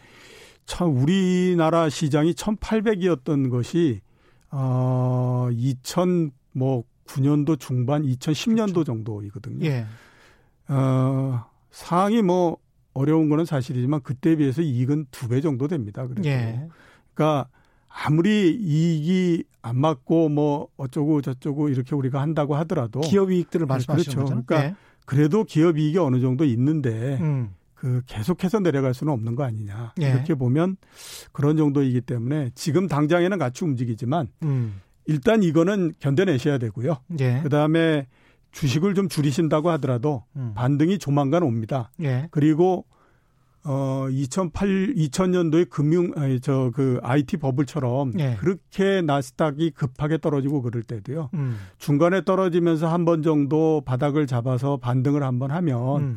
참 0.65 0.97
우리나라 0.97 1.87
시장이 1.87 2.33
1800이었던 2.33 3.51
것이 3.51 4.01
어, 4.49 5.49
2000, 5.51 6.31
뭐, 6.53 6.83
9년도 7.09 7.59
중반, 7.59 8.03
2010년도 8.03 8.73
그렇죠. 8.73 8.83
정도이거든요. 8.85 9.65
예. 9.65 9.85
어, 10.67 11.45
상황이 11.71 12.21
뭐, 12.21 12.57
어려운 12.93 13.29
거는 13.29 13.45
사실이지만 13.45 14.01
그때에 14.01 14.35
비해서 14.35 14.61
이익은 14.61 15.07
두 15.11 15.27
배 15.29 15.41
정도 15.41 15.67
됩니다. 15.67 16.05
그래서. 16.07 16.27
예. 16.29 16.67
그러니까 17.13 17.47
아무리 17.87 18.51
이익이 18.55 19.43
안 19.61 19.77
맞고 19.77 20.29
뭐 20.29 20.67
어쩌고 20.77 21.21
저쩌고 21.21 21.69
이렇게 21.69 21.95
우리가 21.95 22.21
한다고 22.21 22.55
하더라도 22.57 23.01
기업 23.01 23.31
이익들을 23.31 23.65
말씀하시는 23.65 24.15
그렇죠. 24.15 24.35
거죠. 24.35 24.45
그러니까 24.45 24.69
예. 24.69 24.75
그래도 25.05 25.43
기업 25.43 25.77
이익이 25.77 25.97
어느 25.97 26.19
정도 26.19 26.45
있는데 26.45 27.17
음. 27.21 27.49
그 27.73 28.01
계속해서 28.07 28.59
내려갈 28.59 28.93
수는 28.93 29.11
없는 29.13 29.35
거 29.35 29.43
아니냐. 29.43 29.93
예. 30.01 30.09
이렇게 30.09 30.35
보면 30.35 30.77
그런 31.31 31.57
정도이기 31.57 32.01
때문에 32.01 32.51
지금 32.55 32.87
당장에는 32.87 33.37
같이 33.37 33.63
움직이지만 33.65 34.27
음. 34.43 34.81
일단 35.09 35.43
이거는 35.43 35.93
견뎌내셔야 35.99 36.57
되고요. 36.59 36.97
예. 37.19 37.39
그다음에 37.43 38.07
주식을 38.51 38.93
좀 38.95 39.09
줄이신다고 39.09 39.69
하더라도 39.71 40.23
음. 40.35 40.53
반등이 40.55 40.97
조만간 40.99 41.43
옵니다. 41.43 41.91
예. 42.01 42.27
그리고 42.31 42.85
어 43.65 44.07
2008, 44.09 44.93
2000년도에 44.95 45.69
금융 45.69 46.13
아니 46.15 46.39
저그 46.39 46.99
IT 47.03 47.37
버블처럼 47.37 48.13
예. 48.19 48.37
그렇게 48.39 49.01
나스닥이 49.01 49.71
급하게 49.71 50.17
떨어지고 50.17 50.61
그럴 50.61 50.81
때도요. 50.83 51.29
음. 51.33 51.57
중간에 51.77 52.23
떨어지면서 52.23 52.87
한 52.87 53.03
번 53.05 53.21
정도 53.21 53.81
바닥을 53.85 54.27
잡아서 54.27 54.77
반등을 54.77 55.23
한 55.23 55.39
번 55.39 55.51
하면 55.51 56.01
음. 56.01 56.15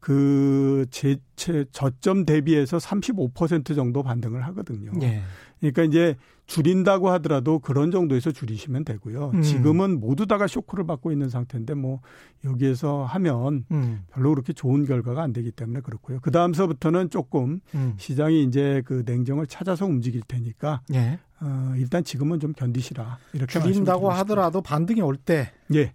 그 0.00 0.84
제, 0.90 1.16
제 1.36 1.64
저점 1.72 2.26
대비해서 2.26 2.76
35% 2.76 3.74
정도 3.76 4.02
반등을 4.02 4.44
하거든요. 4.48 4.90
예. 5.02 5.22
그러니까 5.70 5.84
이제 5.84 6.16
줄인다고 6.46 7.08
하더라도 7.10 7.60
그런 7.60 7.90
정도에서 7.90 8.32
줄이시면 8.32 8.84
되고요. 8.84 9.30
음. 9.34 9.42
지금은 9.42 10.00
모두 10.00 10.26
다가 10.26 10.46
쇼크를 10.46 10.84
받고 10.84 11.12
있는 11.12 11.28
상태인데 11.28 11.74
뭐 11.74 12.00
여기에서 12.44 13.04
하면 13.04 13.64
음. 13.70 14.02
별로 14.10 14.30
그렇게 14.30 14.52
좋은 14.52 14.84
결과가 14.84 15.22
안 15.22 15.32
되기 15.32 15.52
때문에 15.52 15.80
그렇고요. 15.80 16.18
그 16.20 16.30
다음서부터는 16.30 17.10
조금 17.10 17.60
음. 17.74 17.94
시장이 17.96 18.42
이제 18.42 18.82
그 18.84 19.04
냉정을 19.06 19.46
찾아서 19.46 19.86
움직일 19.86 20.22
테니까 20.26 20.82
예. 20.92 21.20
어, 21.40 21.74
일단 21.76 22.02
지금은 22.02 22.40
좀 22.40 22.52
견디시라 22.52 23.18
이렇게 23.32 23.60
줄인다고 23.60 24.10
하더라도 24.10 24.60
반등이 24.62 25.00
올 25.00 25.16
때. 25.16 25.52
예. 25.74 25.94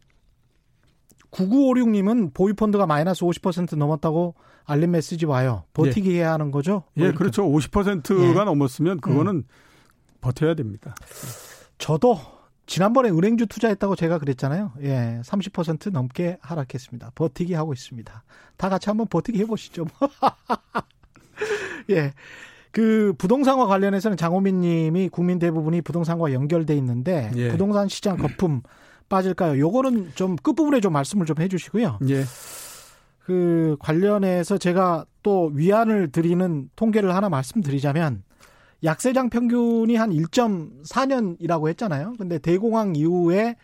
9956님은 1.32 2.34
보유펀드가 2.34 2.88
마이너스 2.88 3.22
50% 3.22 3.76
넘었다고 3.76 4.36
알림 4.68 4.92
메시지 4.92 5.26
와요. 5.26 5.64
버티기 5.74 6.12
예. 6.12 6.18
해야 6.18 6.34
하는 6.34 6.52
거죠? 6.52 6.84
뭐 6.94 7.08
예, 7.08 7.12
그렇죠. 7.14 7.44
50%가 7.44 8.42
예. 8.42 8.46
넘었으면 8.46 9.00
그거는 9.00 9.36
음. 9.38 9.44
버텨야 10.22 10.56
됩니다. 10.56 10.94
저도 11.78 12.20
지난번에 12.66 13.10
은행주 13.10 13.48
투자했다고 13.48 13.96
제가 13.96 14.20
그랬잖아요. 14.20 14.74
예, 14.82 15.22
30% 15.24 15.92
넘게 15.92 16.38
하락했습니다. 16.42 17.12
버티기 17.16 17.54
하고 17.54 17.72
있습니다. 17.72 18.24
다 18.58 18.70
같이 18.70 18.90
한번 18.90 19.08
버티기 19.08 19.40
해보시죠. 19.40 19.86
예. 21.90 22.14
그 22.72 23.14
부동산과 23.18 23.68
관련해서는 23.68 24.18
장호민 24.18 24.60
님이 24.60 25.08
국민 25.08 25.40
대부분이 25.40 25.82
부동산과 25.82 26.34
연결돼 26.34 26.76
있는데 26.76 27.32
예. 27.38 27.50
부동산 27.50 27.88
시장 27.88 28.18
거품 28.18 28.62
빠질까요? 29.08 29.58
요거는 29.58 30.12
좀 30.16 30.36
끝부분에 30.36 30.82
좀 30.82 30.92
말씀을 30.92 31.26
좀 31.26 31.38
해주시고요. 31.40 32.00
예. 32.10 32.26
그 33.28 33.76
관련해서 33.82 34.58
제가 34.58 35.06
또 35.22 35.52
위안을 35.54 36.14
드리는 36.14 36.70
통계를 36.78 37.14
하나 37.14 37.28
말씀드리자면 37.28 38.24
약세장 38.86 39.30
평균이 39.30 39.98
한 39.98 40.12
1.4년이라고 40.12 41.68
했잖아요. 41.68 42.14
근데 42.18 42.40
대공황 42.40 42.96
이후에 42.96 43.58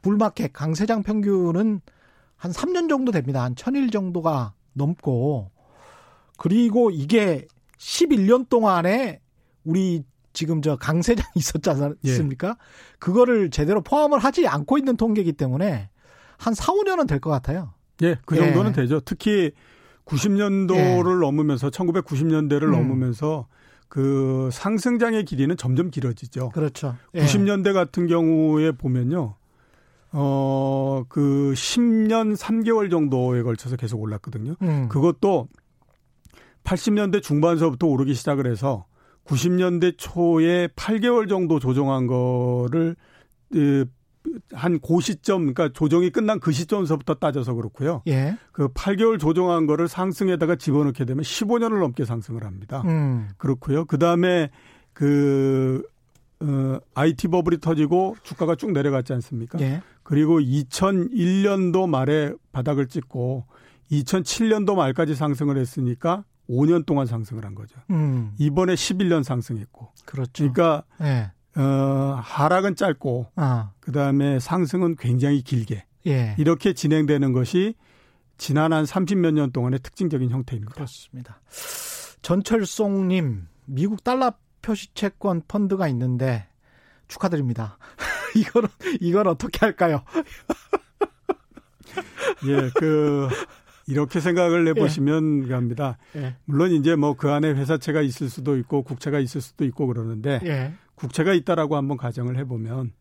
불마켓 0.00 0.54
강세장 0.54 1.02
평균은 1.02 1.82
한 2.34 2.50
3년 2.50 2.88
정도 2.88 3.12
됩니다. 3.12 3.42
한 3.42 3.54
1000일 3.54 3.92
정도가 3.92 4.54
넘고 4.72 5.50
그리고 6.38 6.90
이게 6.90 7.46
11년 7.76 8.48
동안에 8.48 9.20
우리 9.64 10.02
지금 10.32 10.62
저 10.62 10.76
강세장이 10.76 11.28
있었지 11.36 11.68
않습니까? 11.68 12.48
예. 12.48 12.54
그거를 12.98 13.50
제대로 13.50 13.82
포함을 13.82 14.18
하지 14.18 14.48
않고 14.48 14.78
있는 14.78 14.96
통계이기 14.96 15.34
때문에 15.34 15.90
한 16.38 16.54
4, 16.54 16.72
5년은 16.72 17.06
될 17.06 17.20
것 17.20 17.28
같아요. 17.28 17.74
예, 18.02 18.16
그 18.24 18.36
정도는 18.36 18.70
예. 18.70 18.74
되죠. 18.74 19.00
특히 19.00 19.52
90년도를 20.04 21.16
예. 21.16 21.20
넘으면서 21.20 21.70
1990년대를 21.70 22.64
음. 22.64 22.72
넘으면서 22.72 23.46
그 23.88 24.48
상승장의 24.52 25.24
길이는 25.24 25.56
점점 25.56 25.90
길어지죠. 25.90 26.50
그렇죠. 26.50 26.96
예. 27.14 27.24
90년대 27.24 27.72
같은 27.72 28.06
경우에 28.06 28.72
보면요. 28.72 29.34
어, 30.12 31.02
그 31.08 31.52
10년 31.54 32.36
3개월 32.36 32.90
정도에 32.90 33.42
걸쳐서 33.42 33.76
계속 33.76 34.00
올랐거든요. 34.00 34.56
음. 34.62 34.88
그것도 34.88 35.48
80년대 36.64 37.22
중반서부터 37.22 37.86
오르기 37.86 38.14
시작을 38.14 38.46
해서 38.46 38.86
90년대 39.24 39.94
초에 39.98 40.68
8개월 40.68 41.28
정도 41.28 41.58
조정한 41.58 42.06
거를 42.06 42.96
한고 44.52 45.00
시점, 45.00 45.40
그러니까 45.40 45.70
조정이 45.72 46.10
끝난 46.10 46.40
그 46.40 46.52
시점서부터 46.52 47.14
따져서 47.14 47.54
그렇고요. 47.54 48.02
예. 48.08 48.36
그 48.52 48.68
8개월 48.68 49.18
조정한 49.18 49.66
거를 49.66 49.88
상승에다가 49.88 50.56
집어넣게 50.56 51.04
되면 51.04 51.22
15년을 51.22 51.80
넘게 51.80 52.04
상승을 52.04 52.44
합니다. 52.44 52.82
음. 52.86 53.28
그렇고요. 53.36 53.84
그 53.84 53.98
다음에 53.98 54.50
그, 54.92 55.82
어, 56.40 56.78
IT 56.94 57.28
버블이 57.28 57.58
터지고 57.60 58.16
주가가 58.22 58.56
쭉 58.56 58.72
내려갔지 58.72 59.12
않습니까? 59.14 59.60
예. 59.60 59.82
그리고 60.02 60.40
2001년도 60.40 61.88
말에 61.88 62.32
바닥을 62.52 62.88
찍고 62.88 63.46
2007년도 63.92 64.74
말까지 64.74 65.14
상승을 65.14 65.56
했으니까 65.56 66.24
5년 66.48 66.84
동안 66.84 67.06
상승을 67.06 67.44
한 67.44 67.54
거죠. 67.54 67.78
음. 67.90 68.32
이번에 68.38 68.74
11년 68.74 69.22
상승했고. 69.22 69.92
그렇죠. 70.04 70.30
그러니까 70.52 70.84
예. 71.00 71.30
어, 71.56 72.20
하락은 72.22 72.76
짧고 72.76 73.32
아. 73.36 73.72
그다음에 73.80 74.38
상승은 74.38 74.96
굉장히 74.96 75.42
길게 75.42 75.84
예. 76.06 76.34
이렇게 76.38 76.72
진행되는 76.72 77.32
것이 77.32 77.74
지난 78.38 78.72
한 78.72 78.84
30몇 78.84 79.32
년 79.32 79.52
동안의 79.52 79.80
특징적인 79.80 80.30
형태입니다. 80.30 80.74
그렇습니다. 80.74 81.40
전철송 82.22 83.08
님, 83.08 83.48
미국 83.66 84.02
달러 84.02 84.32
표시 84.62 84.92
채권 84.94 85.42
펀드가 85.46 85.88
있는데 85.88 86.46
축하드립니다. 87.08 87.76
이거는 88.36 88.68
이건 89.00 89.26
어떻게 89.26 89.58
할까요? 89.58 90.04
예, 92.46 92.70
그 92.76 93.28
이렇게 93.86 94.20
생각을 94.20 94.66
해보시면 94.68 95.48
예. 95.48 95.54
합니다. 95.54 95.98
예. 96.16 96.36
물론 96.44 96.70
이제 96.70 96.94
뭐 96.94 97.14
그 97.14 97.30
안에 97.30 97.50
회사채가 97.50 98.02
있을 98.02 98.30
수도 98.30 98.56
있고 98.56 98.82
국채가 98.82 99.18
있을 99.18 99.40
수도 99.40 99.64
있고 99.64 99.86
그러는데 99.86 100.40
예. 100.44 100.72
국채가 101.00 101.32
있다라고 101.32 101.76
한번 101.76 101.96
가정을 101.96 102.36
해보면 102.38 102.92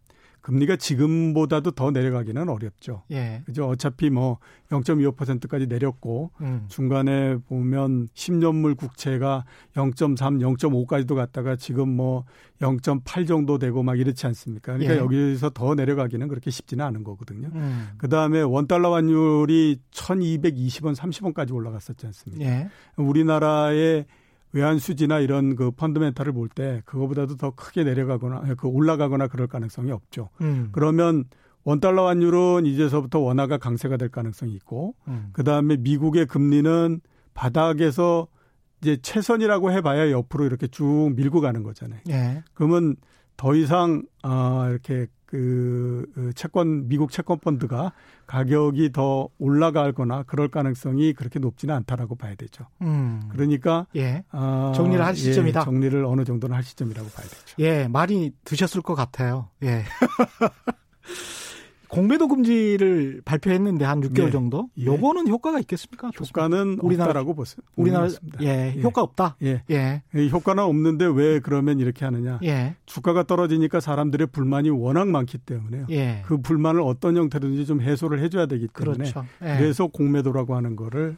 금리가 0.41 0.78
지금보다도 0.78 1.72
더 1.72 1.91
내려가기는 1.91 2.47
어렵죠. 2.47 3.04
예. 3.12 3.41
그죠. 3.45 3.68
어차피 3.68 4.10
뭐 4.10 4.38
0.25%까지 4.70 5.68
내렸고 5.68 6.32
음. 6.41 6.66
중간에 6.70 7.38
보면 7.50 8.08
10년물 8.14 8.78
국채가 8.78 9.43
0.3, 9.76 10.39
0.5까지도 10.39 11.16
갔다가 11.16 11.56
지금 11.56 11.89
뭐 11.89 12.24
0.8 12.62 13.28
정도 13.28 13.58
되고 13.58 13.84
막 13.84 14.00
이렇지 14.00 14.28
않습니까? 14.28 14.74
그러니까 14.74 14.95
예. 14.95 15.00
여기서 15.00 15.50
더 15.50 15.76
내려가기는 15.76 16.28
그렇게 16.30 16.52
쉽지는 16.52 16.86
않은 16.86 17.04
거거든요. 17.04 17.50
음. 17.54 17.89
그다음에 17.97 18.41
원달러 18.41 18.93
환율이 18.93 19.80
1220원, 19.91 20.95
30원까지 20.95 21.54
올라갔었지 21.54 22.06
않습니까? 22.06 22.45
예. 22.45 22.70
우리나라의 22.95 24.06
외환 24.52 24.80
수지나 24.80 25.20
이런 25.20 25.56
그 25.56 25.72
펀드멘탈을 25.72 26.32
볼 26.34 26.50
때 26.50 26.82
그거보다도 26.86 27.38
더 27.38 27.52
크게 27.52 27.84
내려가거나 27.84 28.56
그 28.56 28.68
올라가거나 28.68 29.28
그럴 29.28 29.47
가능성이 29.47 29.91
없죠. 29.91 30.30
음. 30.41 30.70
그러면 30.72 31.26
원달러 31.64 32.08
환율은 32.08 32.66
이제서부터 32.66 33.20
원화가 33.20 33.58
강세가 33.58 33.97
될 33.97 34.10
가능성이 34.10 34.54
있고 34.56 34.95
음. 35.08 35.30
그다음에 35.34 35.78
미국의 35.78 36.26
금리는 36.26 37.02
바닥에서 37.34 38.28
이제 38.82 38.97
최선이라고 39.02 39.72
해봐야 39.72 40.10
옆으로 40.12 40.45
이렇게 40.45 40.68
쭉 40.68 41.12
밀고 41.16 41.41
가는 41.41 41.64
거잖아요. 41.64 42.00
예. 42.10 42.43
그러면 42.54 42.95
더 43.38 43.54
이상 43.56 44.04
아 44.24 44.68
이렇게 44.70 45.08
그, 45.30 46.08
그 46.16 46.34
채권 46.34 46.88
미국 46.88 47.12
채권 47.12 47.38
펀드가 47.38 47.92
가격이 48.26 48.92
더 48.92 49.30
올라가거나 49.38 50.24
그럴 50.24 50.48
가능성이 50.48 51.14
그렇게 51.14 51.38
높지는 51.38 51.76
않다라고 51.76 52.16
봐야 52.16 52.34
되죠. 52.34 52.66
음. 52.82 53.22
그러니까 53.32 53.86
예. 53.96 54.24
어, 54.32 54.72
정리를 54.76 55.06
할 55.06 55.16
시점이다. 55.16 55.60
예, 55.60 55.64
정리를 55.66 56.04
어느 56.04 56.24
정도는 56.24 56.56
할 56.56 56.64
시점이라고 56.64 57.10
봐야 57.10 57.28
되죠. 57.28 57.56
예, 57.60 57.88
많이 57.88 58.32
드셨을 58.44 58.82
것 58.82 58.96
같아요. 58.96 59.50
예. 59.62 59.84
공매도 61.90 62.28
금지를 62.28 63.22
발표했는데 63.26 63.84
한 63.84 64.00
6개월 64.02 64.26
네. 64.26 64.32
정도. 64.32 64.70
예. 64.78 64.86
요거는 64.86 65.28
효과가 65.28 65.60
있겠습니까? 65.60 66.12
효과는 66.20 66.78
우리나라라고 66.82 67.34
보세요. 67.34 67.58
우리나라 67.76 68.08
예, 68.42 68.74
예, 68.76 68.82
효과 68.82 69.02
없다. 69.02 69.38
예. 69.42 69.64
예. 69.72 70.04
효과는 70.32 70.64
없는데 70.64 71.06
왜 71.06 71.40
그러면 71.40 71.80
이렇게 71.80 72.06
하느냐? 72.06 72.40
예. 72.44 72.76
주가가 72.86 73.24
떨어지니까 73.24 73.80
사람들의 73.80 74.28
불만이 74.28 74.70
워낙 74.70 75.08
많기 75.10 75.40
때문에요. 75.40 75.88
예. 75.90 76.22
그 76.26 76.38
불만을 76.38 76.82
어떤 76.82 77.18
형태로든지 77.18 77.66
좀 77.66 77.82
해소를 77.82 78.20
해줘야 78.22 78.46
되기 78.46 78.68
때문에 78.68 78.98
그렇죠. 78.98 79.26
예. 79.42 79.58
그래서 79.58 79.88
공매도라고 79.88 80.56
하는 80.56 80.76
거를 80.76 81.18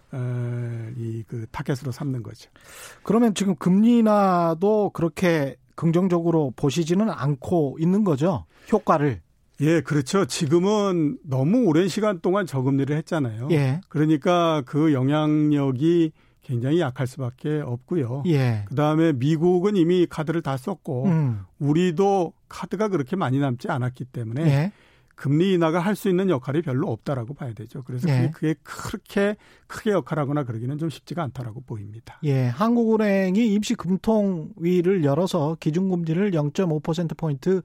이그 0.98 1.48
타겟으로 1.52 1.92
삼는 1.92 2.24
거죠. 2.24 2.50
그러면 3.04 3.34
지금 3.34 3.56
금리 3.56 3.98
인하도 3.98 4.92
그렇게 4.94 5.58
긍정적으로 5.76 6.54
보시지는 6.56 7.10
않고 7.10 7.78
있는 7.80 8.04
거죠. 8.04 8.46
효과를. 8.72 9.22
예, 9.62 9.82
그렇죠. 9.82 10.26
지금은 10.26 11.20
너무 11.24 11.66
오랜 11.66 11.88
시간 11.88 12.20
동안 12.20 12.46
저금리를 12.46 12.96
했잖아요. 12.98 13.48
예. 13.52 13.82
그러니까 13.90 14.64
그 14.66 14.92
영향력이 14.94 16.12
굉장히 16.42 16.80
약할 16.80 17.06
수밖에 17.08 17.62
없고요. 17.64 18.24
예. 18.28 18.66
그다음에 18.68 19.14
미국은 19.14 19.76
이미 19.76 20.08
카드를 20.10 20.42
다 20.42 20.58
썼고 20.58 21.06
음. 21.06 21.42
우리도 21.60 22.34
카드가 22.50 22.88
그렇게 22.88 23.16
많이 23.16 23.40
남지 23.40 23.70
않았기 23.70 24.06
때문에 24.06 24.42
예. 24.48 24.72
금리 25.16 25.54
인하가 25.54 25.80
할 25.80 25.96
수 25.96 26.10
있는 26.10 26.32
역할이 26.32 26.64
별로 26.64 26.90
없다라고 26.92 27.36
봐야 27.36 27.54
되죠. 27.54 27.84
그래서 27.84 28.10
예. 28.10 28.32
그게, 28.34 28.56
그렇게 28.64 29.36
크게 29.68 29.92
역할하거나 29.92 30.44
그러기는 30.46 30.80
좀 30.80 30.90
쉽지가 30.90 31.22
않다라고 31.22 31.62
보입니다. 31.62 32.20
예, 32.24 32.48
한국은행이 32.48 33.54
임시 33.54 33.76
금통위를 33.76 35.04
열어서 35.04 35.58
기준금리를 35.60 36.32
0.5% 36.32 37.16
포인트 37.18 37.62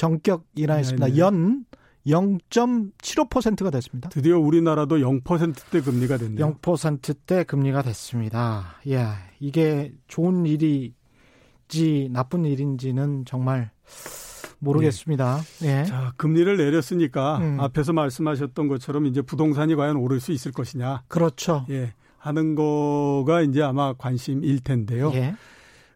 정격 0.00 0.46
인하했습니다. 0.54 1.08
네, 1.08 1.12
네. 1.12 1.18
연 1.18 1.66
0.75%가 2.06 3.68
됐습니다. 3.68 4.08
드디어 4.08 4.38
우리나라도 4.38 4.96
0%대 4.96 5.82
금리가 5.82 6.16
됐네요. 6.16 6.56
0%대 6.62 7.44
금리가 7.44 7.82
됐습니다. 7.82 8.76
예, 8.88 9.08
이게 9.40 9.92
좋은 10.08 10.46
일이지 10.46 12.08
나쁜 12.12 12.46
일인지는 12.46 13.26
정말 13.26 13.72
모르겠습니다. 14.60 15.40
예. 15.64 15.84
자, 15.84 16.14
금리를 16.16 16.56
내렸으니까 16.56 17.36
음. 17.36 17.60
앞에서 17.60 17.92
말씀하셨던 17.92 18.68
것처럼 18.68 19.04
이제 19.04 19.20
부동산이 19.20 19.74
과연 19.74 19.96
오를 19.96 20.18
수 20.18 20.32
있을 20.32 20.50
것이냐. 20.50 21.02
그렇죠. 21.08 21.66
예. 21.68 21.92
하는 22.16 22.54
거가 22.54 23.42
이제 23.42 23.60
아마 23.60 23.92
관심일 23.92 24.60
텐데요. 24.60 25.10
예. 25.12 25.34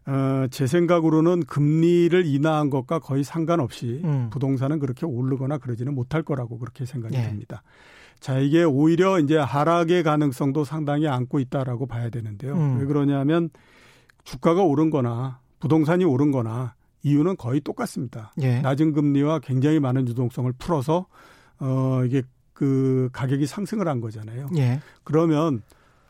어, 0.07 0.47
제 0.51 0.67
생각으로는 0.67 1.45
금리를 1.45 2.25
인하한 2.25 2.69
것과 2.69 2.99
거의 2.99 3.23
상관없이 3.23 4.01
음. 4.03 4.29
부동산은 4.31 4.79
그렇게 4.79 5.05
오르거나 5.05 5.57
그러지는 5.57 5.95
못할 5.95 6.21
거라고 6.21 6.59
그렇게 6.59 6.85
생각이 6.85 7.15
예. 7.15 7.23
됩니다. 7.23 7.63
자, 8.19 8.39
이게 8.39 8.63
오히려 8.63 9.19
이제 9.19 9.37
하락의 9.37 10.03
가능성도 10.03 10.63
상당히 10.63 11.07
안고 11.07 11.39
있다라고 11.39 11.87
봐야 11.87 12.09
되는데요. 12.09 12.53
음. 12.53 12.79
왜 12.79 12.85
그러냐면 12.85 13.49
주가가 14.23 14.61
오른 14.63 14.89
거나 14.89 15.39
부동산이 15.59 16.05
오른 16.05 16.31
거나 16.31 16.75
이유는 17.03 17.37
거의 17.37 17.61
똑같습니다. 17.61 18.31
예. 18.41 18.61
낮은 18.61 18.93
금리와 18.93 19.39
굉장히 19.39 19.79
많은 19.79 20.07
유동성을 20.07 20.51
풀어서 20.57 21.05
어 21.59 22.01
이게 22.05 22.23
그 22.53 23.09
가격이 23.13 23.45
상승을 23.45 23.87
한 23.87 24.01
거잖아요. 24.01 24.49
예. 24.57 24.81
그러면 25.03 25.61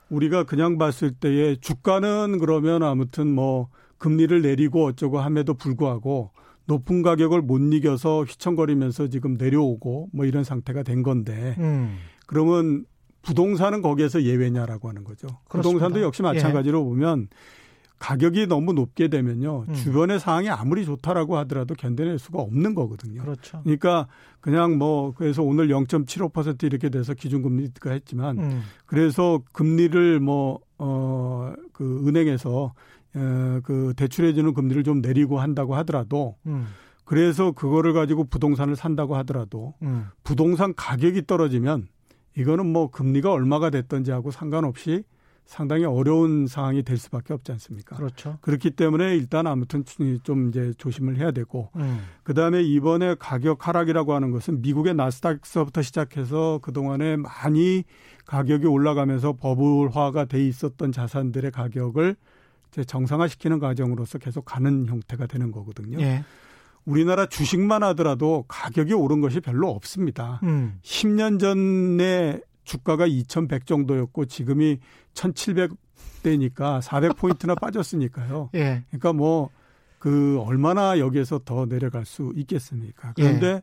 우리가 0.10 0.44
그냥 0.44 0.78
봤을 0.78 1.12
때에 1.12 1.56
주가는 1.58 2.38
그러면 2.40 2.84
아무튼 2.84 3.34
뭐 3.34 3.70
금리를 4.06 4.40
내리고 4.44 4.86
어쩌고 4.86 5.20
함에도 5.20 5.56
불구하고 5.56 6.30
높은 6.66 7.02
가격을 7.02 7.42
못 7.42 7.58
이겨서 7.74 8.24
휘청거리면서 8.24 9.08
지금 9.08 9.34
내려오고 9.34 10.10
뭐 10.14 10.26
이런 10.26 10.44
상태가 10.44 10.84
된 10.84 11.02
건데 11.02 11.56
음. 11.58 11.98
그러면 12.28 12.86
부동산은 13.24 13.82
거기에서 13.82 14.22
예외냐라고 14.22 14.90
하는 14.90 15.04
거죠. 15.04 15.28
그렇습니다. 15.48 15.62
부동산도 15.62 16.02
역시 16.04 16.22
마찬가지로 16.22 16.80
예. 16.80 16.84
보면 16.84 17.28
가격이 17.98 18.46
너무 18.46 18.74
높게 18.74 19.08
되면요. 19.08 19.66
음. 19.70 19.74
주변의 19.74 20.20
상황이 20.20 20.50
아무리 20.50 20.86
좋다라고 20.86 21.38
하더라도 21.38 21.74
견뎌낼 21.74 22.20
수가 22.20 22.40
없는 22.42 22.76
거거든요. 22.76 23.24
그렇죠. 23.24 23.62
그러니까 23.64 24.08
그냥 24.40 24.78
뭐 24.78 25.14
그래서 25.16 25.42
오늘 25.42 25.70
0.75% 25.70 26.64
이렇게 26.64 26.90
돼서 26.90 27.16
기준금리가 27.16 27.92
했지만 27.92 28.38
음. 28.38 28.62
그래서 28.86 29.42
금리를 29.52 30.20
뭐 30.20 30.60
어 30.78 31.56
그 31.72 32.08
은행에서 32.08 32.74
어 33.16 33.62
그 33.64 33.94
대출해 33.96 34.34
주는 34.34 34.54
금리를 34.54 34.84
좀 34.84 35.02
내리고 35.02 35.40
한다고 35.40 35.76
하더라도 35.78 36.36
음. 36.46 36.68
그래서 37.04 37.52
그거를 37.52 37.94
가지고 37.94 38.26
부동산을 38.26 38.76
산다고 38.76 39.16
하더라도 39.18 39.76
음. 39.82 40.08
부동산 40.24 40.74
가격이 40.76 41.26
떨어지면 41.28 41.88
이거는 42.38 42.66
뭐 42.66 42.90
금리가 42.90 43.32
얼마가 43.32 43.70
됐던지 43.70 44.12
하고 44.12 44.32
상관없이 44.32 45.04
상당히 45.46 45.86
어려운 45.86 46.48
상황이 46.48 46.82
될 46.82 46.98
수밖에 46.98 47.32
없지 47.34 47.52
않습니까? 47.52 47.96
그렇죠. 47.96 48.40
그렇기 48.42 48.72
때문에 48.72 49.16
일단 49.16 49.46
아무튼 49.46 49.84
좀 50.24 50.50
이제 50.50 50.74
조심을 50.80 51.18
해야 51.18 51.32
되고 51.32 51.70
음. 51.76 52.00
그다음에 52.24 52.64
이번에 52.64 53.16
가격 53.20 53.68
하락이라고 53.68 54.14
하는 54.16 54.32
것은 54.32 54.62
미국의 54.62 54.96
나스닥서부터 54.96 55.84
시작해서 55.84 56.60
그동안에 56.64 57.18
많이 57.18 57.84
가격이 58.26 58.66
올라가면서 58.66 59.34
버블화가 59.34 60.26
돼 60.26 60.46
있었던 60.48 60.92
자산들의 60.92 61.52
가격을 61.52 62.16
정상화시키는 62.84 63.60
과정으로서 63.60 64.18
계속 64.18 64.46
가는 64.46 64.86
형태가 64.88 65.28
되는 65.28 65.52
거거든요. 65.52 66.00
예. 66.02 66.24
우리나라 66.86 67.26
주식만 67.26 67.82
하더라도 67.84 68.46
가격이 68.48 68.94
오른 68.94 69.22
것이 69.22 69.40
별로 69.40 69.70
없습니다. 69.72 70.40
음. 70.44 70.80
10년 70.84 71.40
전에 71.40 72.42
주가가 72.64 73.06
2,100 73.08 73.66
정도였고 73.66 74.26
지금이 74.26 74.80
1,700대니까 75.14 76.82
400포인트나 76.82 77.58
빠졌으니까요. 77.62 78.50
예. 78.56 78.84
그러니까 78.90 79.14
뭐 79.14 79.50
그 80.06 80.40
얼마나 80.40 81.00
여기에서 81.00 81.40
더 81.44 81.66
내려갈 81.66 82.06
수 82.06 82.32
있겠습니까? 82.36 83.14
그런데 83.16 83.48
예. 83.48 83.62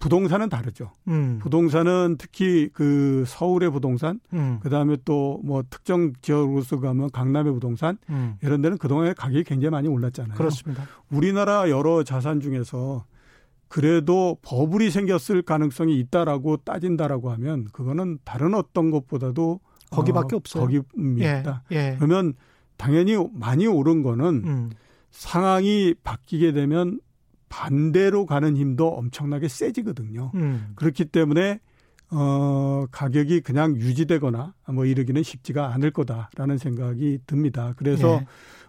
부동산은 0.00 0.48
다르죠. 0.48 0.90
음. 1.08 1.38
부동산은 1.40 2.16
특히 2.18 2.68
그 2.72 3.22
서울의 3.26 3.70
부동산, 3.70 4.18
음. 4.32 4.58
그 4.60 4.68
다음에 4.70 4.96
또 5.04 5.20
뭐 5.44 5.62
특정 5.68 6.12
지역으로서 6.22 6.80
가면 6.80 7.10
강남의 7.10 7.52
부동산 7.52 7.98
음. 8.08 8.34
이런 8.42 8.62
데는 8.62 8.78
그동안에 8.78 9.12
가격이 9.14 9.44
굉장히 9.44 9.70
많이 9.70 9.88
올랐잖아요. 9.88 10.36
그렇습니다. 10.36 10.84
우리나라 11.10 11.70
여러 11.70 12.02
자산 12.02 12.40
중에서 12.40 13.04
그래도 13.68 14.36
버블이 14.42 14.90
생겼을 14.90 15.42
가능성이 15.42 15.98
있다라고 16.00 16.56
따진다라고 16.58 17.30
하면 17.32 17.66
그거는 17.72 18.18
다른 18.24 18.54
어떤 18.54 18.90
것보다도 18.90 19.60
거기밖에 19.90 20.34
어, 20.34 20.38
없어요. 20.38 20.64
거기입니다. 20.64 21.62
예, 21.72 21.76
예. 21.76 21.96
그러면 21.98 22.34
당연히 22.76 23.16
많이 23.32 23.66
오른 23.66 24.02
거는 24.02 24.42
음. 24.44 24.70
상황이 25.10 25.94
바뀌게 26.02 26.52
되면 26.52 26.98
반대로 27.50 28.24
가는 28.24 28.56
힘도 28.56 28.88
엄청나게 28.88 29.48
세지거든요. 29.48 30.30
음. 30.34 30.72
그렇기 30.76 31.06
때문에 31.06 31.60
어 32.12 32.86
가격이 32.90 33.42
그냥 33.42 33.76
유지되거나 33.76 34.54
뭐 34.68 34.86
이러기는 34.86 35.22
쉽지가 35.22 35.74
않을 35.74 35.90
거다라는 35.90 36.56
생각이 36.56 37.18
듭니다. 37.26 37.74
그래서 37.76 38.20
예. 38.22 38.26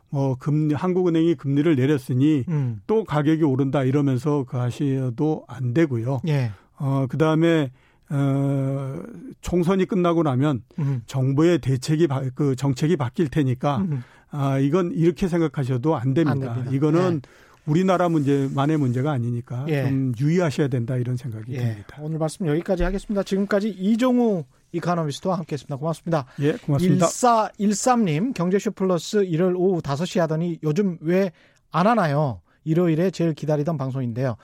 뭐 0.09 0.35
금리 0.35 0.73
한국은행이 0.73 1.35
금리를 1.35 1.75
내렸으니 1.75 2.43
음. 2.49 2.81
또 2.85 3.03
가격이 3.05 3.43
오른다 3.43 3.83
이러면서 3.83 4.43
그 4.47 4.57
하셔도 4.57 5.45
안 5.47 5.73
되고요. 5.73 6.21
예. 6.27 6.51
어 6.77 7.05
그다음에 7.07 7.71
어 8.09 9.01
총선이 9.41 9.85
끝나고 9.85 10.23
나면 10.23 10.63
음. 10.79 11.01
정부의 11.05 11.59
대책이 11.59 12.07
바, 12.07 12.23
그 12.35 12.55
정책이 12.55 12.97
바뀔 12.97 13.29
테니까 13.29 13.77
음. 13.77 14.03
아 14.31 14.57
이건 14.59 14.91
이렇게 14.91 15.27
생각하셔도 15.27 15.95
안 15.95 16.13
됩니다. 16.13 16.31
안 16.31 16.39
됩니다. 16.55 16.71
이거는 16.71 17.21
예. 17.23 17.50
우리나라 17.65 18.09
문제만의 18.09 18.77
문제가 18.77 19.11
아니니까 19.11 19.65
예. 19.69 19.83
좀 19.83 20.13
유의하셔야 20.19 20.67
된다 20.67 20.97
이런 20.97 21.15
생각이 21.17 21.53
예. 21.53 21.59
듭니다. 21.59 21.97
오늘 22.01 22.17
말씀 22.17 22.47
여기까지 22.47 22.83
하겠습니다. 22.83 23.23
지금까지 23.23 23.69
이종우 23.69 24.45
이카노미스트와 24.73 25.37
함께했습니다. 25.37 25.75
고맙습니다. 25.75 26.25
예, 26.39 26.53
고맙습니다. 26.53 27.05
1413님 27.07 28.33
경제쇼 28.33 28.71
플러스 28.71 29.23
일요일 29.23 29.55
오후 29.55 29.81
5시 29.81 30.19
하더니 30.19 30.59
요즘 30.63 30.97
왜 31.01 31.31
안 31.71 31.87
하나요? 31.87 32.41
일요일에 32.63 33.09
제일 33.11 33.33
기다리던 33.33 33.77
방송인데요. 33.77 34.35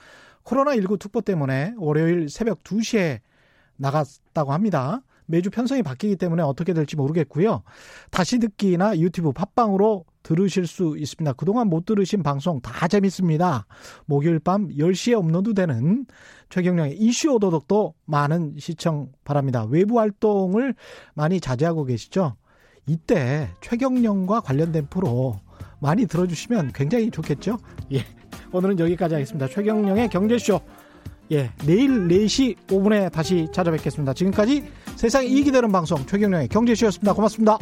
코로나19 0.44 0.98
특보 0.98 1.20
때문에 1.20 1.74
월요일 1.76 2.28
새벽 2.28 2.64
2시에 2.64 3.20
나갔다고 3.76 4.52
합니다. 4.52 5.02
매주 5.26 5.50
편성이 5.50 5.82
바뀌기 5.82 6.16
때문에 6.16 6.42
어떻게 6.42 6.72
될지 6.72 6.96
모르겠고요. 6.96 7.62
다시 8.10 8.38
듣기나 8.38 8.98
유튜브 8.98 9.32
팟빵으로 9.32 10.04
들으실 10.28 10.66
수 10.66 10.94
있습니다. 10.98 11.32
그동안 11.32 11.68
못 11.68 11.86
들으신 11.86 12.22
방송 12.22 12.60
다 12.60 12.86
재밌습니다. 12.86 13.64
목요일 14.04 14.38
밤 14.40 14.68
10시에 14.68 15.16
업로드되는 15.16 16.04
최경령의 16.50 16.98
이슈 16.98 17.30
오도독도 17.32 17.94
많은 18.04 18.56
시청 18.58 19.08
바랍니다. 19.24 19.64
외부 19.64 19.98
활동을 19.98 20.74
많이 21.14 21.40
자제하고 21.40 21.86
계시죠? 21.86 22.36
이때 22.86 23.48
최경령과 23.62 24.40
관련된 24.40 24.88
프로 24.90 25.40
많이 25.78 26.06
들어주시면 26.06 26.72
굉장히 26.74 27.10
좋겠죠? 27.10 27.56
예. 27.94 28.04
오늘은 28.52 28.78
여기까지 28.80 29.14
하겠습니다. 29.14 29.48
최경령의 29.48 30.10
경제쇼 30.10 30.60
예, 31.32 31.50
내일 31.66 32.08
4시 32.08 32.56
5분에 32.66 33.10
다시 33.12 33.48
찾아뵙겠습니다. 33.52 34.12
지금까지 34.12 34.64
세상에 34.96 35.26
이익이 35.26 35.52
되는 35.52 35.72
방송 35.72 36.04
최경령의 36.04 36.48
경제쇼였습니다. 36.48 37.14
고맙습니다. 37.14 37.58